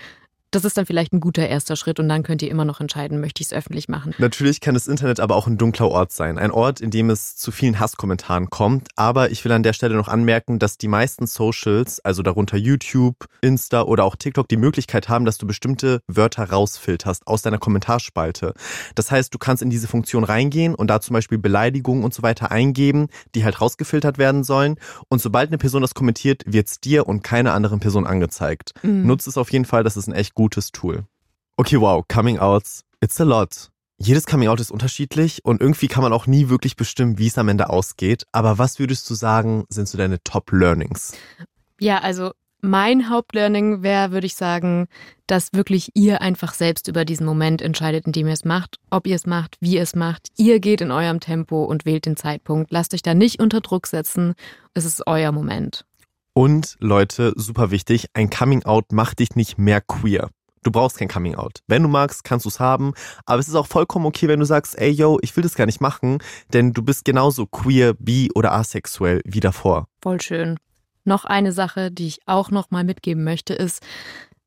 Das 0.50 0.64
ist 0.64 0.76
dann 0.76 0.86
vielleicht 0.86 1.12
ein 1.12 1.20
guter 1.20 1.46
erster 1.46 1.76
Schritt 1.76 2.00
und 2.00 2.08
dann 2.08 2.24
könnt 2.24 2.42
ihr 2.42 2.50
immer 2.50 2.64
noch 2.64 2.80
entscheiden, 2.80 3.20
möchte 3.20 3.40
ich 3.40 3.48
es 3.48 3.52
öffentlich 3.52 3.88
machen. 3.88 4.14
Natürlich 4.18 4.60
kann 4.60 4.74
das 4.74 4.88
Internet 4.88 5.20
aber 5.20 5.36
auch 5.36 5.46
ein 5.46 5.58
dunkler 5.58 5.88
Ort 5.88 6.10
sein. 6.10 6.38
Ein 6.38 6.50
Ort, 6.50 6.80
in 6.80 6.90
dem 6.90 7.08
es 7.10 7.36
zu 7.36 7.52
vielen 7.52 7.78
Hasskommentaren 7.78 8.50
kommt. 8.50 8.88
Aber 8.96 9.30
ich 9.30 9.44
will 9.44 9.52
an 9.52 9.62
der 9.62 9.74
Stelle 9.74 9.94
noch 9.94 10.08
anmerken, 10.08 10.58
dass 10.58 10.76
die 10.76 10.88
meisten 10.88 11.28
Socials, 11.28 12.00
also 12.00 12.22
darunter 12.22 12.56
YouTube, 12.56 13.26
Insta 13.42 13.82
oder 13.82 14.04
auch 14.04 14.16
TikTok, 14.16 14.48
die 14.48 14.56
Möglichkeit 14.56 15.08
haben, 15.08 15.24
dass 15.24 15.38
du 15.38 15.46
bestimmte 15.46 16.00
Wörter 16.08 16.50
rausfilterst 16.50 17.28
aus 17.28 17.42
deiner 17.42 17.58
Kommentarspalte. 17.58 18.54
Das 18.96 19.12
heißt, 19.12 19.32
du 19.32 19.38
kannst 19.38 19.62
in 19.62 19.70
diese 19.70 19.86
Funktion 19.86 20.24
reingehen 20.24 20.74
und 20.74 20.88
da 20.88 21.00
zum 21.00 21.14
Beispiel 21.14 21.38
Beleidigungen 21.38 22.02
und 22.02 22.12
so 22.12 22.24
weiter 22.24 22.50
eingeben, 22.50 23.06
die 23.36 23.44
halt 23.44 23.60
rausgefiltert 23.60 24.18
werden 24.18 24.42
sollen. 24.42 24.78
Und 25.08 25.22
sobald 25.22 25.50
eine 25.50 25.58
Person 25.58 25.82
das 25.82 25.94
kommentiert, 25.94 26.42
wird 26.46 26.66
es 26.66 26.80
dir 26.80 27.06
und 27.06 27.22
keiner 27.22 27.54
anderen 27.54 27.78
Person 27.78 28.04
angezeigt. 28.04 28.72
Mhm. 28.82 29.06
Nutzt 29.06 29.28
es 29.28 29.36
auf 29.36 29.52
jeden 29.52 29.64
Fall, 29.64 29.84
das 29.84 29.96
ist 29.96 30.08
ein 30.08 30.14
echt 30.14 30.34
gutes 30.40 30.72
Tool. 30.72 31.04
Okay, 31.58 31.78
wow, 31.78 32.02
Coming 32.08 32.38
Outs, 32.38 32.82
it's 33.02 33.20
a 33.20 33.24
lot. 33.24 33.68
Jedes 33.98 34.24
Coming 34.24 34.48
Out 34.48 34.58
ist 34.58 34.70
unterschiedlich 34.70 35.44
und 35.44 35.60
irgendwie 35.60 35.86
kann 35.86 36.02
man 36.02 36.14
auch 36.14 36.26
nie 36.26 36.48
wirklich 36.48 36.76
bestimmen, 36.76 37.18
wie 37.18 37.26
es 37.26 37.36
am 37.36 37.48
Ende 37.48 37.68
ausgeht. 37.68 38.24
Aber 38.32 38.56
was 38.56 38.78
würdest 38.78 39.10
du 39.10 39.14
sagen, 39.14 39.66
sind 39.68 39.86
so 39.86 39.98
deine 39.98 40.22
Top 40.22 40.50
Learnings? 40.50 41.12
Ja, 41.78 41.98
also 41.98 42.30
mein 42.62 43.10
Hauptlearning 43.10 43.82
wäre, 43.82 44.12
würde 44.12 44.26
ich 44.26 44.34
sagen, 44.34 44.86
dass 45.26 45.52
wirklich 45.52 45.90
ihr 45.92 46.22
einfach 46.22 46.54
selbst 46.54 46.88
über 46.88 47.04
diesen 47.04 47.26
Moment 47.26 47.60
entscheidet, 47.60 48.06
in 48.06 48.12
dem 48.12 48.26
ihr 48.26 48.32
es 48.32 48.46
macht, 48.46 48.78
ob 48.88 49.06
ihr 49.06 49.16
es 49.16 49.26
macht, 49.26 49.58
wie 49.60 49.74
ihr 49.74 49.82
es 49.82 49.94
macht. 49.94 50.28
Ihr 50.38 50.58
geht 50.58 50.80
in 50.80 50.90
eurem 50.90 51.20
Tempo 51.20 51.64
und 51.64 51.84
wählt 51.84 52.06
den 52.06 52.16
Zeitpunkt. 52.16 52.70
Lasst 52.70 52.94
euch 52.94 53.02
da 53.02 53.12
nicht 53.12 53.42
unter 53.42 53.60
Druck 53.60 53.86
setzen. 53.86 54.32
Es 54.72 54.86
ist 54.86 55.06
euer 55.06 55.32
Moment. 55.32 55.84
Und 56.32 56.76
Leute, 56.80 57.32
super 57.36 57.70
wichtig, 57.70 58.06
ein 58.14 58.30
Coming 58.30 58.64
Out 58.64 58.92
macht 58.92 59.18
dich 59.18 59.34
nicht 59.34 59.58
mehr 59.58 59.80
queer. 59.80 60.30
Du 60.62 60.70
brauchst 60.70 60.98
kein 60.98 61.08
Coming 61.08 61.34
Out. 61.34 61.60
Wenn 61.66 61.82
du 61.82 61.88
magst, 61.88 62.22
kannst 62.22 62.44
du 62.44 62.50
es 62.50 62.60
haben. 62.60 62.92
Aber 63.24 63.38
es 63.38 63.48
ist 63.48 63.54
auch 63.54 63.66
vollkommen 63.66 64.06
okay, 64.06 64.28
wenn 64.28 64.40
du 64.40 64.46
sagst, 64.46 64.78
ey 64.78 64.90
yo, 64.90 65.18
ich 65.22 65.34
will 65.36 65.42
das 65.42 65.54
gar 65.54 65.66
nicht 65.66 65.80
machen, 65.80 66.18
denn 66.52 66.72
du 66.72 66.82
bist 66.82 67.04
genauso 67.04 67.46
queer, 67.46 67.94
bi 67.94 68.30
oder 68.34 68.52
asexuell 68.52 69.22
wie 69.24 69.40
davor. 69.40 69.86
Voll 70.02 70.20
schön. 70.20 70.58
Noch 71.04 71.24
eine 71.24 71.52
Sache, 71.52 71.90
die 71.90 72.08
ich 72.08 72.18
auch 72.26 72.50
noch 72.50 72.70
mal 72.70 72.84
mitgeben 72.84 73.24
möchte, 73.24 73.54
ist, 73.54 73.82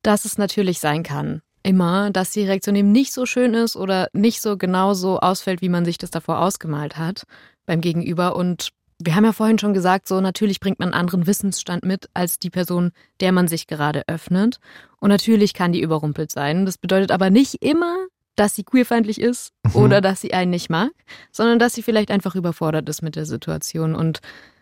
dass 0.04 0.26
es 0.26 0.38
natürlich 0.38 0.80
sein 0.80 1.02
kann, 1.02 1.42
immer, 1.64 2.12
dass 2.12 2.32
die 2.32 2.44
Reaktion 2.44 2.76
eben 2.76 2.92
nicht 2.92 3.12
so 3.12 3.26
schön 3.26 3.56
ist 3.56 3.76
oder 3.76 4.08
nicht 4.14 4.42
so 4.42 4.58
genau 4.58 4.94
so 4.94 5.20
ausfällt, 5.20 5.62
wie 5.62 5.70
man 5.70 5.84
sich 5.84 5.98
das 5.98 6.12
davor 6.12 6.40
ausgemalt 6.40 6.98
hat 6.98 7.24
beim 7.66 7.82
Gegenüber. 7.82 8.36
Und 8.36 8.70
wir 9.06 9.16
haben 9.16 9.26
ja 9.26 9.34
vorhin 9.34 9.60
schon 9.60 9.74
gesagt, 9.74 10.08
so 10.08 10.22
natürlich 10.22 10.60
bringt 10.60 10.80
man 10.80 10.90
einen 10.94 11.00
anderen 11.00 11.28
Wissensstand 11.28 11.84
mit 11.84 12.10
als 12.14 12.40
die 12.40 12.50
Person, 12.50 12.92
der 13.20 13.32
man 13.32 13.48
sich 13.48 13.68
gerade 13.68 14.04
öffnet. 14.08 14.60
Und 15.00 15.10
natürlich 15.10 15.54
kann 15.54 15.72
die 15.74 15.82
überrumpelt 15.82 16.32
sein. 16.32 16.66
Das 16.66 16.78
bedeutet 16.78 17.12
aber 17.12 17.30
nicht 17.30 17.56
immer, 17.64 17.96
dass 18.36 18.56
sie 18.56 18.64
queerfeindlich 18.64 19.20
ist 19.22 19.52
Mhm. 19.68 19.76
oder 19.76 20.02
dass 20.02 20.22
sie 20.22 20.34
einen 20.34 20.52
nicht 20.52 20.70
mag, 20.70 20.92
sondern 21.32 21.60
dass 21.60 21.74
sie 21.74 21.84
vielleicht 21.84 22.12
einfach 22.12 22.36
überfordert 22.36 22.88
ist 22.90 23.02
mit 23.02 23.16
der 23.16 23.26
Situation. 23.26 23.96
Und 23.96 24.20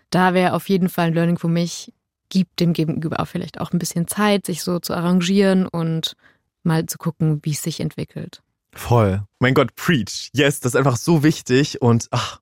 da 0.09 0.33
wäre 0.33 0.53
auf 0.53 0.67
jeden 0.69 0.89
Fall 0.89 1.07
ein 1.07 1.13
Learning 1.13 1.37
für 1.37 1.47
mich, 1.47 1.93
gibt 2.29 2.59
dem 2.59 2.73
Gegenüber 2.73 3.19
auch 3.19 3.27
vielleicht 3.27 3.59
auch 3.61 3.71
ein 3.71 3.79
bisschen 3.79 4.07
Zeit, 4.07 4.45
sich 4.45 4.63
so 4.63 4.79
zu 4.79 4.93
arrangieren 4.93 5.67
und 5.67 6.15
mal 6.63 6.85
zu 6.85 6.97
gucken, 6.97 7.39
wie 7.43 7.51
es 7.51 7.61
sich 7.63 7.79
entwickelt. 7.79 8.41
Voll. 8.73 9.23
Mein 9.39 9.53
Gott, 9.53 9.75
preach. 9.75 10.29
Yes, 10.33 10.59
das 10.61 10.73
ist 10.73 10.77
einfach 10.77 10.95
so 10.97 11.23
wichtig 11.23 11.81
und 11.81 12.07
ach, 12.11 12.39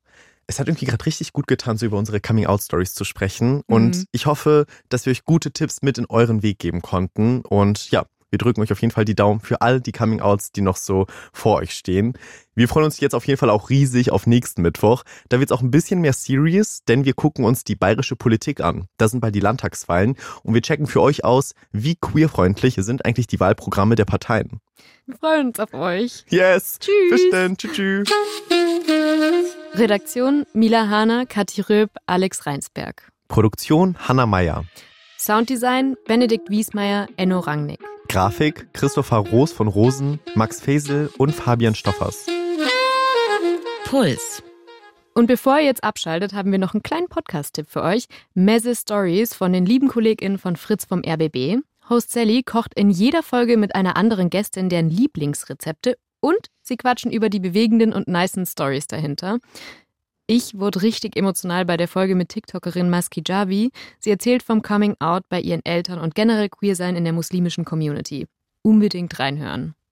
es 0.49 0.59
hat 0.59 0.67
irgendwie 0.67 0.85
gerade 0.87 1.05
richtig 1.05 1.31
gut 1.31 1.45
getan, 1.47 1.77
so 1.77 1.85
über 1.85 1.97
unsere 1.97 2.19
Coming-out-Stories 2.19 2.95
zu 2.95 3.03
sprechen. 3.03 3.61
Und 3.67 3.95
Mhm. 3.97 4.05
ich 4.11 4.25
hoffe, 4.25 4.65
dass 4.89 5.05
wir 5.05 5.11
euch 5.11 5.23
gute 5.23 5.51
Tipps 5.51 5.81
mit 5.83 5.97
in 5.99 6.07
euren 6.07 6.41
Weg 6.41 6.57
geben 6.57 6.81
konnten. 6.81 7.41
Und 7.41 7.91
ja, 7.91 8.05
wir 8.31 8.37
drücken 8.39 8.61
euch 8.61 8.71
auf 8.71 8.81
jeden 8.81 8.91
Fall 8.91 9.05
die 9.05 9.15
Daumen 9.15 9.39
für 9.41 9.61
all 9.61 9.79
die 9.79 9.91
Coming-outs, 9.91 10.51
die 10.51 10.61
noch 10.61 10.75
so 10.77 11.05
vor 11.33 11.57
euch 11.57 11.71
stehen. 11.73 12.13
Wir 12.55 12.67
freuen 12.67 12.85
uns 12.85 12.99
jetzt 12.99 13.13
auf 13.13 13.25
jeden 13.27 13.37
Fall 13.39 13.49
auch 13.51 13.69
riesig 13.69 14.11
auf 14.11 14.25
nächsten 14.27 14.63
Mittwoch. 14.63 15.03
Da 15.29 15.39
wird 15.39 15.51
es 15.51 15.55
auch 15.57 15.61
ein 15.61 15.69
bisschen 15.71 16.01
mehr 16.01 16.13
serious, 16.13 16.79
denn 16.87 17.05
wir 17.05 17.13
gucken 17.13 17.45
uns 17.45 17.63
die 17.63 17.75
bayerische 17.75 18.15
Politik 18.15 18.59
an. 18.61 18.87
Da 18.97 19.07
sind 19.07 19.19
bald 19.19 19.35
die 19.35 19.39
Landtagswahlen 19.39 20.15
und 20.43 20.53
wir 20.55 20.61
checken 20.63 20.87
für 20.87 21.01
euch 21.01 21.23
aus, 21.23 21.53
wie 21.71 21.95
queerfreundlich 21.95 22.75
sind 22.79 23.05
eigentlich 23.05 23.27
die 23.27 23.39
Wahlprogramme 23.39 23.95
der 23.95 24.05
Parteien. 24.05 24.59
Wir 25.05 25.15
freuen 25.17 25.47
uns 25.49 25.59
auf 25.59 25.73
euch. 25.73 26.25
Yes! 26.29 26.77
Tschüss. 26.79 27.09
Bis 27.11 27.29
dann. 27.31 27.55
Tschüss. 27.57 27.71
tschüss. 27.75 28.09
Redaktion 29.73 30.45
Mila 30.53 30.89
Hahner, 30.89 31.25
Kathi 31.25 31.61
Röb, 31.61 31.91
Alex 32.07 32.45
Reinsberg. 32.45 33.11
Produktion 33.27 33.95
Hanna 34.07 34.25
Meyer. 34.25 34.65
Sounddesign 35.17 35.95
Benedikt 36.05 36.49
Wiesmeier, 36.49 37.07
Enno 37.17 37.39
Rangnick. 37.39 37.79
Grafik 38.07 38.73
Christopher 38.73 39.17
Roos 39.17 39.51
von 39.51 39.67
Rosen, 39.67 40.19
Max 40.33 40.59
Fesel 40.59 41.09
und 41.17 41.33
Fabian 41.33 41.75
Stoffers. 41.75 42.25
Puls. 43.85 44.41
Und 45.13 45.27
bevor 45.27 45.59
ihr 45.59 45.65
jetzt 45.65 45.83
abschaltet, 45.83 46.33
haben 46.33 46.51
wir 46.51 46.59
noch 46.59 46.73
einen 46.73 46.83
kleinen 46.83 47.07
Podcast-Tipp 47.07 47.69
für 47.69 47.83
euch. 47.83 48.05
Messe 48.33 48.75
Stories 48.75 49.33
von 49.35 49.53
den 49.53 49.65
lieben 49.65 49.87
KollegInnen 49.87 50.37
von 50.37 50.55
Fritz 50.55 50.85
vom 50.85 51.03
RBB. 51.05 51.57
Host 51.89 52.11
Sally 52.11 52.43
kocht 52.43 52.73
in 52.73 52.89
jeder 52.89 53.23
Folge 53.23 53.57
mit 53.57 53.75
einer 53.75 53.97
anderen 53.97 54.29
Gästin 54.29 54.69
deren 54.69 54.89
Lieblingsrezepte 54.89 55.97
und 56.19 56.49
sie 56.61 56.77
quatschen 56.77 57.11
über 57.11 57.29
die 57.29 57.39
bewegenden 57.39 57.93
und 57.93 58.07
nicen 58.07 58.45
Stories 58.45 58.87
dahinter. 58.87 59.39
Ich 60.27 60.59
wurde 60.59 60.83
richtig 60.83 61.17
emotional 61.17 61.65
bei 61.65 61.75
der 61.75 61.87
Folge 61.87 62.13
mit 62.13 62.29
TikTokerin 62.29 62.89
Maski 62.89 63.23
Javi. 63.25 63.71
Sie 63.99 64.11
erzählt 64.11 64.43
vom 64.43 64.61
Coming 64.61 64.95
Out 64.99 65.23
bei 65.27 65.41
ihren 65.41 65.65
Eltern 65.65 65.99
und 65.99 66.13
generell 66.13 66.49
Queersein 66.49 66.95
in 66.95 67.03
der 67.03 67.13
muslimischen 67.13 67.65
Community. 67.65 68.27
Unbedingt 68.61 69.17
reinhören. 69.17 69.73